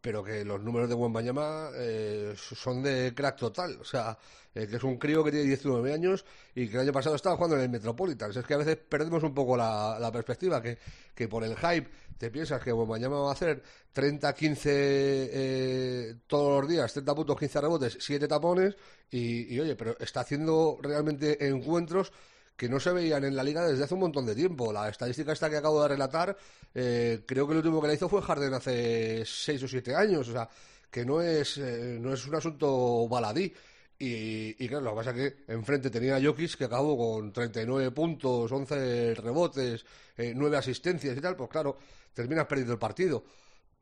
pero 0.01 0.23
que 0.23 0.45
los 0.45 0.61
números 0.63 0.89
de 0.89 0.95
Wembanyama 0.95 1.71
eh, 1.75 2.35
son 2.37 2.83
de 2.83 3.13
crack 3.15 3.37
total, 3.37 3.79
o 3.81 3.85
sea, 3.85 4.17
eh, 4.55 4.67
que 4.67 4.77
es 4.77 4.85
un 4.85 4.97
crío 4.97 5.25
que 5.25 5.31
tiene 5.31 5.47
19 5.47 5.93
años 5.93 6.25
y 6.55 6.69
que 6.69 6.77
el 6.77 6.83
año 6.83 6.93
pasado 6.93 7.17
estaba 7.17 7.37
jugando 7.37 7.57
en 7.57 7.63
el 7.63 7.69
Metropolitan, 7.69 8.31
es 8.31 8.45
que 8.45 8.55
a 8.55 8.59
veces 8.59 8.77
perdemos 8.77 9.23
un 9.23 9.35
poco 9.35 9.57
la, 9.57 10.11
perspectiva, 10.13 10.63
que, 10.63 10.79
que 11.15 11.29
por 11.29 11.43
el 11.45 11.57
hype 11.57 11.89
te 12.17 12.31
piensas 12.31 12.63
que 12.63 12.73
Wembanyama 12.73 13.21
va 13.21 13.31
a 13.31 13.33
hacer 13.33 13.63
30, 13.93 14.35
15 14.35 14.71
eh, 14.73 16.15
todos 16.27 16.63
los 16.63 16.71
días, 16.71 16.93
30 16.93 17.15
puntos, 17.15 17.39
15 17.39 17.61
rebotes, 17.61 17.99
7 18.01 18.29
tapones 18.29 18.77
y, 19.11 19.55
y, 19.55 19.61
oye, 19.61 19.77
pero 19.77 19.97
está 19.99 20.21
haciendo 20.21 20.79
realmente 20.81 21.49
encuentros 21.49 22.13
que 22.59 22.69
no 22.69 22.81
se 22.81 22.91
veían 22.91 23.25
en 23.25 23.37
la 23.37 23.45
liga 23.45 23.65
desde 23.65 23.85
hace 23.85 23.95
un 23.95 24.01
montón 24.01 24.27
de 24.27 24.35
tiempo. 24.35 24.73
La 24.73 24.89
estadística 24.89 25.33
esta 25.33 25.49
que 25.49 25.57
acabo 25.57 25.81
de 25.81 25.89
relatar, 25.89 26.37
eh, 26.75 27.23
creo 27.25 27.47
que 27.47 27.53
el 27.53 27.59
último 27.59 27.81
que 27.81 27.87
la 27.87 27.95
hizo 27.95 28.09
fue 28.09 28.21
Harden 28.21 28.53
hace 28.53 29.23
6 29.25 29.63
o 29.63 29.69
7 29.69 29.95
años, 29.95 30.29
o 30.29 30.33
sea, 30.33 30.49
que 30.91 31.07
no 31.07 31.23
es, 31.23 31.57
eh, 31.59 31.99
no 32.01 32.13
es 32.13 32.27
un 32.27 32.35
asunto 32.35 33.09
baladí. 33.09 33.53
Y, 34.01 34.69
claro, 34.69 34.85
lo 34.85 34.91
que 34.91 34.97
pasa 34.97 35.11
es 35.11 35.17
que 35.17 35.53
enfrente 35.53 35.91
tenía 35.91 36.17
a 36.17 36.21
que 36.21 36.65
acabó 36.65 36.97
con 36.97 37.33
39 37.33 37.93
puntos, 37.93 38.51
11 38.51 39.15
rebotes, 39.15 39.85
eh, 40.17 40.33
9 40.35 40.57
asistencias 40.57 41.17
y 41.17 41.21
tal, 41.21 41.37
pues 41.37 41.51
claro, 41.51 41.79
terminas 42.13 42.47
perdiendo 42.47 42.73
el 42.73 42.79
partido. 42.79 43.25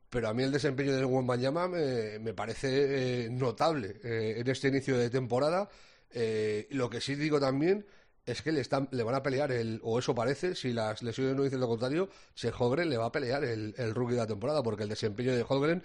Pero 0.09 0.29
a 0.29 0.33
mí 0.33 0.43
el 0.43 0.51
desempeño 0.51 0.95
de 0.95 1.03
Wembanyama 1.03 1.67
me, 1.67 2.19
me 2.19 2.33
parece 2.33 3.25
eh, 3.25 3.29
notable 3.29 3.99
eh, 4.03 4.35
en 4.37 4.47
este 4.47 4.67
inicio 4.69 4.97
de 4.97 5.09
temporada. 5.09 5.67
Eh, 6.11 6.67
lo 6.71 6.89
que 6.89 7.01
sí 7.01 7.15
digo 7.15 7.39
también 7.39 7.85
es 8.27 8.43
que 8.43 8.51
le, 8.51 8.61
están, 8.61 8.87
le 8.91 9.01
van 9.01 9.15
a 9.15 9.23
pelear, 9.23 9.51
el, 9.51 9.79
o 9.83 9.97
eso 9.97 10.13
parece, 10.13 10.53
si 10.53 10.73
las 10.73 11.01
lesiones 11.01 11.35
no 11.35 11.43
dicen 11.43 11.59
lo 11.59 11.67
contrario, 11.67 12.09
se 12.35 12.51
Holgren 12.55 12.89
le 12.89 12.97
va 12.97 13.05
a 13.05 13.11
pelear 13.11 13.43
el, 13.43 13.73
el 13.77 13.95
rookie 13.95 14.13
de 14.13 14.19
la 14.19 14.27
temporada, 14.27 14.61
porque 14.61 14.83
el 14.83 14.89
desempeño 14.89 15.35
de 15.35 15.43
Holgren, 15.47 15.81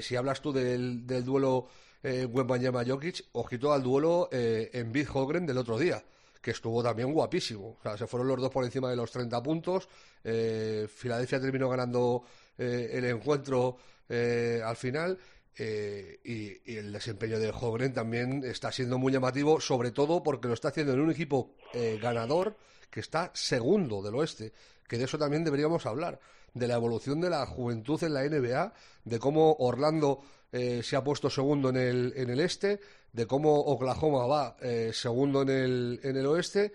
si 0.00 0.16
hablas 0.16 0.40
tú 0.40 0.52
del, 0.52 1.06
del 1.06 1.24
duelo 1.24 1.68
eh, 2.02 2.26
Wembanyama-Jokic, 2.26 3.26
ojito 3.32 3.72
al 3.72 3.82
duelo 3.82 4.28
eh, 4.32 4.70
en 4.72 4.92
Bid 4.92 5.08
Holgren 5.12 5.46
del 5.46 5.58
otro 5.58 5.78
día 5.78 6.02
que 6.40 6.50
estuvo 6.50 6.82
también 6.82 7.12
guapísimo. 7.12 7.76
O 7.78 7.82
sea, 7.82 7.96
se 7.96 8.06
fueron 8.06 8.26
los 8.28 8.40
dos 8.40 8.50
por 8.50 8.64
encima 8.64 8.90
de 8.90 8.96
los 8.96 9.10
30 9.12 9.42
puntos. 9.42 9.88
Eh, 10.24 10.88
Filadelfia 10.92 11.40
terminó 11.40 11.68
ganando 11.68 12.24
eh, 12.58 12.90
el 12.94 13.04
encuentro 13.04 13.76
eh, 14.08 14.60
al 14.64 14.76
final. 14.76 15.16
Eh, 15.56 16.20
y, 16.24 16.76
el 16.76 16.92
desempeño 16.92 17.38
de 17.38 17.50
Holgren 17.50 17.92
también 17.92 18.42
está 18.44 18.72
siendo 18.72 18.98
muy 18.98 19.12
llamativo, 19.12 19.60
sobre 19.60 19.90
todo 19.90 20.22
porque 20.22 20.48
lo 20.48 20.54
está 20.54 20.68
haciendo 20.68 20.94
en 20.94 21.00
un 21.00 21.10
equipo 21.10 21.54
eh, 21.74 21.98
ganador 22.00 22.56
que 22.90 23.00
está 23.00 23.30
segundo 23.34 24.02
del 24.02 24.14
oeste, 24.14 24.52
que 24.86 24.98
de 24.98 25.04
eso 25.04 25.18
también 25.18 25.44
deberíamos 25.44 25.86
hablar, 25.86 26.20
de 26.54 26.68
la 26.68 26.74
evolución 26.74 27.20
de 27.20 27.30
la 27.30 27.46
juventud 27.46 28.02
en 28.04 28.14
la 28.14 28.24
NBA, 28.24 28.72
de 29.04 29.18
cómo 29.18 29.56
Orlando 29.58 30.22
eh, 30.52 30.82
se 30.82 30.96
ha 30.96 31.02
puesto 31.02 31.30
segundo 31.30 31.70
en 31.70 31.76
el, 31.76 32.12
en 32.14 32.28
el 32.28 32.40
este, 32.40 32.78
de 33.12 33.26
cómo 33.26 33.58
Oklahoma 33.58 34.26
va 34.26 34.56
eh, 34.60 34.90
segundo 34.92 35.42
en 35.42 35.48
el, 35.48 36.00
en 36.02 36.16
el 36.16 36.26
oeste 36.26 36.72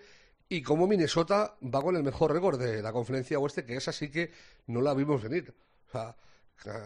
y 0.48 0.62
cómo 0.62 0.88
Minnesota 0.88 1.54
va 1.62 1.80
con 1.80 1.94
el 1.94 2.02
mejor 2.02 2.32
récord 2.32 2.60
de 2.60 2.82
la 2.82 2.92
conferencia 2.92 3.38
oeste, 3.38 3.64
que 3.64 3.76
esa 3.76 3.92
sí 3.92 4.10
que 4.10 4.32
no 4.66 4.80
la 4.80 4.94
vimos 4.94 5.22
venir. 5.22 5.54
O 5.88 5.90
sea, 5.92 6.16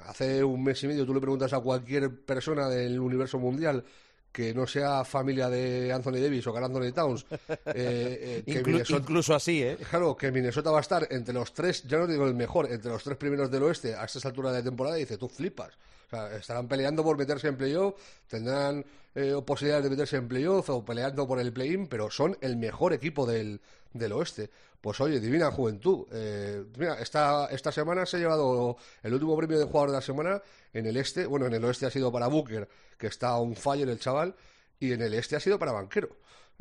hace 0.06 0.44
un 0.44 0.62
mes 0.62 0.82
y 0.82 0.88
medio 0.88 1.06
tú 1.06 1.14
le 1.14 1.20
preguntas 1.20 1.52
a 1.52 1.60
cualquier 1.60 2.14
persona 2.24 2.68
del 2.68 3.00
universo 3.00 3.38
mundial 3.38 3.84
que 4.32 4.54
no 4.54 4.66
sea 4.66 5.04
familia 5.04 5.50
de 5.50 5.92
Anthony 5.92 6.18
Davis 6.20 6.46
o 6.46 6.54
Carl 6.54 6.64
Anthony 6.64 6.92
Towns. 6.92 7.26
Eh, 7.74 8.42
eh, 8.44 8.44
que 8.44 8.58
Inclu 8.58 8.72
Minnesota, 8.72 9.00
incluso 9.00 9.34
así, 9.34 9.62
¿eh? 9.62 9.76
Claro, 9.90 10.16
que 10.16 10.32
Minnesota 10.32 10.70
va 10.70 10.78
a 10.78 10.80
estar 10.80 11.06
entre 11.10 11.34
los 11.34 11.52
tres, 11.52 11.82
ya 11.84 11.98
no 11.98 12.06
digo 12.06 12.26
el 12.26 12.34
mejor, 12.34 12.70
entre 12.70 12.90
los 12.90 13.02
tres 13.04 13.16
primeros 13.16 13.50
del 13.50 13.62
oeste 13.62 13.94
a 13.94 14.04
esta 14.04 14.28
altura 14.28 14.52
de 14.52 14.62
temporada 14.62 14.96
y 14.96 15.02
dice, 15.02 15.18
tú 15.18 15.28
flipas. 15.28 15.74
Sea, 16.12 16.36
estarán 16.36 16.68
peleando 16.68 17.02
por 17.02 17.16
meterse 17.16 17.48
en 17.48 17.56
playoff, 17.56 17.94
tendrán 18.28 18.84
eh, 19.14 19.34
posibilidades 19.46 19.84
de 19.84 19.90
meterse 19.90 20.16
en 20.18 20.28
playoff 20.28 20.68
o 20.68 20.84
peleando 20.84 21.26
por 21.26 21.40
el 21.40 21.50
play-in, 21.54 21.86
pero 21.86 22.10
son 22.10 22.36
el 22.42 22.58
mejor 22.58 22.92
equipo 22.92 23.24
del, 23.24 23.62
del 23.94 24.12
oeste. 24.12 24.50
Pues 24.78 25.00
oye, 25.00 25.20
divina 25.20 25.50
juventud. 25.50 26.06
Eh, 26.12 26.64
mira, 26.76 27.00
esta, 27.00 27.46
esta 27.46 27.72
semana 27.72 28.04
se 28.04 28.18
ha 28.18 28.20
llevado 28.20 28.76
el 29.02 29.14
último 29.14 29.34
premio 29.38 29.58
de 29.58 29.64
jugador 29.64 29.88
de 29.88 29.96
la 29.96 30.02
semana 30.02 30.42
en 30.74 30.84
el 30.84 30.98
este. 30.98 31.24
Bueno, 31.24 31.46
en 31.46 31.54
el 31.54 31.64
oeste 31.64 31.86
ha 31.86 31.90
sido 31.90 32.12
para 32.12 32.26
Booker, 32.26 32.68
que 32.98 33.06
está 33.06 33.38
un 33.38 33.56
fallo 33.56 33.84
en 33.84 33.88
el 33.88 33.98
chaval, 33.98 34.34
y 34.78 34.92
en 34.92 35.00
el 35.00 35.14
este 35.14 35.36
ha 35.36 35.40
sido 35.40 35.58
para 35.58 35.72
Banquero. 35.72 36.10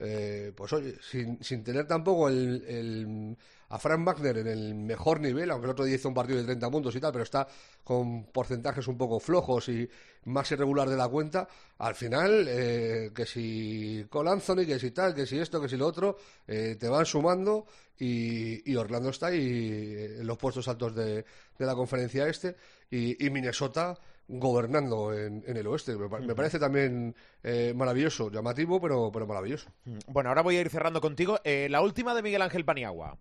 Eh, 0.04 0.52
pues 0.56 0.74
oye, 0.74 0.96
sin, 1.00 1.44
sin 1.44 1.64
tener 1.64 1.86
tampoco 1.86 2.28
el, 2.28 2.66
el, 2.68 3.38
a 3.70 3.78
Frank 3.78 4.04
Wagner 4.04 4.40
en 4.40 4.48
el 4.48 4.74
mejor 4.74 5.20
nivel, 5.20 5.52
aunque 5.52 5.66
el 5.66 5.72
otro 5.72 5.86
día 5.86 5.96
hizo 5.96 6.08
un 6.08 6.16
partido 6.16 6.40
de 6.40 6.46
30 6.46 6.72
puntos 6.72 6.96
y 6.96 7.00
tal, 7.00 7.12
pero 7.12 7.24
está 7.24 7.48
con 7.84 8.24
porcentajes 8.26 8.88
un 8.88 8.98
poco 8.98 9.20
flojos 9.20 9.70
y 9.70 9.88
más 10.26 10.52
irregular 10.52 10.90
de 10.90 10.98
la 10.98 11.08
cuenta, 11.08 11.48
al 11.78 11.94
final, 11.94 12.48
eh, 12.50 13.12
que 13.14 13.28
si 13.28 14.04
con 14.10 14.28
Anthony, 14.28 14.66
que 14.66 14.80
si 14.80 14.90
tal, 14.90 15.14
que 15.14 15.28
si 15.28 15.38
esto, 15.38 15.62
que 15.62 15.70
si 15.70 15.78
lo 15.78 15.86
otro, 15.86 16.18
eh, 16.48 16.78
te 16.80 16.90
van 16.90 17.06
sumando 17.06 17.68
y, 18.00 18.72
y, 18.72 18.76
Orlando 18.76 19.10
está 19.10 19.28
ahí 19.28 20.18
en 20.18 20.26
los 20.26 20.38
puestos 20.40 20.68
altos 20.68 20.96
de, 20.96 21.24
de 21.60 21.66
la 21.66 21.76
conferencia 21.76 22.28
este 22.28 22.56
y 22.90 23.30
Minnesota 23.30 23.96
gobernando 24.40 25.14
en, 25.14 25.44
en, 25.46 25.58
el 25.58 25.68
oeste. 25.68 25.96
Me, 25.96 26.08
me 26.08 26.36
parece 26.36 26.60
también 26.60 27.14
eh, 27.44 27.74
maravilloso, 27.76 28.32
llamativo, 28.32 28.80
pero, 28.80 29.12
pero 29.12 29.28
maravilloso. 29.28 29.70
Bueno, 30.08 30.30
ahora 30.30 30.42
voy 30.42 30.56
a 30.58 30.62
ir 30.62 30.70
cerrando 30.70 31.02
contigo. 31.02 31.40
Eh, 31.44 31.68
la 31.70 31.82
última 31.82 32.16
de 32.16 32.24
Miguel 32.24 32.42
Ángel 32.42 32.66
Paniagua. 32.66 33.18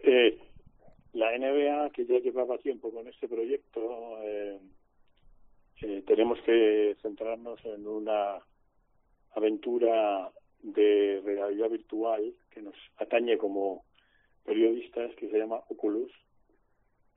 Eh, 0.00 0.38
la 1.12 1.36
NBA, 1.36 1.90
que 1.90 2.06
ya 2.06 2.18
llevaba 2.18 2.58
tiempo 2.58 2.90
con 2.90 3.06
este 3.06 3.28
proyecto, 3.28 4.18
eh, 4.22 4.58
tenemos 6.06 6.38
que 6.42 6.96
centrarnos 7.02 7.64
en 7.64 7.86
una 7.86 8.38
aventura 9.32 10.30
de 10.62 11.22
realidad 11.24 11.70
virtual 11.70 12.34
que 12.50 12.62
nos 12.62 12.74
atañe 12.96 13.38
como 13.38 13.84
periodistas, 14.44 15.14
que 15.16 15.28
se 15.30 15.38
llama 15.38 15.60
Oculus, 15.68 16.12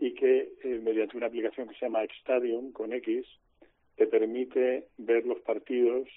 y 0.03 0.13
que 0.15 0.51
eh, 0.61 0.81
mediante 0.83 1.15
una 1.15 1.27
aplicación 1.27 1.69
que 1.69 1.75
se 1.75 1.85
llama 1.85 2.03
Xstadium 2.03 2.73
con 2.73 2.91
X 2.91 3.25
te 3.95 4.05
permite 4.05 4.89
ver 4.97 5.25
los 5.25 5.39
partidos 5.39 6.09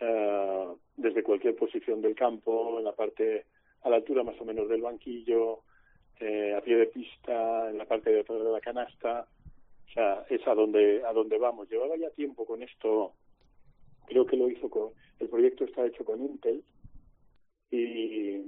uh, 0.00 0.76
desde 0.96 1.22
cualquier 1.22 1.54
posición 1.54 2.02
del 2.02 2.16
campo, 2.16 2.76
en 2.76 2.84
la 2.84 2.96
parte 2.96 3.46
a 3.82 3.88
la 3.88 3.96
altura 3.96 4.24
más 4.24 4.34
o 4.40 4.44
menos 4.44 4.68
del 4.68 4.82
banquillo, 4.82 5.60
eh, 6.18 6.52
a 6.56 6.60
pie 6.60 6.76
de 6.76 6.86
pista, 6.86 7.70
en 7.70 7.78
la 7.78 7.84
parte 7.84 8.10
de 8.10 8.18
atrás 8.18 8.42
de 8.42 8.50
la 8.50 8.60
canasta, 8.60 9.28
o 9.86 9.92
sea, 9.92 10.26
es 10.28 10.44
a 10.48 10.54
donde 10.54 11.04
a 11.04 11.12
donde 11.12 11.38
vamos. 11.38 11.70
Llevaba 11.70 11.96
ya 11.96 12.10
tiempo 12.10 12.44
con 12.44 12.64
esto, 12.64 13.12
creo 14.06 14.26
que 14.26 14.36
lo 14.36 14.50
hizo 14.50 14.68
con 14.68 14.90
el 15.20 15.28
proyecto 15.28 15.64
está 15.64 15.86
hecho 15.86 16.04
con 16.04 16.20
Intel. 16.20 16.64
Y 17.70 18.42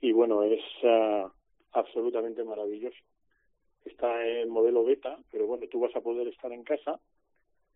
y 0.00 0.12
bueno 0.12 0.44
es 0.44 0.62
uh, 0.84 1.28
absolutamente 1.72 2.44
maravilloso 2.44 3.02
está 3.84 4.26
en 4.26 4.48
modelo 4.48 4.84
beta, 4.84 5.18
pero 5.30 5.46
bueno, 5.46 5.66
tú 5.68 5.80
vas 5.80 5.94
a 5.96 6.00
poder 6.00 6.28
estar 6.28 6.52
en 6.52 6.64
casa 6.64 7.00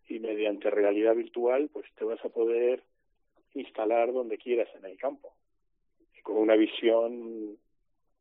y 0.07 0.19
mediante 0.19 0.69
realidad 0.69 1.15
virtual, 1.15 1.69
pues 1.71 1.85
te 1.95 2.05
vas 2.05 2.23
a 2.23 2.29
poder 2.29 2.81
instalar 3.53 4.13
donde 4.13 4.37
quieras 4.37 4.69
en 4.75 4.85
el 4.85 4.97
campo. 4.97 5.33
Con 6.23 6.37
una 6.37 6.55
visión 6.55 7.57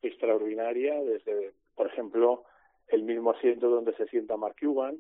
extraordinaria 0.03 1.03
desde, 1.03 1.53
por 1.75 1.87
ejemplo, 1.89 2.45
el 2.89 3.03
mismo 3.03 3.31
asiento 3.31 3.69
donde 3.69 3.95
se 3.95 4.07
sienta 4.09 4.37
Mark 4.37 4.57
Cuban 4.61 4.99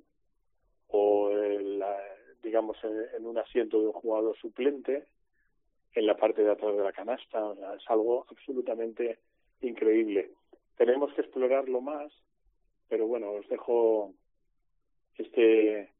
o 0.88 1.30
el, 1.30 1.82
digamos 2.42 2.76
en, 2.84 3.26
un 3.26 3.38
asiento 3.38 3.80
de 3.80 3.86
un 3.88 3.92
jugador 3.92 4.36
suplente 4.38 5.06
en 5.94 6.06
la 6.06 6.16
parte 6.16 6.42
de 6.42 6.50
atrás 6.50 6.76
de 6.76 6.82
la 6.82 6.92
canasta. 6.92 7.44
O 7.44 7.54
sea, 7.54 7.74
es 7.74 7.84
algo 7.88 8.26
absolutamente 8.28 9.18
increíble. 9.60 10.30
Tenemos 10.76 11.12
que 11.14 11.22
explorarlo 11.22 11.80
más 11.80 12.12
pero 12.88 13.06
bueno, 13.06 13.30
os 13.32 13.48
dejo 13.48 14.12
este 15.16 15.90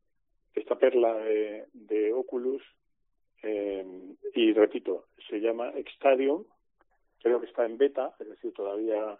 esta 0.54 0.78
perla 0.78 1.14
de, 1.14 2.12
Oculus 2.14 2.62
eh, 3.42 3.84
y 4.34 4.52
repito, 4.54 5.08
se 5.28 5.38
llama 5.38 5.70
Extadium, 5.76 6.44
creo 7.22 7.40
que 7.40 7.46
está 7.46 7.66
en 7.66 7.76
beta, 7.76 8.14
es 8.18 8.28
decir, 8.28 8.52
todavía 8.54 9.18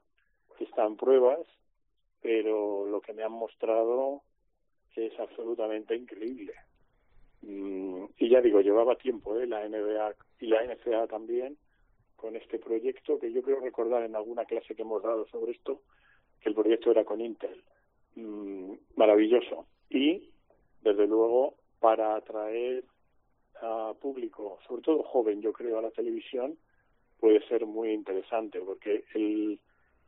está 0.59 0.87
en 0.87 0.97
pruebas 0.97 1.47
pero 2.27 2.87
lo 2.87 3.01
que 3.01 3.13
me 3.13 3.23
han 3.23 3.31
mostrado 3.31 4.23
es 4.97 5.17
absolutamente 5.21 5.95
increíble. 5.95 6.55
Mm, 7.43 8.07
y 8.19 8.29
ya 8.29 8.41
digo, 8.41 8.61
llevaba 8.61 8.97
tiempo 8.97 9.39
¿eh? 9.39 9.47
la 9.47 9.69
NBA 9.69 10.13
y 10.41 10.47
la 10.49 10.65
NCA 10.65 11.07
también 11.07 11.57
con 12.17 12.35
este 12.35 12.59
proyecto 12.59 13.21
que 13.21 13.31
yo 13.31 13.43
creo 13.43 13.61
recordar 13.61 14.03
en 14.03 14.17
alguna 14.17 14.45
clase 14.45 14.75
que 14.75 14.83
hemos 14.83 15.05
dado 15.05 15.29
sobre 15.29 15.53
esto 15.53 15.83
el 16.47 16.55
proyecto 16.55 16.91
era 16.91 17.05
con 17.05 17.21
Intel. 17.21 17.63
Mm, 18.15 18.73
maravilloso. 18.97 19.67
Y, 19.91 20.31
desde 20.83 21.07
luego, 21.07 21.55
para 21.81 22.17
atraer 22.17 22.85
a 23.61 23.95
público, 24.01 24.59
sobre 24.67 24.83
todo 24.83 25.03
joven, 25.03 25.43
yo 25.43 25.53
creo, 25.53 25.79
a 25.79 25.83
la 25.83 25.91
televisión, 25.91 26.57
puede 27.19 27.47
ser 27.49 27.67
muy 27.67 27.91
interesante, 27.93 28.61
porque 28.61 29.05
el, 29.15 29.59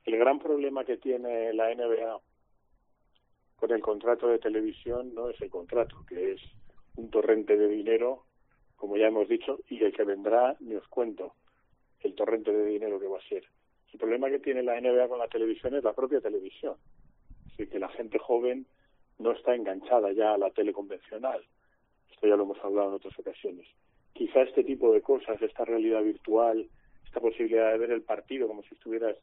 el 0.04 0.16
gran 0.16 0.38
problema 0.38 0.84
que 0.84 0.96
tiene 0.96 1.52
la 1.52 1.74
NBA 1.74 2.20
con 3.56 3.70
el 3.72 3.80
contrato 3.80 4.28
de 4.28 4.38
televisión 4.38 5.14
no 5.14 5.30
es 5.30 5.40
el 5.40 5.50
contrato, 5.50 6.04
que 6.08 6.32
es 6.32 6.40
un 6.96 7.10
torrente 7.10 7.56
de 7.56 7.68
dinero, 7.68 8.24
como 8.76 8.96
ya 8.96 9.08
hemos 9.08 9.28
dicho, 9.28 9.58
y 9.68 9.82
el 9.82 9.92
que 9.92 10.04
vendrá, 10.04 10.56
ni 10.60 10.74
os 10.74 10.86
cuento 10.88 11.34
el 12.00 12.14
torrente 12.14 12.52
de 12.52 12.66
dinero 12.66 13.00
que 13.00 13.08
va 13.08 13.18
a 13.18 13.28
ser. 13.28 13.44
El 13.92 13.98
problema 13.98 14.28
que 14.28 14.38
tiene 14.38 14.62
la 14.62 14.80
NBA 14.80 15.08
con 15.08 15.18
la 15.18 15.28
televisión 15.28 15.74
es 15.74 15.84
la 15.84 15.92
propia 15.92 16.20
televisión. 16.20 16.76
Así 17.46 17.66
que 17.66 17.78
la 17.78 17.88
gente 17.88 18.18
joven 18.18 18.66
no 19.18 19.32
está 19.32 19.54
enganchada 19.54 20.12
ya 20.12 20.34
a 20.34 20.38
la 20.38 20.50
tele 20.50 20.72
convencional. 20.72 21.44
Esto 22.10 22.26
ya 22.26 22.36
lo 22.36 22.44
hemos 22.44 22.58
hablado 22.64 22.88
en 22.88 22.94
otras 22.94 23.18
ocasiones. 23.18 23.66
Quizá 24.12 24.42
este 24.42 24.64
tipo 24.64 24.92
de 24.92 25.02
cosas, 25.02 25.40
esta 25.42 25.64
realidad 25.64 26.02
virtual, 26.02 26.68
esta 27.04 27.20
posibilidad 27.20 27.72
de 27.72 27.78
ver 27.78 27.92
el 27.92 28.02
partido 28.02 28.46
como 28.46 28.62
si 28.62 28.74
estuvieras 28.74 29.16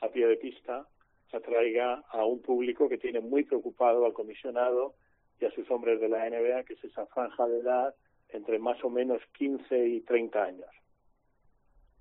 a 0.00 0.08
pie 0.08 0.26
de 0.26 0.36
pista, 0.36 0.86
atraiga 1.32 2.02
a 2.10 2.24
un 2.24 2.40
público 2.42 2.88
que 2.88 2.98
tiene 2.98 3.20
muy 3.20 3.44
preocupado 3.44 4.04
al 4.04 4.12
comisionado 4.12 4.94
y 5.40 5.44
a 5.44 5.50
sus 5.52 5.70
hombres 5.70 6.00
de 6.00 6.08
la 6.08 6.28
NBA, 6.28 6.64
que 6.64 6.74
es 6.74 6.84
esa 6.84 7.06
franja 7.06 7.46
de 7.46 7.60
edad 7.60 7.94
entre 8.28 8.58
más 8.58 8.82
o 8.84 8.90
menos 8.90 9.20
15 9.38 9.88
y 9.88 10.00
30 10.02 10.42
años. 10.42 10.68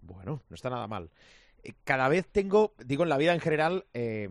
Bueno, 0.02 0.42
no 0.50 0.56
está 0.56 0.70
nada 0.70 0.88
mal. 0.88 1.10
Eh, 1.64 1.74
cada 1.84 2.07
vez 2.10 2.28
tengo, 2.28 2.74
digo 2.86 3.03
en 3.03 3.10
la 3.10 3.18
vida 3.18 3.34
en 3.34 3.39
general, 3.39 3.86
eh, 3.93 4.30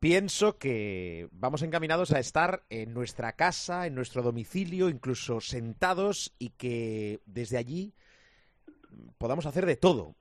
pienso 0.00 0.58
que 0.58 1.28
vamos 1.32 1.62
encaminados 1.62 2.12
a 2.12 2.18
estar 2.18 2.64
en 2.70 2.94
nuestra 2.94 3.32
casa, 3.32 3.86
en 3.86 3.94
nuestro 3.94 4.22
domicilio, 4.22 4.88
incluso 4.88 5.40
sentados 5.40 6.34
y 6.38 6.50
que 6.50 7.20
desde 7.26 7.58
allí 7.58 7.94
podamos 9.18 9.46
hacer 9.46 9.66
de 9.66 9.76
todo. 9.76 10.16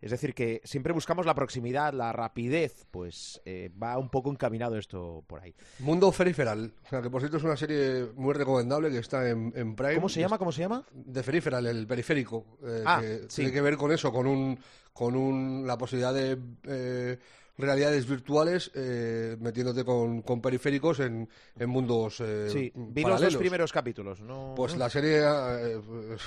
Es 0.00 0.10
decir, 0.10 0.34
que 0.34 0.60
siempre 0.64 0.92
buscamos 0.92 1.26
la 1.26 1.34
proximidad, 1.34 1.92
la 1.92 2.12
rapidez, 2.12 2.86
pues 2.90 3.40
eh, 3.44 3.70
va 3.82 3.98
un 3.98 4.08
poco 4.08 4.30
encaminado 4.30 4.76
esto 4.76 5.24
por 5.26 5.40
ahí. 5.40 5.54
Mundo 5.80 6.10
Feriferal, 6.12 6.72
o 6.84 6.88
sea, 6.88 7.02
que 7.02 7.10
por 7.10 7.20
cierto 7.20 7.36
es 7.36 7.44
una 7.44 7.56
serie 7.56 8.06
muy 8.16 8.34
recomendable 8.34 8.90
que 8.90 8.98
está 8.98 9.28
en, 9.28 9.52
en 9.54 9.76
Prime. 9.76 9.96
¿Cómo 9.96 10.08
se 10.08 10.20
llama? 10.20 10.38
¿Cómo 10.38 10.52
se 10.52 10.62
llama? 10.62 10.84
De 10.92 11.22
Feriferal, 11.22 11.66
el 11.66 11.86
periférico. 11.86 12.58
Eh, 12.64 12.82
Ah, 12.86 12.98
que 13.00 13.20
sí. 13.28 13.42
Tiene 13.42 13.52
que 13.52 13.60
ver 13.60 13.76
con 13.76 13.92
eso, 13.92 14.12
con 14.12 14.26
un 14.26 14.58
con 14.92 15.16
un, 15.16 15.66
la 15.66 15.78
posibilidad 15.78 16.12
de 16.12 16.36
eh, 16.64 17.18
realidades 17.60 18.06
virtuales 18.08 18.70
eh, 18.74 19.36
metiéndote 19.40 19.84
con, 19.84 20.22
con 20.22 20.40
periféricos 20.40 21.00
en, 21.00 21.28
en 21.58 21.68
mundos 21.70 22.20
eh, 22.20 22.48
Sí, 22.50 22.72
vi 22.74 23.02
los 23.02 23.10
paralelos. 23.10 23.32
dos 23.34 23.40
primeros 23.40 23.72
capítulos. 23.72 24.20
No, 24.20 24.54
Pues 24.56 24.76
la 24.76 24.88
serie 24.90 25.20
eh, 25.22 25.80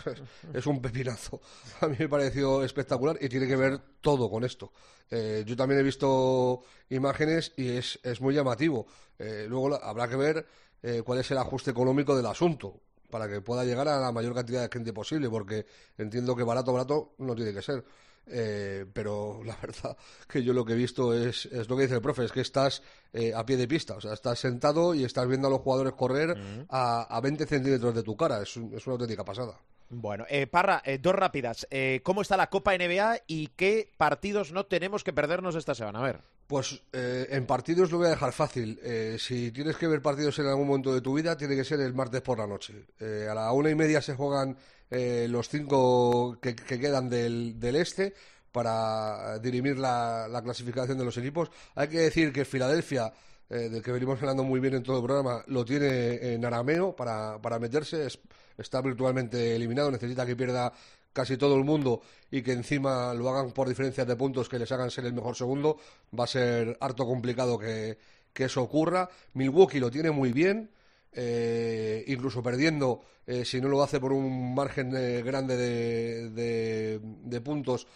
es 0.53 0.65
un 0.67 0.81
pepinazo. 0.81 1.41
A 1.81 1.87
mí 1.87 1.95
me 1.99 2.09
pareció 2.09 2.63
espectacular 2.63 3.17
y 3.21 3.29
tiene 3.29 3.47
que 3.47 3.55
ver 3.55 3.79
todo 4.01 4.29
con 4.29 4.43
esto. 4.43 4.71
Eh, 5.11 5.43
yo 5.45 5.55
también 5.55 5.79
he 5.79 5.83
visto 5.83 6.61
imágenes 6.89 7.53
y 7.57 7.69
es, 7.69 7.99
es 8.03 8.21
muy 8.21 8.33
llamativo. 8.33 8.87
Eh, 9.19 9.45
luego 9.49 9.69
la- 9.69 9.77
habrá 9.77 10.07
que 10.07 10.15
ver 10.15 10.45
eh, 10.81 11.01
cuál 11.05 11.19
es 11.19 11.29
el 11.31 11.37
ajuste 11.37 11.71
económico 11.71 12.15
del 12.15 12.25
asunto 12.25 12.81
para 13.09 13.29
que 13.29 13.41
pueda 13.41 13.63
llegar 13.63 13.87
a 13.87 13.99
la 13.99 14.11
mayor 14.11 14.33
cantidad 14.33 14.61
de 14.63 14.69
gente 14.73 14.91
posible, 14.91 15.29
porque 15.29 15.65
entiendo 15.99 16.35
que 16.35 16.41
barato, 16.43 16.73
barato 16.73 17.13
no 17.19 17.35
tiene 17.35 17.53
que 17.53 17.61
ser. 17.61 17.83
Eh, 18.27 18.85
pero 18.93 19.41
la 19.45 19.57
verdad 19.61 19.97
que 20.27 20.43
yo 20.43 20.53
lo 20.53 20.63
que 20.65 20.73
he 20.73 20.75
visto 20.77 21.13
es, 21.13 21.45
es 21.47 21.67
lo 21.69 21.75
que 21.75 21.83
dice 21.83 21.95
el 21.95 22.01
profe, 22.01 22.25
es 22.25 22.31
que 22.31 22.41
estás 22.41 22.81
eh, 23.11 23.33
a 23.35 23.45
pie 23.45 23.57
de 23.57 23.67
pista, 23.67 23.95
o 23.95 24.01
sea, 24.01 24.13
estás 24.13 24.39
sentado 24.39 24.93
y 24.95 25.03
estás 25.03 25.27
viendo 25.27 25.47
a 25.47 25.51
los 25.51 25.59
jugadores 25.61 25.93
correr 25.93 26.35
a, 26.69 27.01
a 27.03 27.21
20 27.21 27.45
centímetros 27.45 27.93
de 27.93 28.03
tu 28.03 28.15
cara, 28.15 28.41
es, 28.41 28.55
un- 28.57 28.73
es 28.73 28.85
una 28.87 28.93
auténtica 28.93 29.23
pasada. 29.25 29.59
Bueno, 29.95 30.25
eh, 30.29 30.47
Parra, 30.47 30.81
eh, 30.85 30.97
dos 30.97 31.13
rápidas. 31.13 31.67
Eh, 31.69 32.01
¿Cómo 32.03 32.21
está 32.21 32.35
la 32.35 32.49
Copa 32.49 32.75
NBA 32.75 33.21
y 33.27 33.47
qué 33.55 33.91
partidos 33.97 34.51
no 34.51 34.65
tenemos 34.65 35.03
que 35.03 35.13
perdernos 35.13 35.55
esta 35.55 35.75
semana? 35.75 35.99
A 35.99 36.03
ver. 36.03 36.19
Pues 36.47 36.81
eh, 36.91 37.27
en 37.29 37.45
partidos 37.45 37.91
lo 37.91 37.99
voy 37.99 38.07
a 38.07 38.11
dejar 38.11 38.33
fácil. 38.33 38.79
Eh, 38.83 39.17
si 39.19 39.51
tienes 39.51 39.77
que 39.77 39.87
ver 39.87 40.01
partidos 40.01 40.37
en 40.39 40.47
algún 40.47 40.67
momento 40.67 40.93
de 40.93 41.01
tu 41.01 41.13
vida, 41.13 41.37
tiene 41.37 41.55
que 41.55 41.63
ser 41.63 41.79
el 41.79 41.93
martes 41.93 42.21
por 42.21 42.39
la 42.39 42.47
noche. 42.47 42.87
A 42.99 43.33
la 43.33 43.51
una 43.51 43.69
y 43.69 43.75
media 43.75 44.01
se 44.01 44.15
juegan 44.15 44.57
los 44.89 45.49
cinco 45.49 46.37
que, 46.41 46.55
que 46.55 46.79
quedan 46.79 47.09
del, 47.09 47.57
este 47.75 48.13
para 48.51 49.39
dirimir 49.39 49.79
la 49.79 50.41
clasificación 50.43 50.97
de 50.97 51.05
los 51.05 51.17
equipos. 51.17 51.49
Hay 51.75 51.87
que 51.87 51.99
decir 51.99 52.31
que 52.31 52.45
Filadelfia, 52.45 53.11
eh, 53.55 53.69
del 53.69 53.81
que 53.83 53.91
venimos 53.91 54.19
hablando 54.21 54.43
muy 54.43 54.59
bien 54.59 54.73
en 54.75 54.83
todo 54.83 54.97
el 54.99 55.03
programa, 55.05 55.43
lo 55.47 55.63
tiene 55.65 56.33
en 56.33 56.43
arameo 56.45 56.95
para, 56.95 57.39
para 57.41 57.59
meterse. 57.59 58.07
Es- 58.07 58.19
está 58.57 58.81
virtualmente 58.81 59.55
eliminado, 59.55 59.89
necesita 59.91 60.25
que 60.25 60.35
pierda 60.35 60.71
casi 61.11 61.37
todo 61.37 61.55
el 61.55 61.63
mundo 61.63 62.01
y 62.31 62.41
que 62.41 62.53
encima 62.53 63.13
lo 63.13 63.29
hagan 63.29 63.51
por 63.51 63.67
diferencias 63.69 64.07
de 64.07 64.15
puntos 64.15 64.49
que 64.49 64.59
les 64.59 64.71
hagan 64.71 64.89
ser 64.91 65.05
el 65.05 65.13
mejor 65.13 65.35
segundo, 65.35 65.77
va 66.17 66.23
a 66.25 66.27
ser 66.27 66.77
harto 66.81 67.05
complicado 67.05 67.57
que, 67.59 67.97
que 68.33 68.45
eso 68.45 68.61
ocurra. 68.63 69.09
Milwaukee 69.33 69.79
lo 69.79 69.91
tiene 69.91 70.11
muy 70.11 70.31
bien, 70.33 70.69
eh, 71.11 72.03
incluso 72.07 72.41
perdiendo, 72.41 73.01
eh, 73.27 73.45
si 73.45 73.61
no 73.61 73.67
lo 73.69 73.83
hace 73.83 73.99
por 73.99 74.11
un 74.13 74.53
margen 74.55 74.89
grande 75.23 75.55
de, 75.57 76.29
de- 76.29 77.41
puntos, 77.41 77.87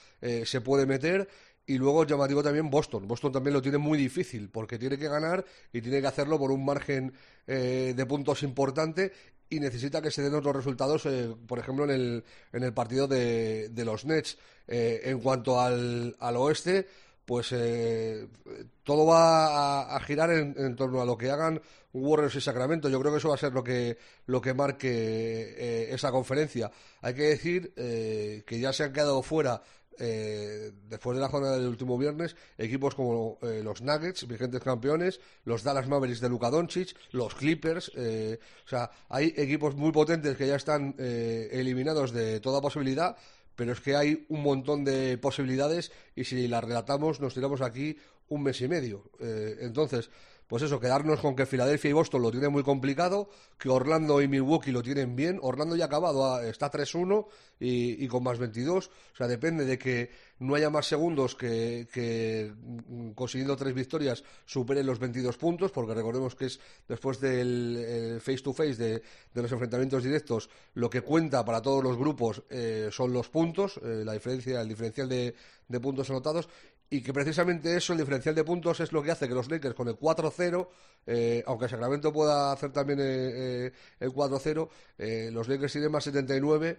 se 0.46 0.62
puede 0.62 0.86
meter. 0.86 1.28
Y 1.68 1.78
luego 1.78 2.06
llamativo 2.06 2.42
también 2.42 2.70
Boston. 2.70 3.08
Boston 3.08 3.34
también 3.34 3.54
lo 3.54 3.62
tiene 3.62 3.78
muy 3.78 3.98
difícil 3.98 4.50
porque 4.50 4.80
tiene 4.80 4.98
que 4.98 5.10
ganar 5.10 5.46
y 5.74 5.82
tiene 5.82 6.02
que 6.02 6.08
hacerlo 6.08 6.40
por 6.40 6.50
un 6.50 6.64
margen 6.64 7.14
eh, 7.46 7.94
de 7.96 8.06
puntos 8.06 8.42
importante 8.42 9.12
y 9.50 9.60
necesita 9.60 10.02
que 10.02 10.12
se 10.12 10.22
den 10.22 10.36
otros 10.36 10.56
resultados, 10.56 11.06
eh, 11.06 11.34
por 11.48 11.60
ejemplo, 11.60 11.86
en 11.86 11.92
el, 11.92 12.24
en 12.52 12.64
el 12.64 12.74
partido 12.74 13.08
de, 13.08 13.70
los 13.86 14.06
Nets. 14.06 14.38
Eh, 14.68 15.02
en 15.06 15.20
cuanto 15.20 15.62
al, 15.62 16.16
al 16.20 16.36
oeste, 16.36 16.86
pues 17.26 17.54
eh, 17.54 18.28
todo 18.84 19.06
va 19.06 19.48
a, 19.84 19.96
a 19.96 20.00
girar 20.02 20.30
en, 20.32 20.54
en 20.58 20.76
torno 20.76 21.02
a 21.02 21.06
lo 21.06 21.18
que 21.18 21.30
hagan 21.30 21.62
Warriors 21.94 22.36
y 22.36 22.42
Sacramento. 22.42 22.90
Yo 22.90 23.00
creo 23.00 23.14
que 23.14 23.20
eso 23.20 23.30
va 23.30 23.36
a 23.36 23.40
ser 23.40 23.54
lo 23.54 23.64
que, 23.64 23.98
lo 24.26 24.42
que 24.42 24.54
marque 24.54 25.94
esa 25.94 26.12
conferencia. 26.12 26.70
Hay 27.02 27.14
que 27.14 27.24
decir 27.24 27.74
que 27.74 28.60
ya 28.60 28.74
se 28.74 28.84
han 28.84 28.94
quedado 28.94 29.24
fuera 29.24 29.62
eh, 30.00 30.72
después 30.90 31.16
de 31.16 31.22
la 31.22 31.30
jornada 31.30 31.58
del 31.58 31.68
último 31.68 31.98
viernes, 31.98 32.36
equipos 32.58 32.96
como 32.96 33.38
eh, 33.42 33.62
los 33.64 33.82
Nuggets, 33.82 34.28
vigentes 34.28 34.62
campeones, 34.62 35.20
los 35.46 35.64
Dallas 35.64 35.88
Mavericks 35.88 36.22
de 36.22 36.30
Luka 36.30 36.50
Doncic, 36.50 36.96
los 37.12 37.36
Clippers, 37.36 37.92
eh, 37.96 38.40
o 38.66 38.68
sea, 38.68 38.92
hay 39.10 39.34
equipos 39.38 39.76
muy 39.76 39.92
potentes 39.92 40.38
que 40.38 40.48
ya 40.48 40.56
están 40.56 40.96
eh, 40.98 41.50
eliminados 41.52 42.12
de 42.12 42.40
toda 42.40 42.62
posibilidad, 42.62 43.18
pero 43.56 43.74
es 43.74 43.82
que 43.82 43.96
hay 43.96 44.26
un 44.30 44.44
montón 44.44 44.84
de 44.86 45.18
posibilidades 45.18 45.92
y 46.16 46.24
si 46.24 46.48
las 46.48 46.64
relatamos 46.64 47.20
nos 47.20 47.34
tiramos 47.34 47.62
aquí 47.62 47.98
un 48.30 48.44
mes 48.44 48.62
y 48.62 48.68
medio. 48.68 49.10
Eh, 49.20 49.58
entonces, 49.62 50.10
pues 50.48 50.64
eso, 50.64 50.80
quedarnos 50.80 51.20
con 51.20 51.36
que 51.36 51.46
Filadelfia 51.46 51.90
y 51.90 51.94
Boston 51.94 52.22
lo 52.22 52.32
tienen 52.32 52.52
muy 52.52 52.64
complicado, 52.64 53.30
que 53.58 53.70
Orlando 53.70 54.22
y 54.22 54.28
Milwaukee 54.28 54.72
lo 54.72 54.82
tienen 54.82 55.16
bien. 55.16 55.40
Orlando 55.42 55.76
ya 55.76 55.86
ha 55.86 55.88
acabado, 55.88 56.34
ah, 56.34 56.46
está 56.46 56.72
3-1 56.72 57.28
y, 57.60 58.04
y 58.04 58.08
con 58.08 58.24
más 58.24 58.40
22. 58.40 58.88
O 58.88 59.16
sea, 59.16 59.28
depende 59.28 59.66
de 59.66 59.78
que 59.78 60.10
no 60.40 60.56
haya 60.56 60.70
más 60.70 60.86
segundos 60.86 61.36
que, 61.36 62.54
mm, 62.88 63.12
consiguiendo 63.12 63.56
tres 63.56 63.74
victorias 63.74 64.24
superen 64.46 64.86
los 64.86 65.00
22 65.00 65.38
puntos, 65.38 65.72
porque 65.72 65.94
recordemos 65.94 66.36
que 66.36 66.46
es 66.46 66.60
después 66.88 67.20
del 67.20 67.76
el 67.78 68.22
face 68.22 68.40
to 68.40 68.54
face 68.54 68.76
de, 68.76 69.02
de 69.34 69.42
los 69.42 69.52
enfrentamientos 69.52 70.04
directos, 70.04 70.50
lo 70.76 70.90
que 70.90 71.02
cuenta 71.02 71.44
para 71.44 71.62
todos 71.62 71.84
los 71.84 71.98
grupos 71.98 72.44
eh, 72.50 72.90
son 72.92 73.14
los 73.14 73.30
puntos, 73.30 73.80
eh, 73.84 74.04
la 74.06 74.14
diferencia, 74.14 74.62
el 74.62 74.70
diferencial 74.70 75.10
de 75.10 75.34
puntos 75.82 76.10
anotados 76.10 76.48
y 76.90 77.02
que 77.02 77.14
precisamente 77.14 77.76
eso, 77.76 77.94
el 77.94 78.00
diferencial 78.00 78.34
de 78.36 78.44
puntos, 78.44 78.80
es 78.80 78.92
lo 78.94 79.04
que 79.04 79.12
hace 79.12 79.28
que 79.28 79.34
los 79.34 79.50
Lakers 79.52 79.76
con 79.76 79.88
el 79.90 79.96
4-0, 79.98 80.70
eh, 81.06 81.44
aunque 81.46 81.68
Sacramento 81.68 82.14
pueda 82.14 82.52
hacer 82.52 82.72
también 82.72 83.00
eh, 83.00 83.04
eh, 83.06 83.72
el 84.00 84.12
4-0, 84.12 84.70
eh, 84.98 85.30
los 85.32 85.48
Lakers 85.48 85.72
tienen 85.74 85.92
más 85.92 86.04
79, 86.06 86.78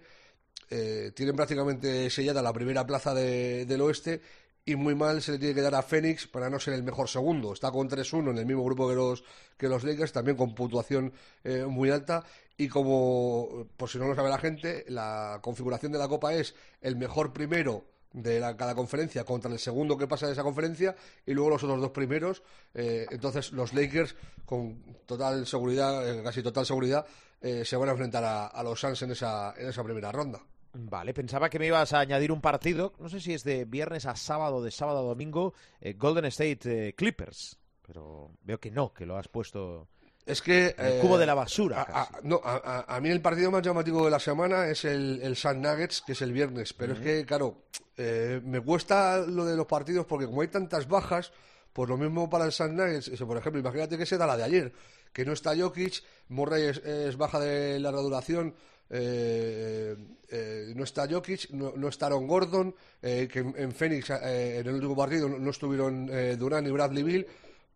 eh, 0.69 1.11
tienen 1.15 1.35
prácticamente 1.35 2.09
sellada 2.09 2.41
la 2.41 2.53
primera 2.53 2.85
plaza 2.85 3.13
de- 3.13 3.65
del 3.65 3.81
oeste 3.81 4.21
y 4.65 4.75
muy 4.75 4.93
mal 4.95 5.21
se 5.21 5.31
le 5.33 5.39
tiene 5.39 5.55
que 5.55 5.61
dar 5.61 5.73
a 5.75 5.81
Phoenix 5.81 6.27
para 6.27 6.49
no 6.49 6.59
ser 6.59 6.73
el 6.75 6.83
mejor 6.83 7.07
segundo. 7.09 7.53
Está 7.53 7.71
con 7.71 7.87
3-1 7.87 8.31
en 8.31 8.37
el 8.37 8.45
mismo 8.45 8.63
grupo 8.63 8.87
que 8.89 8.95
los, 8.95 9.23
que 9.57 9.67
los 9.67 9.83
Lakers, 9.83 10.11
también 10.11 10.37
con 10.37 10.53
puntuación 10.53 11.11
eh, 11.43 11.65
muy 11.65 11.89
alta. 11.89 12.23
Y 12.57 12.67
como, 12.67 13.67
por 13.77 13.89
si 13.89 13.97
no 13.97 14.07
lo 14.07 14.15
sabe 14.15 14.29
la 14.29 14.37
gente, 14.37 14.85
la 14.89 15.39
configuración 15.41 15.91
de 15.91 15.97
la 15.97 16.07
Copa 16.07 16.33
es 16.35 16.53
el 16.81 16.97
mejor 16.97 17.31
primero 17.33 17.85
de 18.11 18.39
la, 18.39 18.57
cada 18.57 18.75
conferencia 18.75 19.23
contra 19.23 19.51
el 19.51 19.59
segundo 19.59 19.97
que 19.97 20.07
pasa 20.07 20.25
de 20.27 20.33
esa 20.33 20.43
conferencia 20.43 20.95
y 21.25 21.33
luego 21.33 21.51
los 21.51 21.63
otros 21.63 21.81
dos 21.81 21.91
primeros. 21.91 22.43
Eh, 22.73 23.05
entonces 23.11 23.51
los 23.51 23.73
Lakers 23.73 24.15
con 24.45 24.83
total 25.05 25.45
seguridad, 25.45 26.07
eh, 26.09 26.23
casi 26.23 26.41
total 26.41 26.65
seguridad, 26.65 27.05
eh, 27.41 27.63
se 27.65 27.77
van 27.77 27.89
a 27.89 27.91
enfrentar 27.91 28.23
a, 28.23 28.47
a 28.47 28.63
los 28.63 28.79
Suns 28.79 29.01
en 29.03 29.11
esa, 29.11 29.53
en 29.57 29.69
esa 29.69 29.83
primera 29.83 30.11
ronda. 30.11 30.39
Vale, 30.73 31.13
pensaba 31.13 31.49
que 31.49 31.57
me 31.57 31.67
ibas 31.67 31.93
a 31.93 31.99
añadir 31.99 32.31
un 32.31 32.41
partido, 32.41 32.93
no 32.99 33.09
sé 33.09 33.19
si 33.19 33.33
es 33.33 33.43
de 33.43 33.65
viernes 33.65 34.05
a 34.05 34.15
sábado, 34.15 34.61
de 34.61 34.69
sábado 34.69 34.99
a 34.99 35.01
domingo, 35.01 35.55
Golden 35.97 36.25
State 36.25 36.93
Clippers, 36.95 37.57
pero 37.81 38.29
veo 38.43 38.59
que 38.59 38.69
no, 38.69 38.93
que 38.93 39.07
lo 39.07 39.17
has 39.17 39.27
puesto 39.27 39.87
Es 40.29 40.41
que... 40.41 40.75
el 40.77 40.93
eh, 40.93 40.99
cubo 41.01 41.17
de 41.17 41.25
la 41.25 41.33
basura. 41.33 41.85
A, 41.89 42.07
no, 42.23 42.39
a, 42.43 42.85
a- 42.87 43.01
mí 43.01 43.09
el 43.09 43.19
partido 43.21 43.49
más 43.49 43.63
llamativo 43.63 44.05
de 44.05 44.11
la 44.11 44.19
semana 44.19 44.67
es 44.67 44.85
el, 44.85 45.19
el 45.23 45.35
Sun 45.35 45.61
Nuggets, 45.61 46.01
que 46.05 46.11
es 46.11 46.21
el 46.21 46.31
viernes. 46.31 46.71
Pero 46.73 46.93
es 46.93 46.99
que, 46.99 47.25
claro, 47.25 47.63
eh, 47.97 48.39
me 48.43 48.61
cuesta 48.61 49.17
lo 49.17 49.43
de 49.43 49.55
los 49.57 49.65
partidos 49.65 50.05
porque 50.05 50.27
como 50.27 50.41
hay 50.41 50.47
tantas 50.49 50.87
bajas, 50.87 51.31
pues 51.73 51.89
lo 51.89 51.97
mismo 51.97 52.29
para 52.29 52.45
el 52.45 52.51
Sun 52.51 52.75
Nuggets. 52.75 53.09
Por 53.09 53.37
ejemplo, 53.37 53.59
imagínate 53.59 53.97
que 53.97 54.05
se 54.05 54.17
da 54.17 54.27
la 54.27 54.37
de 54.37 54.43
ayer, 54.43 54.71
que 55.11 55.25
no 55.25 55.33
está 55.33 55.57
Jokic, 55.57 56.03
Murray 56.27 56.63
es, 56.65 56.77
es 56.77 57.17
baja 57.17 57.39
de 57.39 57.79
larga 57.79 58.01
duración, 58.01 58.53
eh, 58.91 59.95
eh, 60.29 60.73
no 60.75 60.83
está 60.83 61.07
Jokic, 61.09 61.49
no, 61.51 61.73
no 61.75 61.87
está 61.87 62.05
Aaron 62.07 62.27
Gordon, 62.27 62.75
eh, 63.01 63.27
que 63.31 63.39
en, 63.39 63.53
en 63.57 63.71
Phoenix 63.71 64.09
eh, 64.11 64.59
en 64.59 64.67
el 64.67 64.75
último 64.75 64.95
partido 64.95 65.27
no, 65.27 65.39
no 65.39 65.49
estuvieron 65.49 66.07
eh, 66.11 66.35
Durant 66.37 66.65
ni 66.67 66.71
Bradley 66.71 67.03
Bill. 67.03 67.27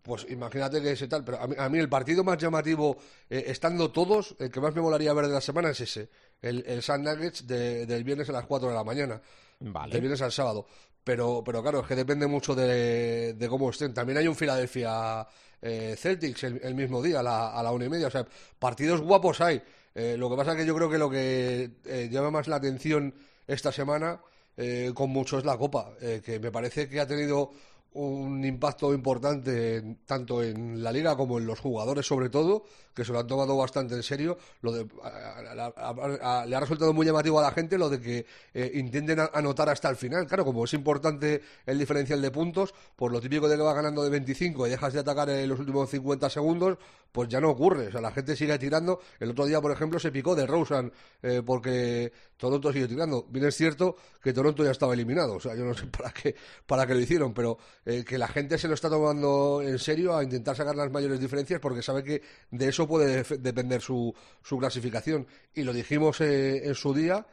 Pues 0.04 0.26
imagínate 0.30 0.82
que 0.82 0.91
ese 0.91 1.08
tal, 1.08 1.24
pero 1.24 1.39
a 1.41 1.47
mí, 1.47 1.56
a 1.58 1.70
mí 1.70 1.80
el 1.80 1.88
partido 1.89 2.24
más 2.24 2.38
llamativo, 2.38 2.97
eh, 3.30 3.45
estando 3.47 3.89
todos, 3.91 4.36
el 4.38 4.51
que 4.51 4.60
más 4.60 4.76
me 4.76 4.82
molaría 4.82 5.14
ver 5.14 5.28
de 5.28 5.34
la 5.34 5.41
semana 5.41 5.70
es 5.70 5.80
ese, 5.80 6.10
el, 6.41 6.64
el 6.68 6.82
Sun 6.84 7.04
Nuggets 7.04 7.47
de- 7.47 7.86
del 7.86 8.04
viernes 8.04 8.28
a 8.30 8.34
las 8.34 8.45
4 8.45 8.68
de 8.68 8.76
la 8.76 8.84
mañana, 8.84 9.22
Vale. 9.62 9.91
del 9.93 10.01
viernes 10.01 10.22
al 10.22 10.32
sábado. 10.34 10.68
Pero, 11.06 11.41
pero 11.45 11.62
claro, 11.62 11.80
es 11.82 11.88
que 11.88 11.95
depende 11.95 12.28
mucho 12.28 12.54
de, 12.54 13.34
de 13.34 13.47
cómo 13.49 13.70
estén. 13.70 13.93
También 13.93 14.18
hay 14.18 14.28
un 14.28 14.36
Philadelphia 14.36 15.26
eh, 15.62 15.95
Celtics 15.97 16.43
el, 16.43 16.60
el 16.64 16.76
mismo 16.76 17.01
día, 17.01 17.20
a 17.20 17.24
la, 17.24 17.51
a 17.54 17.64
la 17.64 17.72
una 17.72 17.86
y 17.86 17.89
media. 17.89 18.08
O 18.08 18.12
sea, 18.12 18.26
partidos 18.60 19.01
guapos 19.01 19.39
hay. 19.41 19.62
Eh, 19.95 20.16
lo 20.18 20.30
que 20.30 20.36
pasa 20.38 20.51
es 20.51 20.58
que 20.58 20.66
yo 20.66 20.76
creo 20.76 20.89
que 20.89 20.97
lo 20.97 21.10
que 21.10 21.72
eh, 21.86 22.10
llama 22.12 22.32
más 22.32 22.47
la 22.47 22.56
atención 22.58 23.14
esta 23.47 23.72
semana 23.72 24.20
eh, 24.58 24.91
con 24.93 25.10
mucho 25.10 25.38
es 25.39 25.45
la 25.45 25.58
Copa, 25.58 25.93
eh, 26.01 26.22
que 26.24 26.39
me 26.39 26.51
parece 26.51 26.88
que 26.89 26.99
ha 27.01 27.08
tenido 27.08 27.51
un 27.93 28.43
impacto 28.43 28.93
importante 28.93 29.97
tanto 30.05 30.43
en 30.43 30.83
la 30.83 30.91
liga 30.91 31.15
como 31.15 31.37
en 31.37 31.45
los 31.45 31.59
jugadores 31.59 32.05
sobre 32.05 32.29
todo 32.29 32.65
que 32.93 33.03
se 33.05 33.11
lo 33.11 33.19
han 33.19 33.27
tomado 33.27 33.55
bastante 33.57 33.95
en 33.95 34.03
serio 34.03 34.37
lo 34.61 34.71
de 34.71 34.85
a- 35.03 36.45
le 36.47 36.55
ha 36.55 36.59
resultado 36.59 36.93
muy 36.93 37.05
llamativo 37.05 37.39
a 37.39 37.43
la 37.43 37.51
gente 37.51 37.77
lo 37.77 37.89
de 37.89 37.99
que 37.99 38.25
eh, 38.53 38.71
intenten 38.75 39.19
anotar 39.33 39.69
hasta 39.69 39.89
el 39.89 39.95
final. 39.95 40.27
Claro 40.27 40.45
como 40.45 40.65
es 40.65 40.73
importante 40.73 41.41
el 41.65 41.77
diferencial 41.79 42.21
de 42.21 42.31
puntos 42.31 42.73
por 42.95 43.11
lo 43.11 43.19
típico 43.21 43.47
de 43.47 43.55
que 43.57 43.61
va 43.63 43.73
ganando 43.73 44.03
de 44.03 44.09
25 44.09 44.67
y 44.67 44.69
dejas 44.69 44.93
de 44.93 44.99
atacar 44.99 45.29
en 45.29 45.49
los 45.49 45.59
últimos 45.59 45.89
50 45.89 46.29
segundos 46.29 46.77
pues 47.11 47.29
ya 47.29 47.39
no 47.39 47.49
ocurre. 47.51 47.87
O 47.87 47.91
sea 47.91 48.01
la 48.01 48.11
gente 48.11 48.35
sigue 48.35 48.57
tirando. 48.57 48.99
El 49.19 49.31
otro 49.31 49.45
día 49.45 49.61
por 49.61 49.71
ejemplo 49.71 49.99
se 49.99 50.11
picó 50.11 50.35
de 50.35 50.47
Rosen 50.47 50.91
eh, 51.21 51.41
porque 51.45 52.11
Toronto 52.37 52.73
sigue 52.73 52.87
tirando. 52.87 53.25
Bien 53.29 53.45
es 53.45 53.55
cierto 53.55 53.95
que 54.21 54.33
Toronto 54.33 54.63
ya 54.63 54.71
estaba 54.71 54.93
eliminado. 54.93 55.35
O 55.35 55.39
sea 55.39 55.55
yo 55.55 55.63
no 55.65 55.73
sé 55.73 55.85
para 55.97 56.11
qué 56.11 56.35
para 56.65 56.85
qué 56.87 56.93
lo 56.93 56.99
hicieron 56.99 57.33
pero 57.33 57.57
eh, 57.85 58.03
que 58.03 58.17
la 58.17 58.27
gente 58.27 58.57
se 58.57 58.67
lo 58.67 58.73
está 58.73 58.89
tomando 58.89 59.61
en 59.61 59.77
serio 59.79 60.15
a 60.15 60.23
intentar 60.23 60.55
sacar 60.55 60.75
las 60.75 60.91
mayores 60.91 61.19
diferencias 61.19 61.59
porque 61.59 61.81
sabe 61.81 62.03
que 62.03 62.21
de 62.51 62.69
eso 62.69 62.82
puede 62.88 63.23
def- 63.23 63.39
depender 63.39 63.81
su, 63.81 64.13
su 64.41 64.57
clasificación. 64.57 65.27
Y 65.53 65.63
lo 65.63 65.73
dijimos 65.73 66.21
eh, 66.21 66.67
en 66.67 66.75
su 66.75 66.93
día, 66.93 67.25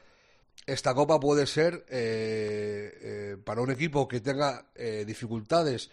esta 0.67 0.95
copa 0.95 1.19
puede 1.19 1.47
ser 1.47 1.87
eh, 1.89 2.93
eh, 3.03 3.37
para 3.43 3.63
un 3.63 3.71
equipo 3.71 4.07
que 4.07 4.21
tenga 4.21 4.67
eh, 4.75 5.05
dificultades 5.07 5.91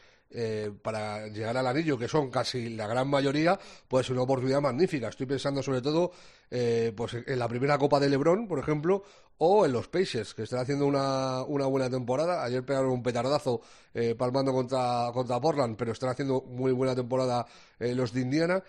para 0.82 1.28
llegar 1.30 1.56
al 1.56 1.68
anillo, 1.68 1.98
que 1.98 2.10
son 2.10 2.30
casi 2.30 2.68
la 2.76 2.86
gran 2.86 3.08
mayoría, 3.08 3.58
puede 3.88 4.04
ser 4.04 4.12
una 4.12 4.24
oportunidad 4.24 4.60
magnífica. 4.60 5.08
Estoy 5.08 5.26
pensando 5.26 5.64
sobre 5.64 5.82
todo 5.82 6.12
pues 6.50 7.14
en 7.26 7.40
la 7.40 7.48
primera 7.48 7.78
copa 7.78 7.98
de 7.98 8.10
LeBron, 8.10 8.46
por 8.46 8.60
ejemplo, 8.60 9.04
o 9.38 9.66
en 9.66 9.72
los 9.72 9.88
Pacers, 9.88 10.34
que 10.34 10.44
están 10.44 10.60
haciendo 10.60 10.86
una, 10.86 11.44
una 11.44 11.66
buena 11.68 11.90
temporada. 11.90 12.44
Ayer 12.44 12.66
pegaron 12.66 12.92
un 12.92 13.02
petardazo 13.04 13.62
eh, 13.94 14.16
palmando 14.16 14.52
contra, 14.52 15.12
contra 15.14 15.40
Portland, 15.40 15.78
pero 15.78 15.94
están 15.94 16.10
haciendo 16.10 16.42
muy 16.42 16.74
buena 16.74 16.94
temporada 16.94 17.46
eh, 17.80 17.96
los 17.96 18.12
de 18.12 18.20
Indiana 18.20 18.62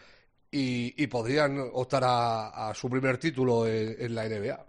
y, 0.51 0.95
y 1.03 1.07
podrían 1.07 1.59
optar 1.73 2.03
a, 2.05 2.69
a 2.71 2.75
su 2.75 2.89
primer 2.89 3.19
título 3.19 3.67
en, 3.67 3.95
en 3.99 4.15
la 4.15 4.29
NBA. 4.29 4.67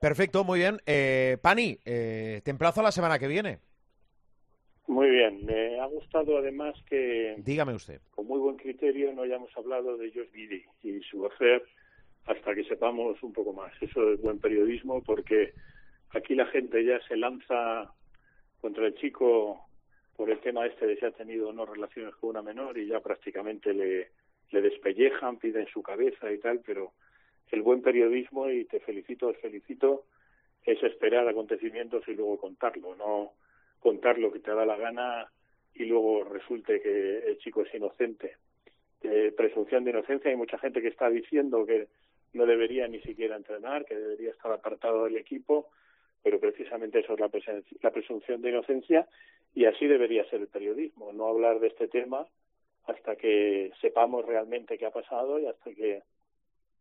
Perfecto, 0.00 0.44
muy 0.44 0.60
bien. 0.60 0.78
Eh, 0.86 1.36
Pani, 1.42 1.78
eh, 1.84 2.40
te 2.44 2.50
emplazo 2.50 2.80
a 2.80 2.84
la 2.84 2.92
semana 2.92 3.18
que 3.18 3.28
viene. 3.28 3.58
Muy 4.86 5.10
bien, 5.10 5.44
me 5.44 5.80
ha 5.80 5.86
gustado 5.86 6.38
además 6.38 6.74
que 6.88 7.34
Dígame 7.38 7.74
usted. 7.74 8.00
con 8.14 8.26
muy 8.26 8.38
buen 8.38 8.56
criterio 8.56 9.12
no 9.12 9.22
hayamos 9.22 9.50
hablado 9.56 9.96
de 9.96 10.12
Josh 10.12 10.30
Giddy 10.32 10.64
y 10.84 11.00
su 11.00 11.26
hacer 11.26 11.64
hasta 12.26 12.54
que 12.54 12.64
sepamos 12.64 13.20
un 13.22 13.32
poco 13.32 13.52
más. 13.52 13.72
Eso 13.80 14.12
es 14.12 14.20
buen 14.20 14.38
periodismo 14.38 15.02
porque 15.02 15.52
aquí 16.10 16.34
la 16.34 16.46
gente 16.46 16.84
ya 16.84 17.00
se 17.08 17.16
lanza 17.16 17.92
contra 18.60 18.86
el 18.86 18.94
chico 18.94 19.60
por 20.16 20.30
el 20.30 20.38
tema 20.40 20.66
este 20.66 20.86
de 20.86 20.96
si 20.96 21.04
ha 21.04 21.10
tenido 21.10 21.48
o 21.48 21.52
no 21.52 21.66
relaciones 21.66 22.14
con 22.16 22.30
una 22.30 22.42
menor 22.42 22.78
y 22.78 22.86
ya 22.86 23.00
prácticamente 23.00 23.74
le, 23.74 24.10
le 24.50 24.60
despellejan, 24.60 25.38
piden 25.38 25.66
su 25.66 25.82
cabeza 25.82 26.30
y 26.32 26.38
tal, 26.38 26.60
pero 26.64 26.92
el 27.50 27.62
buen 27.62 27.82
periodismo, 27.82 28.50
y 28.50 28.64
te 28.64 28.80
felicito, 28.80 29.28
os 29.28 29.36
felicito, 29.38 30.04
es 30.64 30.82
esperar 30.82 31.28
acontecimientos 31.28 32.06
y 32.08 32.14
luego 32.14 32.38
contarlo, 32.38 32.96
no 32.96 33.32
contar 33.80 34.18
lo 34.18 34.32
que 34.32 34.40
te 34.40 34.52
da 34.52 34.64
la 34.64 34.76
gana 34.76 35.30
y 35.74 35.84
luego 35.84 36.24
resulte 36.24 36.80
que 36.80 37.18
el 37.18 37.38
chico 37.38 37.62
es 37.62 37.74
inocente. 37.74 38.36
Presunción 39.36 39.84
de 39.84 39.90
inocencia, 39.90 40.30
hay 40.30 40.36
mucha 40.36 40.58
gente 40.58 40.82
que 40.82 40.88
está 40.88 41.08
diciendo 41.08 41.64
que 41.64 41.86
no 42.32 42.46
debería 42.46 42.88
ni 42.88 43.00
siquiera 43.02 43.36
entrenar, 43.36 43.84
que 43.84 43.94
debería 43.94 44.30
estar 44.30 44.50
apartado 44.50 45.04
del 45.04 45.16
equipo, 45.16 45.68
pero 46.22 46.40
precisamente 46.40 46.98
eso 46.98 47.14
es 47.14 47.20
la, 47.20 47.30
la 47.82 47.90
presunción 47.92 48.42
de 48.42 48.50
inocencia 48.50 49.06
y 49.54 49.66
así 49.66 49.86
debería 49.86 50.28
ser 50.28 50.40
el 50.40 50.48
periodismo, 50.48 51.12
no 51.12 51.28
hablar 51.28 51.60
de 51.60 51.68
este 51.68 51.86
tema 51.86 52.26
hasta 52.86 53.16
que 53.16 53.72
sepamos 53.80 54.24
realmente 54.24 54.78
qué 54.78 54.86
ha 54.86 54.90
pasado 54.90 55.38
y 55.38 55.46
hasta 55.46 55.70
que 55.74 56.02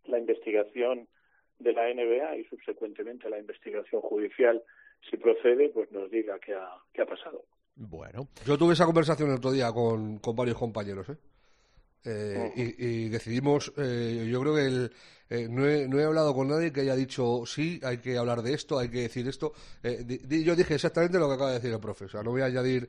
la 0.05 0.19
investigación 0.19 1.07
de 1.59 1.73
la 1.73 1.91
NBA 1.93 2.37
y 2.37 2.43
subsecuentemente 2.45 3.29
la 3.29 3.39
investigación 3.39 4.01
judicial, 4.01 4.61
si 5.09 5.17
procede, 5.17 5.69
pues 5.69 5.91
nos 5.91 6.09
diga 6.11 6.37
qué 6.39 6.53
ha, 6.53 6.69
qué 6.93 7.01
ha 7.01 7.05
pasado. 7.05 7.43
Bueno, 7.75 8.27
Yo 8.45 8.57
tuve 8.57 8.73
esa 8.73 8.85
conversación 8.85 9.29
el 9.29 9.37
otro 9.37 9.51
día 9.51 9.71
con, 9.71 10.19
con 10.19 10.35
varios 10.35 10.57
compañeros, 10.57 11.09
¿eh? 11.09 11.17
Eh, 12.07 12.51
y, 12.55 12.85
y 12.85 13.09
decidimos, 13.09 13.73
eh, 13.77 14.27
yo 14.31 14.39
creo 14.41 14.53
que 14.55 14.65
el, 14.67 14.91
eh, 15.29 15.47
no, 15.49 15.67
he, 15.67 15.87
no 15.87 15.99
he 15.99 16.03
hablado 16.03 16.35
con 16.35 16.47
nadie 16.47 16.71
que 16.71 16.81
haya 16.81 16.95
dicho, 16.95 17.47
sí, 17.47 17.79
hay 17.83 17.97
que 17.97 18.15
hablar 18.15 18.43
de 18.43 18.53
esto, 18.53 18.77
hay 18.77 18.89
que 18.91 19.01
decir 19.01 19.27
esto. 19.27 19.53
Eh, 19.81 20.03
di- 20.05 20.19
di- 20.19 20.43
yo 20.43 20.55
dije 20.55 20.75
exactamente 20.75 21.17
lo 21.17 21.27
que 21.27 21.33
acaba 21.33 21.49
de 21.49 21.55
decir 21.55 21.73
el 21.73 21.79
profe, 21.79 22.05
o 22.05 22.09
sea, 22.09 22.21
no 22.21 22.29
voy 22.29 22.41
a 22.41 22.45
añadir 22.45 22.87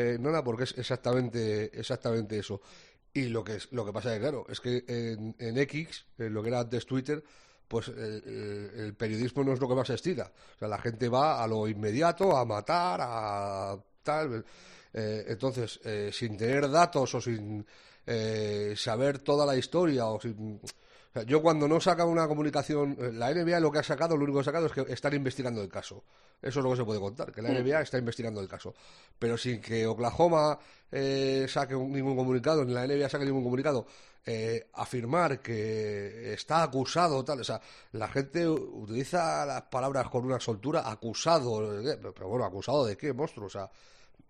eh, 0.00 0.16
nada 0.20 0.42
porque 0.44 0.64
es 0.64 0.74
exactamente, 0.78 1.70
exactamente 1.78 2.38
eso. 2.38 2.60
Y 3.12 3.24
lo 3.28 3.42
que, 3.42 3.56
es, 3.56 3.68
lo 3.72 3.84
que 3.84 3.92
pasa 3.92 4.10
es 4.10 4.16
que, 4.16 4.20
claro, 4.20 4.46
es 4.48 4.60
que 4.60 4.84
en, 4.86 5.34
en 5.38 5.58
X, 5.58 6.04
en 6.18 6.32
lo 6.34 6.42
que 6.42 6.48
era 6.50 6.60
antes 6.60 6.86
Twitter, 6.86 7.22
pues 7.66 7.88
el, 7.88 8.22
el- 8.26 8.80
el 8.80 8.94
periodismo 8.94 9.42
no 9.44 9.52
es 9.52 9.60
lo 9.60 9.68
que 9.68 9.74
más 9.74 9.90
estira. 9.90 10.30
O 10.56 10.58
sea, 10.58 10.68
la 10.68 10.78
gente 10.78 11.08
va 11.08 11.42
a 11.42 11.46
lo 11.46 11.66
inmediato, 11.68 12.36
a 12.36 12.44
matar, 12.44 13.00
a 13.02 13.76
tal. 14.02 14.44
Eh, 14.92 15.24
entonces, 15.28 15.80
eh, 15.84 16.10
sin 16.12 16.36
tener 16.36 16.70
datos 16.70 17.14
o 17.14 17.20
sin 17.20 17.66
eh, 18.06 18.74
saber 18.76 19.18
toda 19.18 19.44
la 19.46 19.56
historia 19.56 20.06
o 20.06 20.20
sin... 20.20 20.60
sea, 21.12 21.22
yo 21.24 21.40
cuando 21.42 21.66
no 21.68 21.80
saca 21.80 22.04
una 22.04 22.26
comunicación, 22.28 22.96
eh, 23.00 23.10
la 23.12 23.30
NBA 23.30 23.60
lo 23.60 23.70
que 23.72 23.78
ha 23.78 23.82
sacado, 23.82 24.16
lo 24.16 24.24
único 24.24 24.38
que 24.38 24.42
ha 24.42 24.44
sacado 24.44 24.66
es 24.66 24.72
que 24.72 24.92
están 24.92 25.14
investigando 25.14 25.62
el 25.62 25.68
caso. 25.68 26.04
Eso 26.40 26.60
es 26.60 26.64
lo 26.64 26.70
que 26.70 26.76
se 26.76 26.84
puede 26.84 27.00
contar, 27.00 27.32
que 27.32 27.42
la 27.42 27.48
NBA 27.50 27.80
está 27.80 27.98
investigando 27.98 28.40
el 28.40 28.48
caso. 28.48 28.74
Pero 29.18 29.36
sin 29.36 29.60
que 29.60 29.86
Oklahoma 29.86 30.58
eh, 30.92 31.46
saque 31.48 31.74
un- 31.74 31.92
ningún 31.92 32.16
comunicado, 32.16 32.64
ni 32.64 32.72
la 32.72 32.84
NBA 32.86 33.08
saque 33.08 33.24
ningún 33.24 33.42
comunicado, 33.44 33.86
eh, 34.24 34.68
afirmar 34.74 35.40
que 35.40 36.32
está 36.34 36.62
acusado, 36.62 37.24
tal, 37.24 37.40
o 37.40 37.44
sea, 37.44 37.60
la 37.92 38.08
gente 38.08 38.46
utiliza 38.48 39.44
las 39.46 39.62
palabras 39.62 40.08
con 40.10 40.24
una 40.26 40.38
soltura, 40.38 40.88
acusado, 40.90 41.80
eh, 41.80 41.98
pero 42.14 42.28
bueno, 42.28 42.44
acusado 42.44 42.84
de 42.86 42.96
qué, 42.96 43.12
monstruo, 43.12 43.46
o 43.46 43.50
sea, 43.50 43.70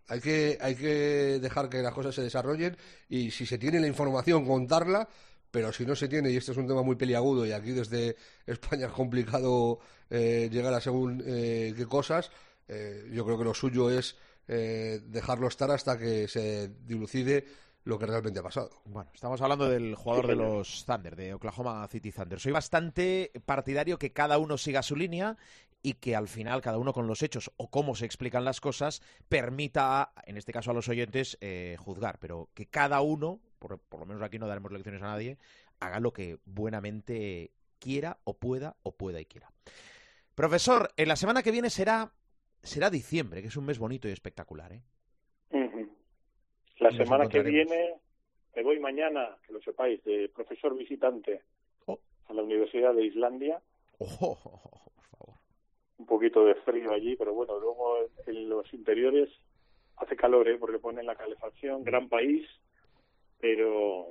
hay 0.09 0.21
que, 0.21 0.57
hay 0.61 0.75
que 0.75 1.39
dejar 1.41 1.69
que 1.69 1.83
las 1.83 1.93
cosas 1.93 2.15
se 2.15 2.23
desarrollen 2.23 2.77
y 3.09 3.31
si 3.31 3.45
se 3.45 3.59
tiene 3.59 3.79
la 3.81 3.87
información, 3.89 4.47
contarla, 4.47 5.07
pero 5.51 5.73
si 5.73 5.87
no 5.87 5.95
se 5.95 6.09
tiene, 6.09 6.31
y 6.31 6.37
este 6.37 6.53
es 6.53 6.59
un 6.59 6.67
tema 6.67 6.83
muy 6.83 6.97
peliagudo 6.97 7.47
y 7.47 7.53
aquí 7.53 7.73
desde 7.73 8.17
España 8.47 8.87
es 8.87 8.93
complicado 8.93 9.81
eh, 10.11 10.49
llegar 10.51 10.75
a 10.75 10.81
según 10.81 11.23
eh, 11.27 11.75
qué 11.77 11.87
cosas, 11.87 12.31
eh, 12.67 13.09
yo 13.13 13.25
creo 13.25 13.39
que 13.39 13.45
lo 13.45 13.55
suyo 13.55 13.91
es 13.91 14.17
dejarlo 14.49 15.47
estar 15.47 15.71
hasta 15.71 15.99
que 15.99 16.27
se 16.27 16.69
dilucide 16.87 17.45
lo 17.85 17.99
que 17.99 18.07
realmente 18.07 18.41
ha 18.41 18.43
pasado. 18.43 18.71
Bueno, 18.87 19.11
estamos 19.13 19.43
hablando 19.43 19.69
del 19.69 19.95
jugador 19.95 20.27
de 20.27 20.37
los 20.37 20.87
Thunder, 20.87 21.17
de 21.17 21.35
Oklahoma 21.35 21.87
City 21.89 22.11
Thunder. 22.11 22.41
Soy 22.41 22.53
bastante 22.53 23.31
partidario 23.45 23.99
que 23.99 24.15
cada 24.15 24.39
uno 24.39 24.57
siga 24.57 24.83
su 24.83 24.97
línea 24.97 25.37
y 25.83 25.95
que 25.95 26.17
al 26.17 26.29
final 26.29 26.63
cada 26.63 26.79
uno 26.79 26.95
con 26.95 27.07
los 27.07 27.23
hechos 27.23 27.51
o 27.59 27.69
cómo 27.69 27.95
se 27.95 28.07
explican 28.07 28.47
las 28.47 28.63
cosas 28.63 29.03
permita, 29.29 30.15
en 30.25 30.39
este 30.39 30.55
caso 30.55 30.71
a 30.71 30.75
los 30.75 30.89
oyentes, 30.89 31.37
juzgar, 31.77 32.19
pero 32.19 32.49
que 32.55 32.65
cada 32.65 33.03
uno, 33.03 33.41
por, 33.59 33.79
por 33.79 34.01
lo 34.01 34.07
menos 34.07 34.23
aquí 34.23 34.39
no 34.39 34.47
daremos 34.47 34.73
lecciones 34.73 35.03
a 35.03 35.07
nadie, 35.07 35.39
haga 35.81 36.01
lo 36.01 36.13
que 36.13 36.39
buenamente 36.45 37.51
quiera 37.79 38.19
o 38.25 38.35
pueda 38.35 38.77
o 38.83 38.93
pueda 38.93 39.21
y 39.21 39.27
quiera. 39.27 39.51
Profesor, 40.35 40.91
en 40.97 41.09
la 41.09 41.17
semana 41.17 41.43
que 41.43 41.51
viene 41.51 41.71
será 41.71 42.13
será 42.63 42.91
diciembre, 42.91 43.41
que 43.41 43.49
es 43.49 43.57
un 43.57 43.67
mes 43.67 43.79
bonito 43.79 44.09
y 44.09 44.13
espectacular, 44.13 44.73
¿eh? 44.73 44.83
La 46.79 46.91
Nos 46.91 46.97
semana 46.99 47.29
que 47.29 47.43
viene 47.43 47.95
me 48.55 48.63
voy 48.63 48.79
mañana, 48.81 49.37
que 49.47 49.53
lo 49.53 49.61
sepáis, 49.61 50.03
de 50.05 50.29
profesor 50.35 50.77
visitante 50.77 51.43
Oh. 51.87 51.99
a 52.29 52.35
la 52.35 52.43
Universidad 52.43 52.93
de 52.95 53.07
Islandia. 53.07 53.61
Por 53.99 54.09
favor. 54.09 55.35
Un 55.99 56.07
poquito 56.07 56.45
de 56.45 56.55
frío 56.57 56.93
allí, 56.93 57.17
pero 57.17 57.35
bueno, 57.35 57.59
luego 57.59 57.99
en 58.27 58.49
los 58.49 58.73
interiores 58.75 59.29
hace 59.97 60.17
calor, 60.17 60.49
¿eh? 60.49 60.57
porque 60.59 60.79
ponen 60.79 61.07
la 61.07 61.17
calefacción. 61.17 61.83
Gran 61.83 62.09
país, 62.09 62.47
pero 63.41 64.09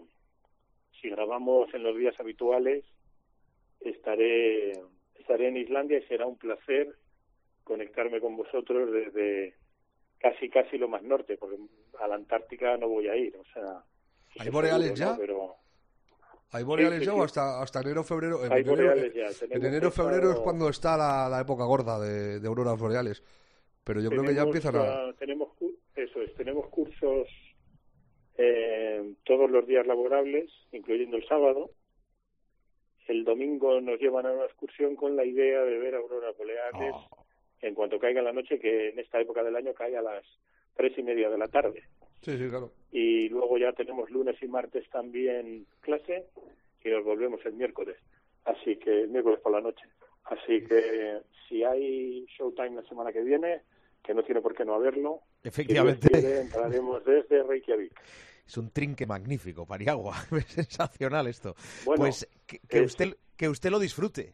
si 1.01 1.09
grabamos 1.09 1.73
en 1.73 1.83
los 1.83 1.97
días 1.97 2.19
habituales, 2.19 2.85
estaré, 3.81 4.71
estaré 5.15 5.47
en 5.47 5.57
Islandia 5.57 5.99
y 5.99 6.07
será 6.07 6.25
un 6.25 6.37
placer 6.37 6.95
conectarme 7.63 8.19
con 8.19 8.37
vosotros 8.37 8.91
desde 8.91 9.55
casi 10.19 10.49
casi 10.49 10.77
lo 10.77 10.87
más 10.87 11.03
norte, 11.03 11.37
porque 11.37 11.57
a 11.99 12.07
la 12.07 12.15
Antártica 12.15 12.77
no 12.77 12.87
voy 12.87 13.07
a 13.07 13.15
ir, 13.15 13.35
o 13.35 13.45
sea... 13.53 13.83
¿Hay 14.39 14.49
boreales 14.49 14.97
seguro, 14.97 15.05
ya? 15.05 15.11
¿no? 15.11 15.17
Pero 15.17 15.55
¿Hay 16.51 16.63
boreales 16.63 16.99
sí, 16.99 17.05
ya 17.05 17.11
sí. 17.11 17.19
o 17.19 17.23
hasta, 17.23 17.61
hasta 17.61 17.81
enero, 17.81 18.03
febrero? 18.03 18.45
En 18.45 18.51
hay 18.51 18.61
enero, 18.61 18.75
boreales 18.75 19.13
ya. 19.13 19.45
en 19.47 19.65
enero, 19.65 19.91
febrero 19.91 20.31
es 20.31 20.39
cuando 20.39 20.69
está 20.69 20.95
la, 20.95 21.27
la 21.29 21.41
época 21.41 21.65
gorda 21.65 21.99
de, 21.99 22.39
de 22.39 22.47
auroras 22.47 22.79
boreales. 22.79 23.21
Pero 23.83 24.01
yo 24.01 24.09
creo 24.09 24.23
que 24.23 24.33
ya 24.33 24.43
empiezan 24.43 24.75
a... 24.75 25.13
tenemos 25.13 25.49
eso 25.95 26.21
es, 26.21 26.33
tenemos 26.35 26.67
cursos 26.67 27.27
eh, 28.37 29.13
todos 29.23 29.49
los 29.49 29.65
días 29.67 29.85
laborables, 29.87 30.49
incluyendo 30.71 31.17
el 31.17 31.27
sábado. 31.27 31.71
El 33.07 33.23
domingo 33.23 33.79
nos 33.81 33.99
llevan 33.99 34.25
a 34.25 34.31
una 34.33 34.45
excursión 34.45 34.95
con 34.95 35.15
la 35.15 35.25
idea 35.25 35.63
de 35.63 35.77
ver 35.79 35.95
auroras 35.95 36.35
boreales 36.37 36.93
Oh. 36.93 37.25
en 37.61 37.73
cuanto 37.73 37.99
caiga 37.99 38.21
la 38.21 38.33
noche, 38.33 38.59
que 38.59 38.89
en 38.89 38.99
esta 38.99 39.19
época 39.19 39.43
del 39.43 39.55
año 39.55 39.73
cae 39.73 39.95
a 39.97 40.01
las 40.01 40.23
tres 40.75 40.97
y 40.97 41.03
media 41.03 41.29
de 41.29 41.37
la 41.37 41.47
tarde. 41.47 41.83
Sí, 42.21 42.37
sí, 42.37 42.49
claro. 42.49 42.71
Y 42.91 43.29
luego 43.29 43.57
ya 43.57 43.71
tenemos 43.73 44.09
lunes 44.11 44.35
y 44.41 44.47
martes 44.47 44.87
también 44.89 45.65
clase 45.81 46.25
y 46.83 46.89
nos 46.89 47.03
volvemos 47.05 47.43
el 47.45 47.53
miércoles. 47.53 47.95
Así 48.45 48.75
que 48.77 49.01
el 49.03 49.09
miércoles 49.09 49.39
por 49.39 49.51
la 49.53 49.61
noche. 49.61 49.85
Así 50.25 50.63
que 50.65 51.19
si 51.47 51.63
hay 51.63 52.25
Showtime 52.37 52.75
la 52.81 52.83
semana 52.83 53.11
que 53.13 53.21
viene, 53.23 53.61
que 54.03 54.13
no 54.13 54.23
tiene 54.23 54.41
por 54.41 54.53
qué 54.53 54.65
no 54.65 54.73
haberlo, 54.75 55.21
Efectivamente. 55.43 56.09
quiere, 56.09 56.41
entraremos 56.41 57.03
desde 57.05 57.43
Reykjavik. 57.43 57.93
Es 58.47 58.57
un 58.57 58.71
trinque 58.71 59.05
magnífico, 59.05 59.65
Pariagua. 59.65 60.15
Es 60.31 60.45
sensacional 60.45 61.27
esto. 61.27 61.55
Bueno, 61.85 62.03
pues 62.05 62.27
que, 62.45 62.59
que 62.59 62.79
es- 62.79 62.85
usted, 62.85 63.17
que 63.35 63.49
usted 63.49 63.69
lo 63.69 63.79
disfrute. 63.79 64.33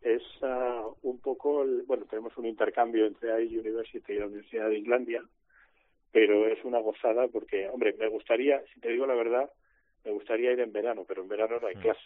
es 0.00 0.22
ah, 0.42 0.86
un 1.02 1.18
poco, 1.20 1.62
el- 1.62 1.82
bueno, 1.86 2.06
tenemos 2.06 2.36
un 2.38 2.46
intercambio 2.46 3.06
entre 3.06 3.44
IE 3.44 3.60
University 3.60 4.12
y 4.14 4.18
la 4.18 4.26
Universidad 4.26 4.68
de 4.70 4.78
Islandia, 4.78 5.22
pero 6.12 6.46
es 6.48 6.64
una 6.64 6.80
gozada 6.80 7.28
porque, 7.28 7.68
hombre, 7.68 7.94
me 7.98 8.08
gustaría, 8.08 8.62
si 8.74 8.80
te 8.80 8.88
digo 8.88 9.06
la 9.06 9.14
verdad, 9.14 9.50
me 10.04 10.12
gustaría 10.12 10.52
ir 10.52 10.60
en 10.60 10.72
verano, 10.72 11.04
pero 11.06 11.22
en 11.22 11.28
verano 11.28 11.58
no 11.60 11.66
hay 11.66 11.76
Mm. 11.76 11.80
clase. 11.80 12.00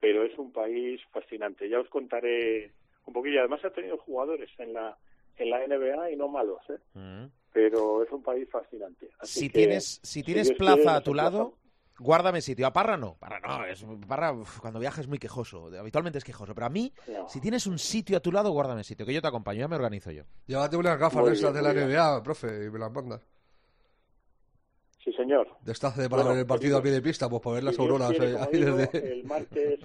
Pero 0.00 0.24
es 0.24 0.36
un 0.38 0.52
país 0.52 1.00
fascinante. 1.12 1.68
Ya 1.68 1.80
os 1.80 1.88
contaré 1.88 2.72
un 3.06 3.14
poquillo. 3.14 3.38
Además 3.40 3.64
ha 3.64 3.70
tenido 3.70 3.96
jugadores 3.98 4.50
en 4.58 4.72
la 4.74 4.98
en 5.38 5.50
la 5.50 5.62
NBA 5.64 6.10
y 6.12 6.16
no 6.16 6.28
malos, 6.28 6.60
¿eh? 6.70 6.78
Mm. 6.94 7.26
Pero 7.56 8.02
es 8.02 8.12
un 8.12 8.22
país 8.22 8.46
fascinante. 8.50 9.08
Así 9.18 9.40
Si 9.40 9.48
que, 9.48 9.60
tienes, 9.60 9.98
si 10.02 10.22
tienes 10.22 10.48
quiere, 10.48 10.58
plaza 10.58 10.96
a 10.96 11.00
tu 11.00 11.14
lado, 11.14 11.54
guárdame 11.98 12.42
sitio. 12.42 12.66
A 12.66 12.72
Parra 12.74 12.98
no. 12.98 13.16
Parra 13.18 13.40
no. 13.40 13.64
Es, 13.64 13.82
Parra 14.06 14.32
uf, 14.34 14.60
cuando 14.60 14.78
viaja 14.78 15.00
es 15.00 15.08
muy 15.08 15.18
quejoso. 15.18 15.70
Habitualmente 15.74 16.18
es 16.18 16.24
quejoso. 16.24 16.54
Pero 16.54 16.66
a 16.66 16.68
mí, 16.68 16.92
No. 17.08 17.26
si 17.26 17.40
tienes 17.40 17.66
un 17.66 17.78
sitio 17.78 18.18
a 18.18 18.20
tu 18.20 18.30
lado, 18.30 18.50
guárdame 18.50 18.84
sitio. 18.84 19.06
Que 19.06 19.14
yo 19.14 19.22
te 19.22 19.28
acompaño. 19.28 19.60
Ya 19.60 19.68
me 19.68 19.76
organizo 19.76 20.10
yo. 20.10 20.24
Llévate 20.46 20.76
unas 20.76 20.98
gafas 20.98 21.24
de 21.24 21.30
bien, 21.32 21.52
de 21.54 21.62
la. 21.62 21.72
NBA, 21.72 22.22
profe, 22.22 22.66
y 22.66 22.70
me 22.70 22.78
las 22.78 22.92
mandas. 22.92 23.22
Sí, 25.02 25.10
señor. 25.14 25.48
De 25.62 25.72
estas 25.72 25.96
de 25.96 26.10
para 26.10 26.24
Bueno, 26.24 26.30
ver 26.34 26.40
el 26.40 26.46
partido 26.46 26.76
a 26.76 26.82
pie 26.82 26.90
de 26.92 27.00
pista, 27.00 27.26
pues 27.30 27.40
para 27.40 27.54
ver 27.54 27.64
las 27.64 27.76
Si 27.76 27.80
auroras 27.80 28.10
quiere, 28.10 28.26
ahí, 28.26 28.32
como 28.34 28.44
ahí 28.44 28.50
digo, 28.52 28.76
desde... 28.76 29.12
El 29.14 29.24
martes, 29.24 29.80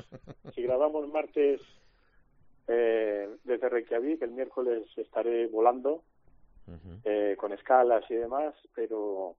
si 0.54 0.62
grabamos 0.64 1.08
martes 1.08 1.62
eh, 2.68 3.30
desde 3.46 3.70
Reykjavik, 3.70 4.22
el 4.24 4.32
miércoles 4.32 4.84
estaré 4.98 5.48
volando 5.48 6.04
Eh, 7.04 7.36
con 7.38 7.54
escalas 7.54 8.04
y 8.10 8.16
demás, 8.16 8.54
pero 8.76 9.36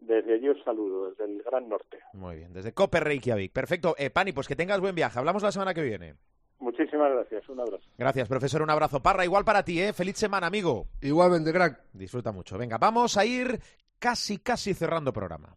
desde 0.00 0.34
allí 0.34 0.48
os 0.48 0.62
saludo, 0.64 1.10
desde 1.10 1.24
el 1.24 1.42
Gran 1.42 1.68
Norte. 1.68 1.98
Muy 2.12 2.36
bien. 2.36 2.52
Desde 2.52 2.72
Cope 2.72 3.00
Reykjavik. 3.00 3.52
Perfecto. 3.52 3.94
Eh, 3.98 4.10
Pani, 4.10 4.32
pues 4.32 4.48
que 4.48 4.56
tengas 4.56 4.80
buen 4.80 4.94
viaje. 4.94 5.18
Hablamos 5.18 5.42
la 5.42 5.52
semana 5.52 5.74
que 5.74 5.82
viene. 5.82 6.14
Muchísimas 6.60 7.12
gracias, 7.12 7.48
un 7.48 7.60
abrazo. 7.60 7.84
Gracias, 7.96 8.28
profesor. 8.28 8.62
Un 8.62 8.70
abrazo. 8.70 9.00
Parra, 9.00 9.24
igual 9.24 9.44
para 9.44 9.62
ti, 9.62 9.80
¿eh? 9.80 9.92
Feliz 9.92 10.16
semana, 10.16 10.48
amigo. 10.48 10.86
Igualmente, 11.00 11.52
crack. 11.52 11.84
Disfruta 11.92 12.32
mucho. 12.32 12.58
Venga, 12.58 12.78
vamos 12.78 13.16
a 13.16 13.24
ir 13.24 13.60
casi, 13.98 14.38
casi 14.38 14.74
cerrando 14.74 15.12
programa. 15.12 15.54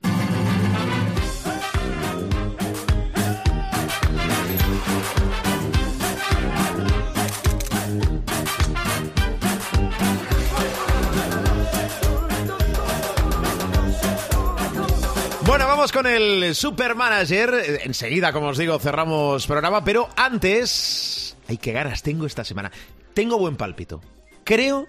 Vamos 15.81 15.91
con 15.91 16.05
el 16.05 16.53
Supermanager. 16.53 17.79
Enseguida, 17.85 18.31
como 18.31 18.49
os 18.49 18.57
digo, 18.59 18.77
cerramos 18.77 19.47
programa, 19.47 19.83
pero 19.83 20.09
antes... 20.15 21.35
¡Ay, 21.49 21.57
qué 21.57 21.71
ganas 21.71 22.03
tengo 22.03 22.27
esta 22.27 22.43
semana! 22.43 22.71
Tengo 23.15 23.39
buen 23.39 23.55
pálpito. 23.55 23.99
Creo 24.43 24.85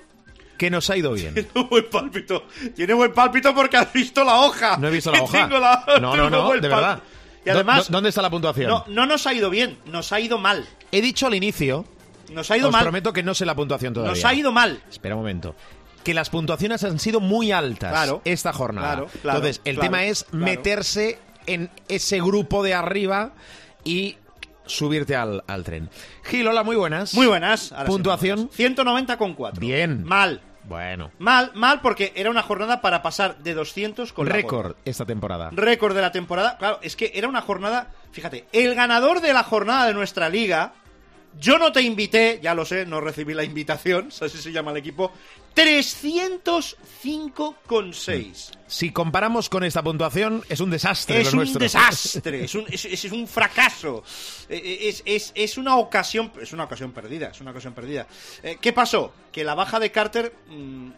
que 0.59 0.69
nos 0.71 0.91
ha 0.91 0.99
ido 0.99 1.13
bien. 1.15 1.33
Tiene 1.33 1.49
buen 1.71 1.89
pálpito. 1.89 2.45
Tiene 2.77 2.93
buen 2.93 3.11
pálpito 3.15 3.55
porque 3.55 3.79
has 3.79 3.91
visto 3.91 4.23
la 4.23 4.41
hoja. 4.41 4.77
No 4.77 4.89
he 4.89 4.91
visto 4.91 5.11
la 5.11 5.23
hoja. 5.23 5.47
la- 5.49 5.85
No, 5.99 6.15
no, 6.15 6.29
no, 6.29 6.51
de 6.53 6.61
verdad. 6.69 7.01
Y 7.47 7.49
además, 7.49 7.89
¿Dó- 7.89 7.93
¿Dónde 7.93 8.11
está 8.11 8.21
la 8.21 8.29
puntuación? 8.29 8.69
no, 8.69 8.85
no 8.89 9.07
nos 9.07 9.27
ha 9.27 9.33
ido 9.33 9.49
bien, 9.49 9.79
nos 9.87 10.13
ha 10.13 10.21
ido 10.21 10.37
mal. 10.37 10.67
He 10.93 11.01
dicho 11.01 11.27
al 11.27 11.35
inicio, 11.35 11.87
Nos 12.31 12.51
ha 12.51 12.59
ido 12.59 12.67
os 12.69 12.73
mal. 12.73 12.83
prometo 12.83 13.15
que 13.15 13.23
no 13.23 13.33
sé 13.35 13.47
la 13.47 13.55
puntuación 13.55 13.95
todavía. 13.95 14.15
Nos 14.15 14.25
ha 14.27 14.35
ido 14.35 14.53
mal. 14.53 14.83
Espera 14.91 15.15
un 15.15 15.23
momento. 15.23 15.55
Que 16.05 16.15
las 16.15 16.31
puntuaciones 16.31 16.83
han 16.85 16.99
sido 16.99 17.21
muy 17.21 17.53
altas 17.53 17.91
Claro. 17.93 18.23
esta 18.25 18.53
jornada. 18.53 18.95
Claro, 18.97 19.07
claro, 19.23 19.39
Entonces, 19.39 19.61
el 19.65 19.79
tema 19.79 20.05
es 20.05 20.27
meterse 20.33 21.19
en 21.47 21.71
ese 21.89 22.21
grupo 22.21 22.63
de 22.63 22.75
arriba 22.75 23.33
y 23.85 24.17
subirte 24.67 25.17
al, 25.17 25.43
al 25.47 25.65
tren. 25.65 25.91
Gil, 26.25 26.47
hola, 26.49 26.63
muy 26.63 26.77
buenas. 26.77 27.15
Muy 27.15 27.27
buenas. 27.27 27.73
ahora 27.73 27.85
¿Puntuación? 27.87 28.37
muy 28.39 28.45
buenas. 28.47 28.57
190 28.57 29.17
con 29.19 29.35
4. 29.35 29.61
Bien. 29.61 30.05
Mal. 30.05 30.41
Bueno. 30.65 31.11
Mal, 31.19 31.51
mal 31.55 31.81
porque 31.81 32.13
era 32.15 32.31
una 32.31 32.43
jornada 32.43 32.81
para 32.81 33.03
pasar 33.03 33.39
de 33.39 33.55
200 33.55 34.13
con 34.13 34.27
Récord 34.29 34.77
esta 34.85 35.05
temporada. 35.05 35.51
Récord 35.53 35.95
de 35.95 36.01
la 36.01 36.13
temporada. 36.13 36.57
Claro, 36.59 36.79
es 36.83 36.95
que 36.95 37.11
era 37.15 37.27
una 37.29 37.43
jornada. 37.43 37.91
Fíjate, 38.13 38.47
el 38.53 38.75
ganador 38.77 39.21
de 39.21 39.33
la 39.33 39.43
jornada 39.43 39.87
de 39.87 39.95
nuestra 39.95 40.29
liga. 40.29 40.75
Yo 41.41 41.59
no 41.59 41.73
te 41.73 41.83
invité, 41.83 42.39
ya 42.43 42.55
lo 42.55 42.65
sé, 42.65 42.85
no 42.87 43.01
recibí 43.01 43.35
la 43.35 43.45
invitación, 43.45 44.09
así 44.21 44.39
se 44.39 44.53
llama 44.53 44.71
el 44.73 44.77
equipo. 44.79 45.13
305,6. 45.55 48.51
Si 48.67 48.91
comparamos 48.91 49.49
con 49.49 49.65
esta 49.65 49.83
puntuación, 49.83 50.43
es 50.49 50.61
un 50.61 50.71
desastre. 50.71 51.21
Es 51.21 51.27
lo 51.27 51.33
un 51.33 51.37
nuestro. 51.39 51.61
desastre, 51.61 52.45
es 52.49 52.55
un, 52.55 52.65
es, 52.71 52.85
es- 52.87 53.13
un 53.13 53.27
fracaso, 53.29 54.03
Eh, 54.49 54.89
es, 54.89 55.03
es- 55.05 55.33
es 55.35 55.59
una 55.59 55.77
ocasión, 55.77 56.33
es 56.41 56.53
una 56.53 56.65
ocasión 56.65 56.93
perdida, 56.93 57.29
es 57.29 57.41
una 57.41 57.51
ocasión 57.51 57.75
perdida. 57.75 58.07
Eh, 58.43 58.59
¿Qué 58.61 58.73
pasó? 58.73 59.13
Que 59.31 59.45
la 59.45 59.55
baja 59.55 59.79
de 59.79 59.91
Carter 59.93 60.35
mm, 60.49 60.89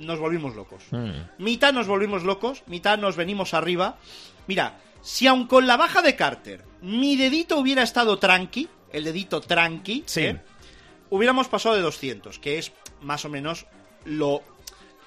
nos 0.00 0.18
volvimos 0.18 0.54
locos. 0.54 0.82
Mm. 0.90 1.10
Mitad 1.42 1.72
nos 1.72 1.86
volvimos 1.86 2.22
locos, 2.22 2.62
mitad 2.66 2.98
nos 2.98 3.16
venimos 3.16 3.54
arriba. 3.54 3.98
Mira, 4.46 4.80
si 5.02 5.26
aun 5.26 5.46
con 5.46 5.66
la 5.66 5.76
baja 5.76 6.02
de 6.02 6.16
Carter 6.16 6.64
mi 6.80 7.16
dedito 7.16 7.58
hubiera 7.58 7.82
estado 7.82 8.18
tranqui, 8.18 8.68
el 8.92 9.04
dedito 9.04 9.40
tranqui, 9.40 10.04
Sí. 10.06 10.22
¿eh? 10.22 10.40
hubiéramos 11.10 11.48
pasado 11.48 11.74
de 11.74 11.82
200, 11.82 12.38
que 12.38 12.58
es 12.58 12.72
más 13.00 13.24
o 13.24 13.28
menos 13.28 13.66
lo 14.04 14.42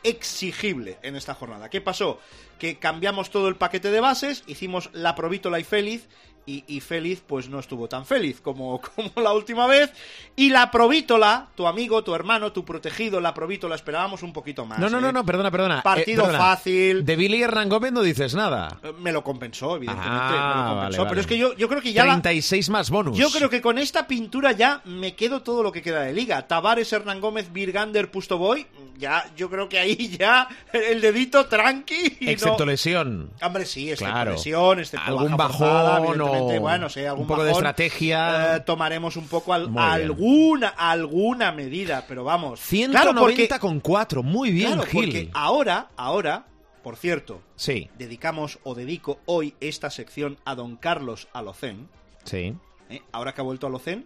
exigible 0.03 0.97
en 1.03 1.15
esta 1.15 1.33
jornada. 1.35 1.69
¿Qué 1.69 1.81
pasó? 1.81 2.19
Que 2.59 2.77
cambiamos 2.79 3.29
todo 3.29 3.47
el 3.47 3.55
paquete 3.55 3.91
de 3.91 3.99
bases, 3.99 4.43
hicimos 4.47 4.89
la 4.93 5.15
Provítola 5.15 5.59
y 5.59 5.63
Feliz, 5.63 6.07
y, 6.45 6.63
y 6.67 6.79
Feliz 6.79 7.21
pues 7.25 7.49
no 7.49 7.59
estuvo 7.59 7.87
tan 7.87 8.05
feliz 8.05 8.41
como, 8.41 8.81
como 8.95 9.11
la 9.21 9.33
última 9.33 9.67
vez. 9.67 9.91
Y 10.35 10.49
la 10.49 10.71
Provítola, 10.71 11.47
tu 11.55 11.67
amigo, 11.67 12.03
tu 12.03 12.15
hermano, 12.15 12.51
tu 12.51 12.65
protegido, 12.65 13.19
la 13.21 13.33
Provítola, 13.33 13.75
esperábamos 13.75 14.23
un 14.23 14.33
poquito 14.33 14.65
más. 14.65 14.79
No, 14.79 14.89
no, 14.89 14.97
¿eh? 14.97 15.01
no, 15.01 15.11
no, 15.11 15.25
perdona, 15.25 15.51
perdona. 15.51 15.79
Eh, 15.79 15.81
Partido 15.83 16.23
perdona. 16.23 16.39
fácil. 16.43 17.05
De 17.05 17.15
Billy 17.15 17.43
Hernán 17.43 17.69
Gómez 17.69 17.91
no 17.91 18.01
dices 18.01 18.33
nada. 18.35 18.79
Eh, 18.83 18.91
Me 18.99 19.11
lo 19.11 19.23
compensó, 19.23 19.75
evidentemente. 19.75 20.11
Ah, 20.13 20.23
me 20.23 20.29
lo 20.31 20.75
vale, 20.75 20.97
compensó. 20.97 20.97
vale. 21.03 21.09
Pero 21.09 21.21
es 21.21 21.27
que 21.27 21.37
yo, 21.37 21.55
yo 21.55 21.67
creo 21.69 21.81
que 21.81 21.93
ya 21.93 22.05
la- 22.05 22.13
36 22.13 22.69
más 22.69 22.89
bonus. 22.89 23.17
Yo 23.17 23.29
creo 23.29 23.49
que 23.49 23.61
con 23.61 23.77
esta 23.77 24.07
pintura 24.07 24.51
ya 24.51 24.81
me 24.85 25.15
quedo 25.15 25.41
todo 25.43 25.63
lo 25.63 25.71
que 25.71 25.81
queda 25.81 26.01
de 26.01 26.13
liga. 26.13 26.47
Tavares, 26.47 26.91
Hernán 26.91 27.21
Gómez, 27.21 27.51
Virgander, 27.53 28.09
Pustoboy. 28.09 28.65
Ya, 28.97 29.25
yo 29.35 29.49
creo 29.49 29.67
que 29.67 29.79
ahí 29.79 30.15
ya 30.19 30.47
el 30.73 31.01
dedito 31.01 31.45
tranqui. 31.47 32.17
y 32.19 32.29
Excepto 32.29 32.65
no- 32.65 32.71
lesión. 32.71 33.31
Hombre, 33.41 33.65
sí, 33.65 33.89
excepto 33.91 34.11
Claro. 34.13 34.31
lesión, 34.33 34.79
excepto 34.79 35.05
Algún 35.07 35.35
baja 35.35 35.65
bajón 35.65 36.21
o 36.21 36.30
bueno, 36.59 36.89
sí, 36.89 37.05
algún 37.05 37.21
un 37.23 37.27
poco 37.27 37.43
de 37.43 37.51
estrategia. 37.51 38.55
eh, 38.57 38.59
tomaremos 38.61 39.15
un 39.17 39.27
poco 39.27 39.53
al- 39.53 39.69
alguna, 39.77 40.69
alguna 40.69 41.51
medida, 41.51 42.05
pero 42.07 42.23
vamos. 42.23 42.59
190 42.59 43.01
Claro, 43.01 43.19
porque- 43.21 43.59
con 43.59 43.79
4. 43.79 44.23
Muy 44.23 44.51
bien, 44.51 44.73
claro, 44.73 44.83
Gil. 44.83 45.01
porque 45.05 45.29
ahora, 45.33 45.89
ahora, 45.97 46.45
por 46.83 46.95
cierto, 46.97 47.41
Sí, 47.55 47.89
dedicamos 47.97 48.59
o 48.63 48.73
dedico 48.75 49.19
hoy 49.25 49.55
esta 49.59 49.89
sección 49.89 50.37
a 50.45 50.55
don 50.55 50.77
Carlos 50.77 51.27
Alocén. 51.33 51.87
sí. 52.23 52.55
¿eh? 52.89 53.01
Ahora 53.11 53.33
que 53.33 53.41
ha 53.41 53.43
vuelto 53.43 53.67
Alocén, 53.67 54.05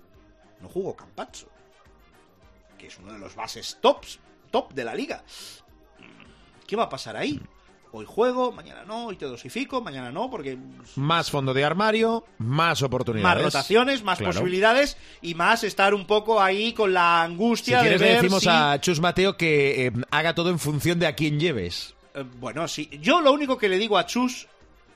no 0.62 0.70
jugó 0.70 0.96
Campazzo, 0.96 1.48
que 2.78 2.88
es 2.88 2.98
uno 3.00 3.14
de 3.14 3.20
los 3.20 3.36
bases 3.36 3.78
tops, 3.82 4.20
top 4.52 4.74
de 4.74 4.84
la 4.84 4.94
liga. 4.94 5.24
¿Qué 6.68 6.76
va 6.76 6.84
a 6.84 6.90
pasar 6.90 7.16
ahí? 7.16 7.40
Hoy 7.98 8.06
juego, 8.06 8.52
mañana 8.52 8.84
no, 8.86 9.06
hoy 9.06 9.16
te 9.16 9.24
dosifico, 9.26 9.80
mañana 9.82 10.12
no, 10.12 10.30
porque 10.30 10.58
Más 10.98 11.32
fondo 11.32 11.54
de 11.54 11.64
armario, 11.64 12.26
más 12.40 12.82
oportunidades. 12.84 13.36
más 13.38 13.42
rotaciones, 13.46 14.04
más 14.04 14.18
Claro. 14.18 14.34
posibilidades 14.34 14.98
y 15.22 15.34
más 15.34 15.64
estar 15.64 15.94
un 15.94 16.06
poco 16.06 16.42
ahí 16.42 16.74
con 16.74 16.94
la 16.94 17.22
Si 17.26 17.32
angustia 17.32 17.80
quieres 17.80 18.02
de 18.02 18.06
le 18.06 18.12
ver 18.16 18.22
decimos 18.24 18.44
si- 18.44 18.50
a 18.52 18.82
Chus 18.82 19.00
Mateo 19.00 19.38
que 19.38 19.86
eh, 19.88 19.92
haga 20.12 20.36
todo 20.36 20.50
en 20.50 20.60
función 20.60 21.00
de 21.00 21.08
a 21.08 21.16
quién 21.16 21.40
lleves. 21.40 21.96
Eh, 22.14 22.26
bueno, 22.38 22.68
sí. 22.68 22.90
Yo 23.02 23.22
lo 23.22 23.32
único 23.32 23.58
que 23.58 23.70
le 23.70 23.78
digo 23.78 23.98
a 23.98 24.06
Chus, 24.06 24.48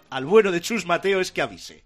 al 0.10 0.26
bueno 0.26 0.52
de 0.52 0.60
Chus 0.60 0.86
Mateo, 0.86 1.22
es 1.22 1.32
que 1.32 1.42
avise. 1.42 1.84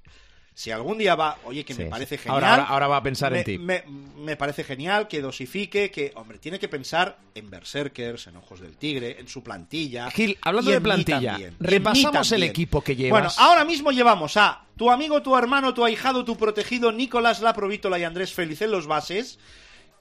Si 0.55 0.69
algún 0.69 0.99
día 0.99 1.15
va, 1.15 1.37
oye, 1.45 1.65
que 1.65 1.73
Sí, 1.73 1.83
me 1.83 1.89
parece 1.89 2.17
sí. 2.17 2.23
genial. 2.23 2.35
Ahora- 2.43 2.51
ahora- 2.55 2.67
ahora 2.69 2.87
va 2.87 2.97
a 2.97 3.03
pensar 3.03 3.31
me, 3.31 3.39
en 3.39 3.43
ti. 3.45 3.57
Me, 3.57 3.83
me 4.17 4.35
parece 4.37 4.63
genial 4.63 5.07
que 5.07 5.19
dosifique, 5.21 5.89
que, 5.89 6.11
hombre, 6.15 6.37
tiene 6.37 6.59
que 6.59 6.67
pensar 6.67 7.17
en 7.33 7.49
Berserkers, 7.49 8.27
en 8.27 8.37
Ojos 8.37 8.59
del 8.59 8.77
Tigre, 8.77 9.19
en 9.19 9.27
su 9.27 9.41
plantilla. 9.43 10.11
Gil, 10.11 10.37
hablando 10.41 10.69
de 10.69 10.79
plantilla, 10.81 11.39
repasamos 11.59 12.31
el 12.33 12.43
equipo 12.43 12.81
que 12.81 12.95
llevas. 12.95 13.11
Bueno, 13.37 13.49
ahora 13.49 13.65
mismo 13.65 13.91
llevamos 13.91 14.37
a 14.37 14.63
tu 14.77 14.91
amigo, 14.91 15.21
tu 15.23 15.35
hermano, 15.35 15.73
tu 15.73 15.83
ahijado, 15.83 16.23
tu 16.23 16.37
protegido, 16.37 16.91
Nicolás 16.91 17.41
Laprovítola 17.41 17.97
y 17.97 18.03
Andrés 18.03 18.33
Félix 18.33 18.61
en 18.61 18.71
los 18.71 18.85
bases. 18.85 19.39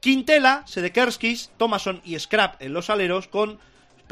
Quintela, 0.01 0.65
Sedekerskis, 0.67 1.51
Thomason 1.57 2.01
y 2.05 2.19
Scrap 2.19 2.61
en 2.61 2.73
los 2.73 2.91
aleros 2.91 3.29
con 3.29 3.59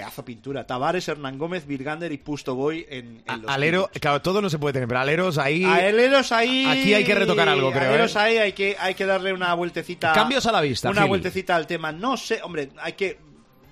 pedazo 0.00 0.24
pintura. 0.24 0.66
Tavares, 0.66 1.06
Hernán 1.08 1.38
Gómez, 1.38 1.66
Virgander 1.66 2.10
y 2.12 2.18
Pustoboy 2.18 2.86
en, 2.88 3.22
en 3.26 3.42
los 3.42 3.50
Alero, 3.50 3.90
claro, 4.00 4.22
todo 4.22 4.40
no 4.40 4.48
se 4.48 4.58
puede 4.58 4.72
tener, 4.72 4.88
pero 4.88 5.00
aleros 5.00 5.38
ahí. 5.38 5.64
Aleros 5.64 6.32
ahí. 6.32 6.64
Aquí 6.66 6.94
hay 6.94 7.04
que 7.04 7.14
retocar 7.14 7.48
algo, 7.48 7.70
creo, 7.70 7.88
Aleros 7.90 8.16
¿eh? 8.16 8.18
ahí 8.18 8.38
hay 8.38 8.52
que, 8.52 8.76
hay 8.78 8.94
que 8.94 9.06
darle 9.06 9.32
una 9.32 9.52
vueltecita. 9.54 10.12
Cambios 10.12 10.46
a 10.46 10.52
la 10.52 10.60
vista, 10.60 10.90
Una 10.90 11.02
Gil. 11.02 11.08
vueltecita 11.08 11.54
al 11.54 11.66
tema. 11.66 11.92
No 11.92 12.16
sé, 12.16 12.40
hombre, 12.42 12.70
hay 12.80 12.94
que. 12.94 13.18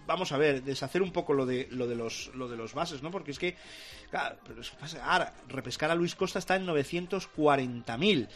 Vamos 0.07 0.33
a 0.33 0.39
ver, 0.39 0.63
deshacer 0.63 1.03
un 1.03 1.13
poco 1.13 1.35
lo 1.35 1.45
de, 1.45 1.69
lo 1.71 1.87
de, 1.87 1.95
los, 1.95 2.31
lo 2.35 2.49
de 2.49 2.57
los 2.57 2.73
bases, 2.75 3.03
¿no? 3.03 3.11
Porque 3.11 3.31
es 3.31 3.39
que. 3.39 3.57
Claro, 4.11 4.37
pero 4.47 4.63
pasa- 4.81 5.05
ahora, 5.05 5.35
repescar 5.49 5.91
a 5.91 5.95
Luis 5.95 6.15
Costa 6.15 6.39
está 6.39 6.57
en 6.57 6.65
940.000. 6.65 8.27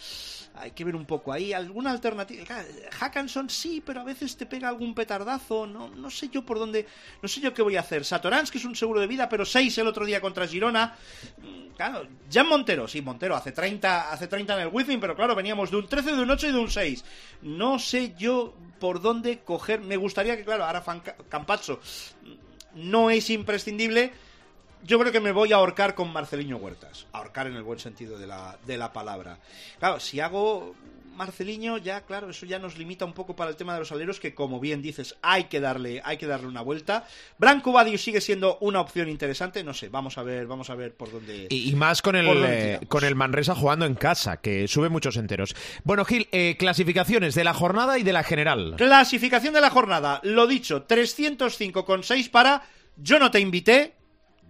Hay 0.54 0.72
que 0.72 0.84
ver 0.84 0.94
un 0.94 1.06
poco 1.06 1.32
ahí. 1.32 1.54
¿Alguna 1.54 1.90
alternativa? 1.92 2.44
Claro, 2.44 2.68
Hackanson 3.00 3.48
sí, 3.48 3.82
pero 3.84 4.02
a 4.02 4.04
veces 4.04 4.36
te 4.36 4.44
pega 4.44 4.68
algún 4.68 4.94
petardazo. 4.94 5.66
No, 5.66 5.88
no 5.88 6.10
sé 6.10 6.28
yo 6.28 6.44
por 6.44 6.58
dónde. 6.58 6.86
No 7.22 7.28
sé 7.28 7.40
yo 7.40 7.54
qué 7.54 7.62
voy 7.62 7.76
a 7.76 7.80
hacer. 7.80 8.04
Satoransky 8.04 8.58
es 8.58 8.66
un 8.66 8.76
seguro 8.76 9.00
de 9.00 9.06
vida, 9.06 9.30
pero 9.30 9.46
6 9.46 9.78
el 9.78 9.86
otro 9.86 10.04
día 10.04 10.20
contra 10.20 10.46
Girona. 10.46 10.94
Mm, 11.38 11.62
Claro, 11.72 12.06
Jan 12.30 12.46
Montero, 12.48 12.86
sí, 12.86 13.00
Montero 13.00 13.34
hace 13.34 13.50
30, 13.50 14.12
hace 14.12 14.28
30 14.28 14.54
en 14.54 14.60
el 14.60 14.68
Wizzing, 14.68 15.00
pero 15.00 15.16
claro, 15.16 15.34
veníamos 15.34 15.70
de 15.70 15.78
un 15.78 15.88
13, 15.88 16.14
de 16.14 16.22
un 16.22 16.30
8 16.30 16.48
y 16.48 16.52
de 16.52 16.58
un 16.58 16.70
6. 16.70 17.02
No 17.40 17.78
sé 17.78 18.14
yo 18.18 18.54
por 18.78 19.00
dónde 19.00 19.38
coger. 19.38 19.80
Me 19.80 19.96
gustaría 19.96 20.36
que, 20.36 20.44
claro, 20.44 20.66
ahora 20.66 20.84
Campazzo 21.30 21.80
no 22.74 23.08
es 23.08 23.30
imprescindible. 23.30 24.12
Yo 24.84 24.98
creo 24.98 25.12
que 25.12 25.20
me 25.20 25.32
voy 25.32 25.52
a 25.52 25.56
ahorcar 25.56 25.94
con 25.94 26.12
Marceliño 26.12 26.56
Huertas. 26.56 27.06
Ahorcar 27.12 27.46
en 27.46 27.54
el 27.54 27.62
buen 27.62 27.78
sentido 27.78 28.18
de 28.18 28.26
la, 28.26 28.58
de 28.66 28.76
la 28.76 28.92
palabra. 28.92 29.38
Claro, 29.78 30.00
si 30.00 30.20
hago 30.20 30.74
Marceliño, 31.16 31.78
ya, 31.78 32.00
claro, 32.02 32.30
eso 32.30 32.46
ya 32.46 32.58
nos 32.58 32.78
limita 32.78 33.04
un 33.04 33.12
poco 33.12 33.36
para 33.36 33.50
el 33.50 33.56
tema 33.56 33.74
de 33.74 33.80
los 33.80 33.92
aleros, 33.92 34.18
que 34.18 34.34
como 34.34 34.60
bien 34.60 34.82
dices, 34.82 35.16
hay 35.22 35.44
que 35.44 35.60
darle, 35.60 36.00
hay 36.04 36.16
que 36.16 36.26
darle 36.26 36.46
una 36.46 36.62
vuelta. 36.62 37.06
Branco 37.38 37.72
Badio 37.72 37.98
sigue 37.98 38.20
siendo 38.20 38.58
una 38.60 38.80
opción 38.80 39.08
interesante. 39.08 39.62
No 39.62 39.74
sé, 39.74 39.88
vamos 39.88 40.18
a 40.18 40.22
ver, 40.22 40.46
vamos 40.46 40.70
a 40.70 40.74
ver 40.74 40.94
por 40.94 41.12
dónde. 41.12 41.48
Y, 41.50 41.70
y 41.70 41.74
más 41.74 42.02
con 42.02 42.16
el, 42.16 42.26
¿Por 42.26 42.36
dónde 42.36 42.74
eh, 42.74 42.80
con 42.88 43.04
el 43.04 43.14
Manresa 43.14 43.54
jugando 43.54 43.84
en 43.84 43.94
casa, 43.94 44.38
que 44.38 44.66
sube 44.68 44.88
muchos 44.88 45.16
enteros. 45.16 45.54
Bueno, 45.84 46.04
Gil, 46.04 46.28
eh, 46.32 46.56
clasificaciones 46.58 47.34
de 47.34 47.44
la 47.44 47.54
jornada 47.54 47.98
y 47.98 48.02
de 48.02 48.12
la 48.12 48.24
general. 48.24 48.74
Clasificación 48.76 49.54
de 49.54 49.60
la 49.60 49.70
jornada. 49.70 50.20
Lo 50.24 50.46
dicho, 50.46 50.86
305,6 50.86 52.30
para 52.30 52.62
Yo 52.96 53.18
no 53.18 53.30
te 53.30 53.40
invité. 53.40 54.01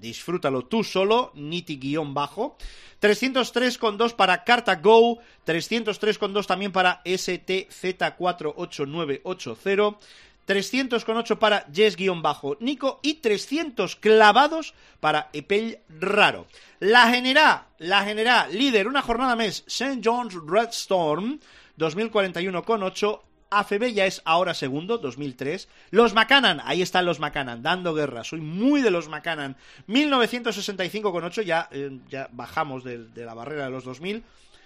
Disfrútalo 0.02 0.66
tú 0.66 0.82
solo, 0.82 1.30
Niti 1.34 1.76
guion 1.76 2.12
bajo. 2.12 2.56
303,2 3.00 4.14
para 4.14 4.42
Carta 4.42 4.74
Go. 4.74 5.20
303,2 5.46 6.44
también 6.44 6.72
para 6.72 7.04
STZ48980. 7.04 9.96
300,8 10.44 11.38
para 11.38 11.64
Jess 11.72 11.94
guion 11.94 12.20
bajo 12.20 12.56
Nico 12.58 12.98
y 13.00 13.14
300 13.14 13.94
clavados 13.94 14.74
para 14.98 15.30
Epel 15.32 15.78
Raro. 15.88 16.48
La 16.80 17.08
general, 17.08 17.62
la 17.78 18.04
general, 18.04 18.52
líder, 18.52 18.88
una 18.88 19.02
jornada 19.02 19.36
mes, 19.36 19.62
St. 19.68 20.00
John's 20.04 20.34
Red 20.34 20.70
Storm, 20.70 21.38
2041,8. 21.78 23.20
AFB 23.58 23.92
ya 23.92 24.06
es 24.06 24.22
ahora 24.24 24.54
segundo, 24.54 24.98
2003. 24.98 25.68
Los 25.90 26.14
Macanan, 26.14 26.60
ahí 26.64 26.82
están 26.82 27.04
los 27.04 27.20
Macanan, 27.20 27.62
dando 27.62 27.94
guerra. 27.94 28.24
Soy 28.24 28.40
muy 28.40 28.82
de 28.82 28.90
los 28.90 29.08
Macanan. 29.08 29.56
1965,8, 29.88 31.42
ya, 31.42 31.68
eh, 31.70 31.98
ya 32.08 32.28
bajamos 32.32 32.84
de, 32.84 33.04
de 33.08 33.24
la 33.24 33.34
barrera 33.34 33.64
de 33.64 33.70
los 33.70 33.84
2000. 33.84 34.22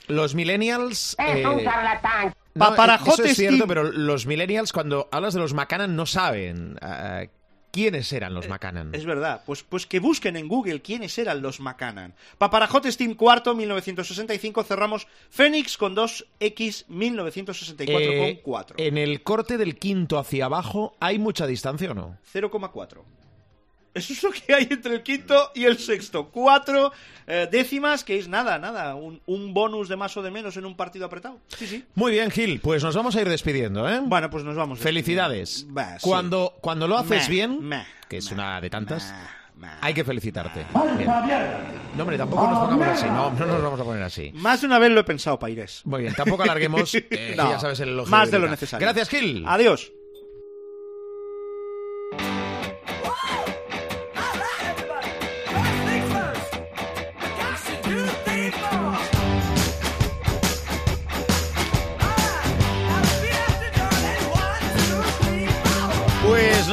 Los 0.09 0.35
millennials... 0.35 1.17
Es 1.19 1.37
eh, 1.37 1.47
un 1.47 1.65
charlatán. 1.65 2.35
no, 2.55 2.65
Paparajote 2.67 3.23
eso 3.23 3.31
es 3.31 3.37
cierto, 3.37 3.67
pero 3.67 3.85
los 3.85 4.27
millennials 4.27 4.73
cuando 4.73 5.09
hablas 5.11 5.35
de 5.35 5.41
los 5.41 5.53
Macanan 5.53 5.97
no 5.97 6.07
saben 6.07 6.79
eh, 6.81 7.29
quiénes 7.77 8.11
eran 8.15 8.33
los 8.33 8.49
Macanan. 8.49 8.95
Es 8.95 9.05
verdad, 9.05 9.43
pues, 9.45 9.63
pues 9.63 9.85
que 9.87 10.01
busquen 10.01 10.37
en 10.37 10.49
Google 10.49 10.81
quiénes 10.81 11.19
eran 11.19 11.43
los 11.43 11.61
Macanan. 11.61 12.15
Paparajote 12.39 12.91
Steam 12.91 13.15
cuarto, 13.15 13.55
1965, 13.55 14.65
cerramos 14.65 15.07
Fénix 15.29 15.77
con 15.77 15.95
2X, 15.95 16.87
1964 16.89 18.13
Eh, 18.13 18.35
con 18.37 18.43
4. 18.43 18.77
En 18.79 18.97
el 18.97 19.23
corte 19.23 19.59
del 19.59 19.77
quinto 19.79 20.19
hacia 20.19 20.47
abajo, 20.47 20.97
¿hay 21.01 21.19
mucha 21.19 21.47
distancia 21.47 21.91
o 21.91 21.95
no? 21.95 22.17
0,4. 22.33 23.03
Eso 23.97 24.13
es 24.13 24.23
lo 24.23 24.31
que 24.31 24.53
hay 24.55 24.69
entre 24.71 24.95
el 24.95 25.03
quinto 25.03 25.51
y 25.55 25.65
el 25.65 25.79
sexto. 25.79 26.29
Cuatro 26.29 26.93
eh, 27.27 27.49
décimas, 27.51 28.05
que 28.05 28.19
es 28.19 28.29
nada, 28.29 28.59
nada. 28.59 28.95
Un, 28.95 29.21
un 29.27 29.55
bonus 29.55 29.89
de 29.89 29.97
más 29.97 30.17
o 30.17 30.23
de 30.23 30.31
menos 30.31 30.57
en 30.59 30.67
un 30.67 30.77
partido 30.77 31.07
apretado. 31.07 31.39
Sí, 31.49 31.67
sí. 31.67 31.85
Muy 31.95 32.13
bien, 32.13 32.31
Gil, 32.31 32.61
pues 32.61 32.85
nos 32.85 32.95
vamos 32.95 33.17
a 33.17 33.23
ir 33.23 33.29
despidiendo, 33.29 33.89
¿eh? 33.89 34.01
Bueno, 34.05 34.29
pues 34.29 34.45
nos 34.45 34.55
vamos. 34.55 34.79
Felicidades. 34.81 35.67
Sí. 35.67 35.69
Cuando, 36.03 36.55
cuando 36.61 36.87
lo 36.87 36.99
haces 36.99 37.29
Meh, 37.29 37.35
bien, 37.35 37.65
meh, 37.67 37.87
que 38.09 38.19
es 38.19 38.31
una 38.31 38.61
de 38.61 38.69
tantas, 38.69 39.15
meh. 39.57 39.67
hay 39.81 39.95
que 39.95 40.05
felicitarte. 40.05 40.67
Bien. 40.99 41.09
No, 41.97 42.03
hombre, 42.03 42.19
tampoco 42.19 42.47
nos 42.49 42.59
pongamos 42.59 42.89
así. 42.89 43.07
No, 43.07 43.31
no 43.31 43.47
nos 43.47 43.63
vamos 43.63 43.81
a 43.81 43.85
poner 43.85 44.03
así. 44.03 44.31
Más 44.35 44.61
de 44.61 44.67
una 44.67 44.79
vez 44.79 44.91
lo 44.91 45.01
he 45.01 45.05
pensado, 45.05 45.39
Paires. 45.39 45.81
Muy 45.87 46.03
bien, 46.03 46.15
tampoco 46.15 46.43
alarguemos, 46.43 46.95
eh, 46.95 47.33
No, 47.35 47.51
ya 47.51 47.59
sabes 47.59 47.81
el 47.81 47.89
elogio 47.89 48.11
Más 48.11 48.31
de 48.31 48.39
lo 48.39 48.45
Erika. 48.45 48.51
necesario. 48.51 48.85
Gracias, 48.87 49.09
Gil. 49.09 49.45
Adiós. 49.47 49.91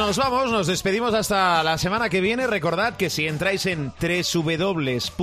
Nos 0.06 0.18
vamos, 0.18 0.50
nos 0.50 0.66
despedimos 0.66 1.14
hasta 1.14 1.62
la 1.62 1.78
semana 1.78 2.10
que 2.10 2.20
viene. 2.20 2.46
Recordad 2.46 2.98
que 2.98 3.08
si 3.08 3.26
entráis 3.26 3.64
en 3.64 3.90
www.cope.es, 3.98 5.14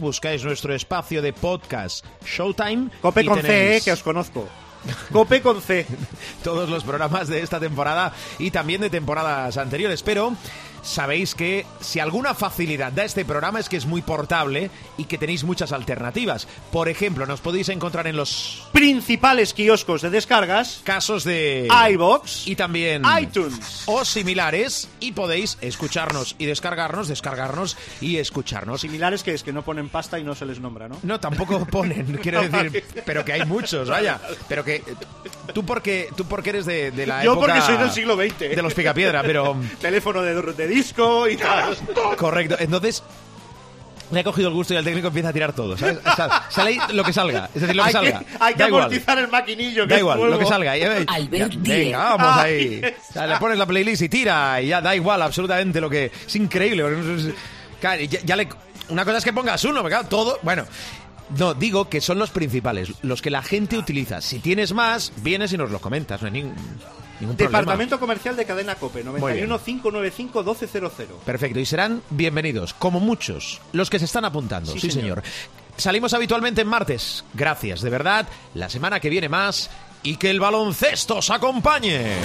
buscáis 0.00 0.42
nuestro 0.42 0.74
espacio 0.74 1.22
de 1.22 1.32
podcast 1.32 2.04
Showtime. 2.24 2.90
Cope 3.00 3.24
con 3.24 3.40
C, 3.40 3.76
eh, 3.76 3.80
que 3.80 3.92
os 3.92 4.02
conozco. 4.02 4.48
Cope 5.12 5.40
con 5.40 5.62
C. 5.62 5.86
todos 6.42 6.68
los 6.68 6.82
programas 6.82 7.28
de 7.28 7.42
esta 7.42 7.60
temporada 7.60 8.12
y 8.40 8.50
también 8.50 8.80
de 8.80 8.90
temporadas 8.90 9.56
anteriores, 9.56 10.02
pero 10.02 10.34
sabéis 10.82 11.34
que 11.34 11.66
si 11.80 12.00
alguna 12.00 12.34
facilidad 12.34 12.92
da 12.92 13.04
este 13.04 13.24
programa 13.24 13.60
es 13.60 13.68
que 13.68 13.76
es 13.76 13.86
muy 13.86 14.02
portable 14.02 14.70
y 14.96 15.04
que 15.04 15.18
tenéis 15.18 15.44
muchas 15.44 15.72
alternativas. 15.72 16.46
Por 16.72 16.88
ejemplo, 16.88 17.26
nos 17.26 17.40
podéis 17.40 17.68
encontrar 17.68 18.06
en 18.06 18.16
los 18.16 18.68
Principales 18.72 19.52
kioscos 19.54 20.02
de 20.02 20.10
descargas. 20.10 20.80
casos 20.84 21.24
de 21.24 21.68
iBox 21.92 22.46
y 22.46 22.56
también 22.56 23.02
iTunes. 23.20 23.82
o 23.86 24.04
similares 24.04 24.88
y 25.00 25.12
podéis 25.12 25.58
escucharnos 25.60 26.34
y 26.38 26.46
descargarnos, 26.46 27.08
descargarnos 27.08 27.76
y 28.00 28.16
escucharnos. 28.16 28.80
Similares 28.80 29.22
que 29.22 29.34
es 29.34 29.42
que 29.42 29.52
no 29.52 29.62
ponen 29.62 29.88
pasta 29.88 30.18
y 30.18 30.24
no 30.24 30.34
se 30.34 30.46
les 30.46 30.60
nombra, 30.60 30.88
¿no? 30.88 30.96
No, 31.02 31.20
tampoco 31.20 31.64
ponen, 31.70 32.18
quiero 32.22 32.42
decir, 32.48 32.84
pero 33.04 33.24
que 33.24 33.32
hay 33.34 33.44
muchos, 33.44 33.88
vaya. 33.88 34.20
Pero 34.48 34.64
que 34.64 34.82
tú 35.54 35.64
porque 35.64 36.08
tú 36.16 36.24
porque 36.26 36.50
eres 36.50 36.66
de, 36.66 36.90
de 36.90 37.06
la 37.06 37.22
Yo 37.24 37.32
época 37.32 37.46
porque 37.54 37.60
soy 37.62 37.76
del 37.76 37.90
siglo 37.90 38.16
XX. 38.16 38.38
de 38.38 38.62
los 38.62 38.74
picapiedra, 38.74 39.22
pero 39.22 39.56
Teléfono 39.80 40.22
de, 40.22 40.40
de 40.52 40.68
disco 40.70 41.28
y 41.28 41.36
tal. 41.36 41.76
correcto. 42.16 42.56
Entonces 42.58 43.02
le 44.10 44.20
ha 44.20 44.24
cogido 44.24 44.48
el 44.48 44.54
gusto 44.54 44.74
y 44.74 44.76
el 44.76 44.84
técnico 44.84 45.06
empieza 45.08 45.28
a 45.28 45.32
tirar 45.32 45.52
todo, 45.52 45.76
¿sabes? 45.76 45.98
O 46.04 46.16
sea, 46.16 46.46
sale 46.48 46.70
ahí 46.70 46.78
lo 46.94 47.04
que 47.04 47.12
salga, 47.12 47.48
es 47.54 47.60
decir, 47.60 47.76
lo 47.76 47.82
que 47.84 47.86
hay 47.88 47.92
salga. 47.92 48.18
que, 48.18 48.26
hay 48.40 48.54
que 48.54 48.58
Da 48.58 48.66
igual. 48.68 48.82
amortizar 48.84 49.18
el 49.18 49.28
maquinillo. 49.28 49.86
que 49.86 49.94
Da 49.94 49.98
igual, 50.00 50.18
nuevo. 50.18 50.32
lo 50.32 50.38
que 50.40 50.46
salga. 50.46 50.72
Veis. 50.72 51.06
Albert 51.08 51.52
Ya. 51.62 51.74
Venga, 51.74 51.98
vamos 52.16 52.36
Ay, 52.38 52.80
ahí. 52.84 52.94
O 53.08 53.12
sea, 53.12 53.26
le 53.28 53.36
pones 53.36 53.56
la 53.58 53.66
playlist 53.66 54.02
y 54.02 54.08
tira 54.08 54.60
y 54.60 54.66
ya 54.68 54.80
da 54.80 54.96
igual 54.96 55.22
absolutamente 55.22 55.80
lo 55.80 55.88
que... 55.88 56.10
Es 56.26 56.34
increíble. 56.36 56.84
ya, 57.80 57.96
ya 57.96 58.36
le... 58.36 58.48
Una 58.88 59.04
cosa 59.04 59.18
es 59.18 59.24
que 59.24 59.32
pongas 59.32 59.62
uno, 59.64 59.84
claro, 59.84 60.08
todo... 60.08 60.40
Bueno, 60.42 60.64
no, 61.38 61.54
digo 61.54 61.88
que 61.88 62.00
son 62.00 62.18
los 62.18 62.30
principales, 62.30 62.90
los 63.02 63.22
que 63.22 63.30
la 63.30 63.42
gente 63.42 63.78
utiliza. 63.78 64.20
Si 64.20 64.40
tienes 64.40 64.72
más, 64.72 65.12
vienes 65.18 65.52
y 65.52 65.56
nos 65.56 65.70
los 65.70 65.80
comentas, 65.80 66.20
no 66.20 66.26
hay 66.26 66.32
ningún, 66.32 66.56
ningún 67.20 67.36
problema. 67.36 67.58
Departamento 67.60 68.00
Comercial 68.00 68.36
de 68.36 68.44
Cadena 68.44 68.74
Cope, 68.74 69.02
bien. 69.02 69.06
91 69.20 69.58
595 69.58 70.42
1200. 70.42 70.92
Perfecto, 71.24 71.58
y 71.60 71.66
serán 71.66 72.02
bienvenidos, 72.10 72.74
como 72.74 73.00
muchos, 73.00 73.60
los 73.72 73.90
que 73.90 73.98
se 73.98 74.04
están 74.06 74.24
apuntando. 74.24 74.72
Sí, 74.72 74.80
Sí, 74.80 74.90
señor. 74.90 75.22
Salimos 75.76 76.12
habitualmente 76.12 76.60
en 76.60 76.68
martes. 76.68 77.24
Gracias, 77.32 77.80
de 77.80 77.90
verdad. 77.90 78.26
La 78.54 78.68
semana 78.68 79.00
que 79.00 79.08
viene 79.08 79.28
más 79.28 79.70
y 80.02 80.16
que 80.16 80.30
el 80.30 80.40
baloncesto 80.40 81.16
os 81.18 81.30
acompañe. 81.30 82.16